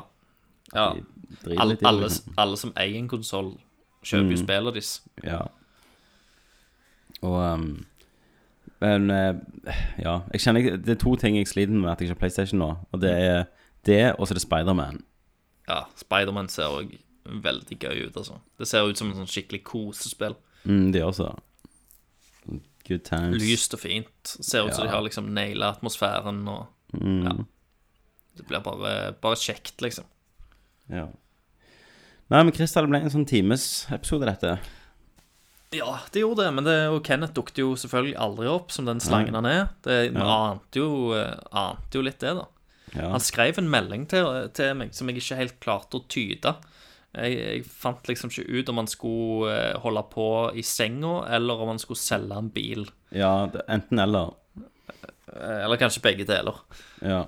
ja. 0.72 0.86
Alle, 1.52 1.76
alle, 1.84 2.06
liksom. 2.06 2.32
alle 2.38 2.56
som 2.56 2.72
eier 2.80 2.96
en 2.96 3.08
konsoll, 3.12 3.50
kjøper 4.02 4.30
jo 4.32 4.38
spillet 4.40 4.72
deres. 4.78 4.92
Ja. 5.22 5.42
Og 7.20 7.36
um, 7.52 7.68
Men 8.80 9.10
eh, 9.10 9.34
ja. 10.02 10.18
Jeg 10.32 10.40
kjenner 10.44 10.76
Det 10.76 10.88
er 10.96 11.00
to 11.00 11.14
ting 11.16 11.36
jeg 11.38 11.48
sliter 11.48 11.72
med 11.72 11.90
at 11.90 12.00
jeg 12.00 12.08
ikke 12.10 12.16
har 12.16 12.20
PlayStation 12.20 12.58
nå. 12.60 12.70
Og 12.92 13.00
det 13.00 13.12
er 13.12 13.44
det, 13.86 14.14
og 14.18 14.26
så 14.26 14.34
er 14.34 14.40
det 14.40 14.42
Spiderman. 14.44 15.02
Ja, 15.68 15.84
Spiderman 15.96 16.48
ser 16.52 16.68
òg 16.74 16.96
veldig 17.26 17.78
gøy 17.82 18.06
ut, 18.08 18.16
altså. 18.16 18.40
Det 18.58 18.68
ser 18.68 18.86
ut 18.86 18.98
som 18.98 19.08
en 19.10 19.16
sånn 19.22 19.30
skikkelig 19.30 19.62
kosespill. 19.66 20.36
Mm, 20.66 20.92
det 20.94 21.02
også. 21.06 21.32
Good 22.86 23.02
times. 23.08 23.40
Lyst 23.42 23.74
og 23.74 23.80
fint. 23.82 24.22
Ser 24.24 24.66
ut 24.66 24.74
som 24.74 24.84
Ja. 24.84 24.90
de 24.90 24.94
har 24.94 25.02
liksom 25.02 25.32
naila 25.34 25.72
atmosfæren 25.74 26.46
og 26.48 26.66
Ja. 26.94 27.32
Det 28.36 28.46
blir 28.46 28.60
bare, 28.60 29.12
bare 29.12 29.36
kjekt, 29.36 29.80
liksom. 29.80 30.04
Ja. 30.90 31.06
Nei, 32.30 32.42
men 32.42 32.52
Christer, 32.52 32.82
det 32.82 32.90
ble 32.90 33.00
en 33.00 33.10
sånn 33.10 33.26
timesepisode, 33.26 34.26
dette. 34.26 34.58
Ja, 35.74 35.98
det 36.12 36.20
gjorde 36.22 36.44
det, 36.44 36.52
men 36.54 36.64
det, 36.64 36.76
Kenneth 37.04 37.32
dukket 37.34 37.58
jo 37.58 37.72
selvfølgelig 37.74 38.16
aldri 38.22 38.46
opp 38.48 38.70
som 38.72 38.86
den 38.86 39.00
slangen 39.02 39.34
han 39.34 39.46
er. 39.50 39.68
Det 39.82 40.12
vi 40.12 40.18
Ja. 40.20 40.52
ante, 40.52 40.78
jo, 40.78 41.12
eh, 41.18 41.34
ante 41.52 41.98
jo 41.98 42.02
litt 42.06 42.20
det, 42.22 42.34
da. 42.38 42.46
Ja. 42.94 43.10
Han 43.10 43.20
skrev 43.20 43.58
en 43.58 43.68
melding 43.68 44.06
til, 44.08 44.48
til 44.54 44.74
meg 44.78 44.94
som 44.94 45.08
jeg 45.10 45.18
ikke 45.18 45.36
helt 45.40 45.56
klarte 45.60 45.98
å 45.98 46.06
tyde. 46.08 46.54
Jeg, 47.16 47.34
jeg 47.40 47.64
fant 47.66 48.06
liksom 48.08 48.30
ikke 48.30 48.46
ut 48.60 48.68
om 48.68 48.76
han 48.76 48.86
skulle 48.86 49.50
eh, 49.52 49.78
holde 49.82 50.02
på 50.12 50.28
i 50.54 50.62
senga, 50.62 51.26
eller 51.34 51.60
om 51.60 51.68
han 51.74 51.78
skulle 51.82 51.98
selge 51.98 52.36
en 52.38 52.50
bil. 52.54 52.86
ja 53.10 53.48
enten 53.68 53.98
eller. 53.98 54.34
Eh, 54.56 55.64
Eller 55.64 55.76
kanskje 55.76 56.02
begge 56.04 56.24
deler. 56.28 56.54
Ja. 57.02 57.24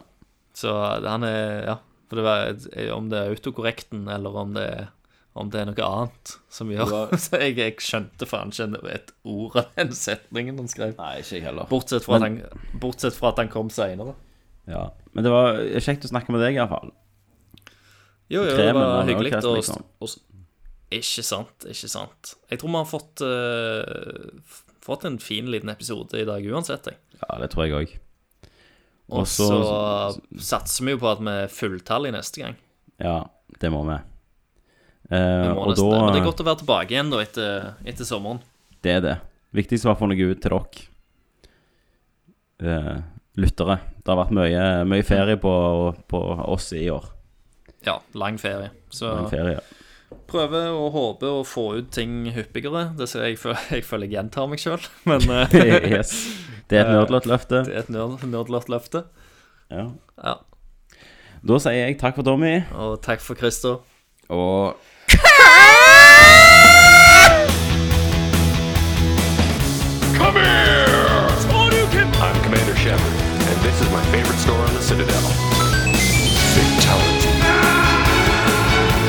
Så 0.54 0.72
han 1.04 1.24
er 1.24 1.64
Ja. 1.66 1.78
For 2.08 2.16
det 2.16 2.24
var, 2.24 2.94
om 2.96 3.10
det 3.10 3.18
er 3.18 3.34
autokorrekten, 3.34 4.06
eller 4.08 4.34
om 4.40 4.54
det 4.54 4.62
er 4.64 4.86
om 5.34 5.50
det 5.52 5.60
er 5.60 5.68
noe 5.68 5.84
annet 5.86 6.32
som 6.50 6.70
gjør 6.72 6.92
Så 7.24 7.38
jeg, 7.42 7.56
jeg 7.60 7.76
skjønte 7.84 8.26
faen 8.26 8.50
ikke 8.54 8.92
et 8.94 9.12
ord 9.28 9.56
av 9.60 9.68
den 9.76 9.92
setningen 9.94 10.58
han 10.58 10.70
skrev. 10.70 10.94
Nei, 10.98 11.18
ikke 11.20 11.36
jeg 11.36 11.44
heller. 11.46 11.68
Bortsett 11.70 12.06
fra, 12.06 12.16
at, 12.18 12.24
han, 12.26 12.40
bortsett 12.82 13.14
fra 13.18 13.30
at 13.34 13.42
han 13.42 13.52
kom 13.52 13.70
seinere. 13.70 14.14
Ja. 14.68 14.88
Men 15.12 15.24
det 15.24 15.32
var 15.32 15.60
kjekt 15.84 16.08
å 16.08 16.10
snakke 16.10 16.34
med 16.34 16.42
deg, 16.44 16.58
iallfall. 16.58 16.90
Jo, 18.28 18.42
jo, 18.42 18.48
det 18.50 18.56
Kremen 18.58 18.82
var 18.82 18.90
var 18.98 19.08
hyggelig 19.08 19.38
å 19.40 19.54
og, 19.56 19.70
å- 20.04 20.10
Ikke 20.98 21.22
sant, 21.24 21.64
ikke 21.68 21.88
sant. 21.88 22.34
Jeg 22.50 22.60
tror 22.60 22.72
vi 22.74 22.80
har 22.80 22.88
fått 22.88 23.22
uh, 23.24 24.58
Fått 24.84 25.04
en 25.08 25.16
fin 25.20 25.48
liten 25.52 25.68
episode 25.72 26.16
i 26.20 26.26
dag 26.28 26.44
uansett, 26.48 26.86
jeg. 26.88 26.96
Ja, 27.20 27.38
det 27.40 27.50
tror 27.52 27.66
jeg 27.66 27.76
òg. 27.76 27.96
Og 29.08 29.22
Og 29.22 29.26
så 29.28 29.48
så- 29.48 30.40
satser 30.40 30.84
vi 30.84 30.92
jo 30.96 31.00
på 31.00 31.08
at 31.10 31.20
vi 31.24 31.32
er 31.44 31.48
fulltallige 31.52 32.12
neste 32.16 32.40
gang. 32.44 32.56
Ja, 33.00 33.18
det 33.60 33.70
må 33.72 33.82
vi. 33.88 33.96
Eh, 35.08 35.50
og 35.56 35.72
da, 35.72 35.82
det. 35.82 35.98
Men 36.02 36.12
det 36.12 36.20
er 36.20 36.26
godt 36.28 36.42
å 36.42 36.46
være 36.50 36.60
tilbake 36.62 36.92
igjen 36.94 37.12
da 37.12 37.20
etter, 37.24 37.68
etter 37.88 38.08
sommeren. 38.08 38.40
Det 38.84 38.92
er 38.98 39.04
det. 39.04 39.16
Viktigst 39.56 39.86
var 39.88 39.96
å 39.96 40.00
få 40.02 40.08
noe 40.10 40.28
ut 40.32 40.42
til 40.44 40.52
dere. 40.52 40.84
uh, 42.62 42.98
lyttere. 43.38 43.78
Det 44.02 44.10
har 44.12 44.18
vært 44.20 44.34
mye, 44.36 44.64
mye 44.90 45.06
ferie 45.06 45.38
på, 45.40 45.52
på 46.10 46.20
oss 46.52 46.72
i 46.76 46.88
år. 46.92 47.06
Ja, 47.86 48.00
lang 48.18 48.38
ferie. 48.42 48.70
Så 48.90 49.08
lang 49.14 49.28
ferie. 49.30 49.60
prøver 50.28 50.72
og 50.74 50.90
håper 50.92 51.38
å 51.40 51.44
få 51.46 51.64
ut 51.78 51.90
ting 51.94 52.26
hyppigere. 52.34 52.90
Det 52.98 53.08
ser 53.08 53.24
jeg, 53.28 53.38
jeg 53.78 53.86
føler 53.86 54.08
jeg 54.08 54.18
gjentar 54.18 54.50
meg 54.50 54.60
sjøl, 54.62 54.82
men 55.08 55.24
uh, 55.30 55.46
yes. 55.94 56.12
Det 56.68 56.76
er 56.76 56.84
et 56.84 56.92
nerdlott 56.92 57.24
løfte. 57.30 57.62
det 57.64 57.78
er 57.78 57.86
et 57.86 57.94
nerd- 57.94 58.68
løfte. 58.68 59.06
Ja. 59.72 59.86
Ja. 60.20 60.34
Da 61.48 61.56
sier 61.62 61.78
jeg 61.86 61.96
takk 62.00 62.16
for 62.18 62.26
Tommy, 62.26 62.58
Og 62.76 62.98
takk 63.04 63.22
for 63.24 63.38
Christer. 63.38 63.78
og 64.28 64.76
Come 70.18 70.34
here! 70.34 70.86
I'm 72.18 72.34
Commander 72.42 72.74
Shepard, 72.74 73.14
and 73.46 73.58
this 73.62 73.80
is 73.80 73.88
my 73.90 74.02
favorite 74.10 74.38
store 74.38 74.58
on 74.58 74.74
the 74.74 74.82
Citadel. 74.82 75.22
Fatality. 76.54 77.30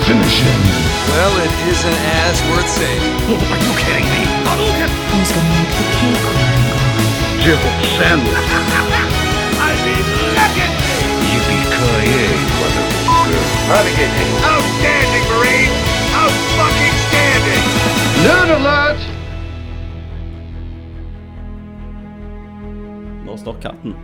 Finish 0.06 0.42
him. 0.46 0.62
Well, 1.10 1.34
it 1.42 1.54
isn't 1.74 2.00
as 2.22 2.38
worth 2.54 2.70
saving. 2.70 3.16
Oh, 3.30 3.38
are 3.50 3.62
you 3.66 3.74
kidding 3.82 4.06
me? 4.06 4.22
Hadouken! 4.46 4.90
Who's 5.10 5.32
gonna 5.34 5.50
make 5.58 5.74
the 5.74 5.86
cake 5.98 6.22
run? 6.22 6.54
Jibble 7.42 7.78
sandwich. 7.98 8.30
I 9.66 9.74
mean, 9.86 10.06
look 10.38 10.56
at 10.62 10.70
me! 10.70 10.94
Yippee-ki-yay, 11.34 12.30
motherfucker. 12.62 13.42
Renegade. 13.74 14.38
Outstanding, 14.46 15.26
Marine! 15.34 15.74
Out-fucking-standing! 16.14 16.79
Nerd 18.24 18.50
alert! 18.52 19.08
Nå 23.26 23.38
står 23.38 23.54
katten. 23.62 23.96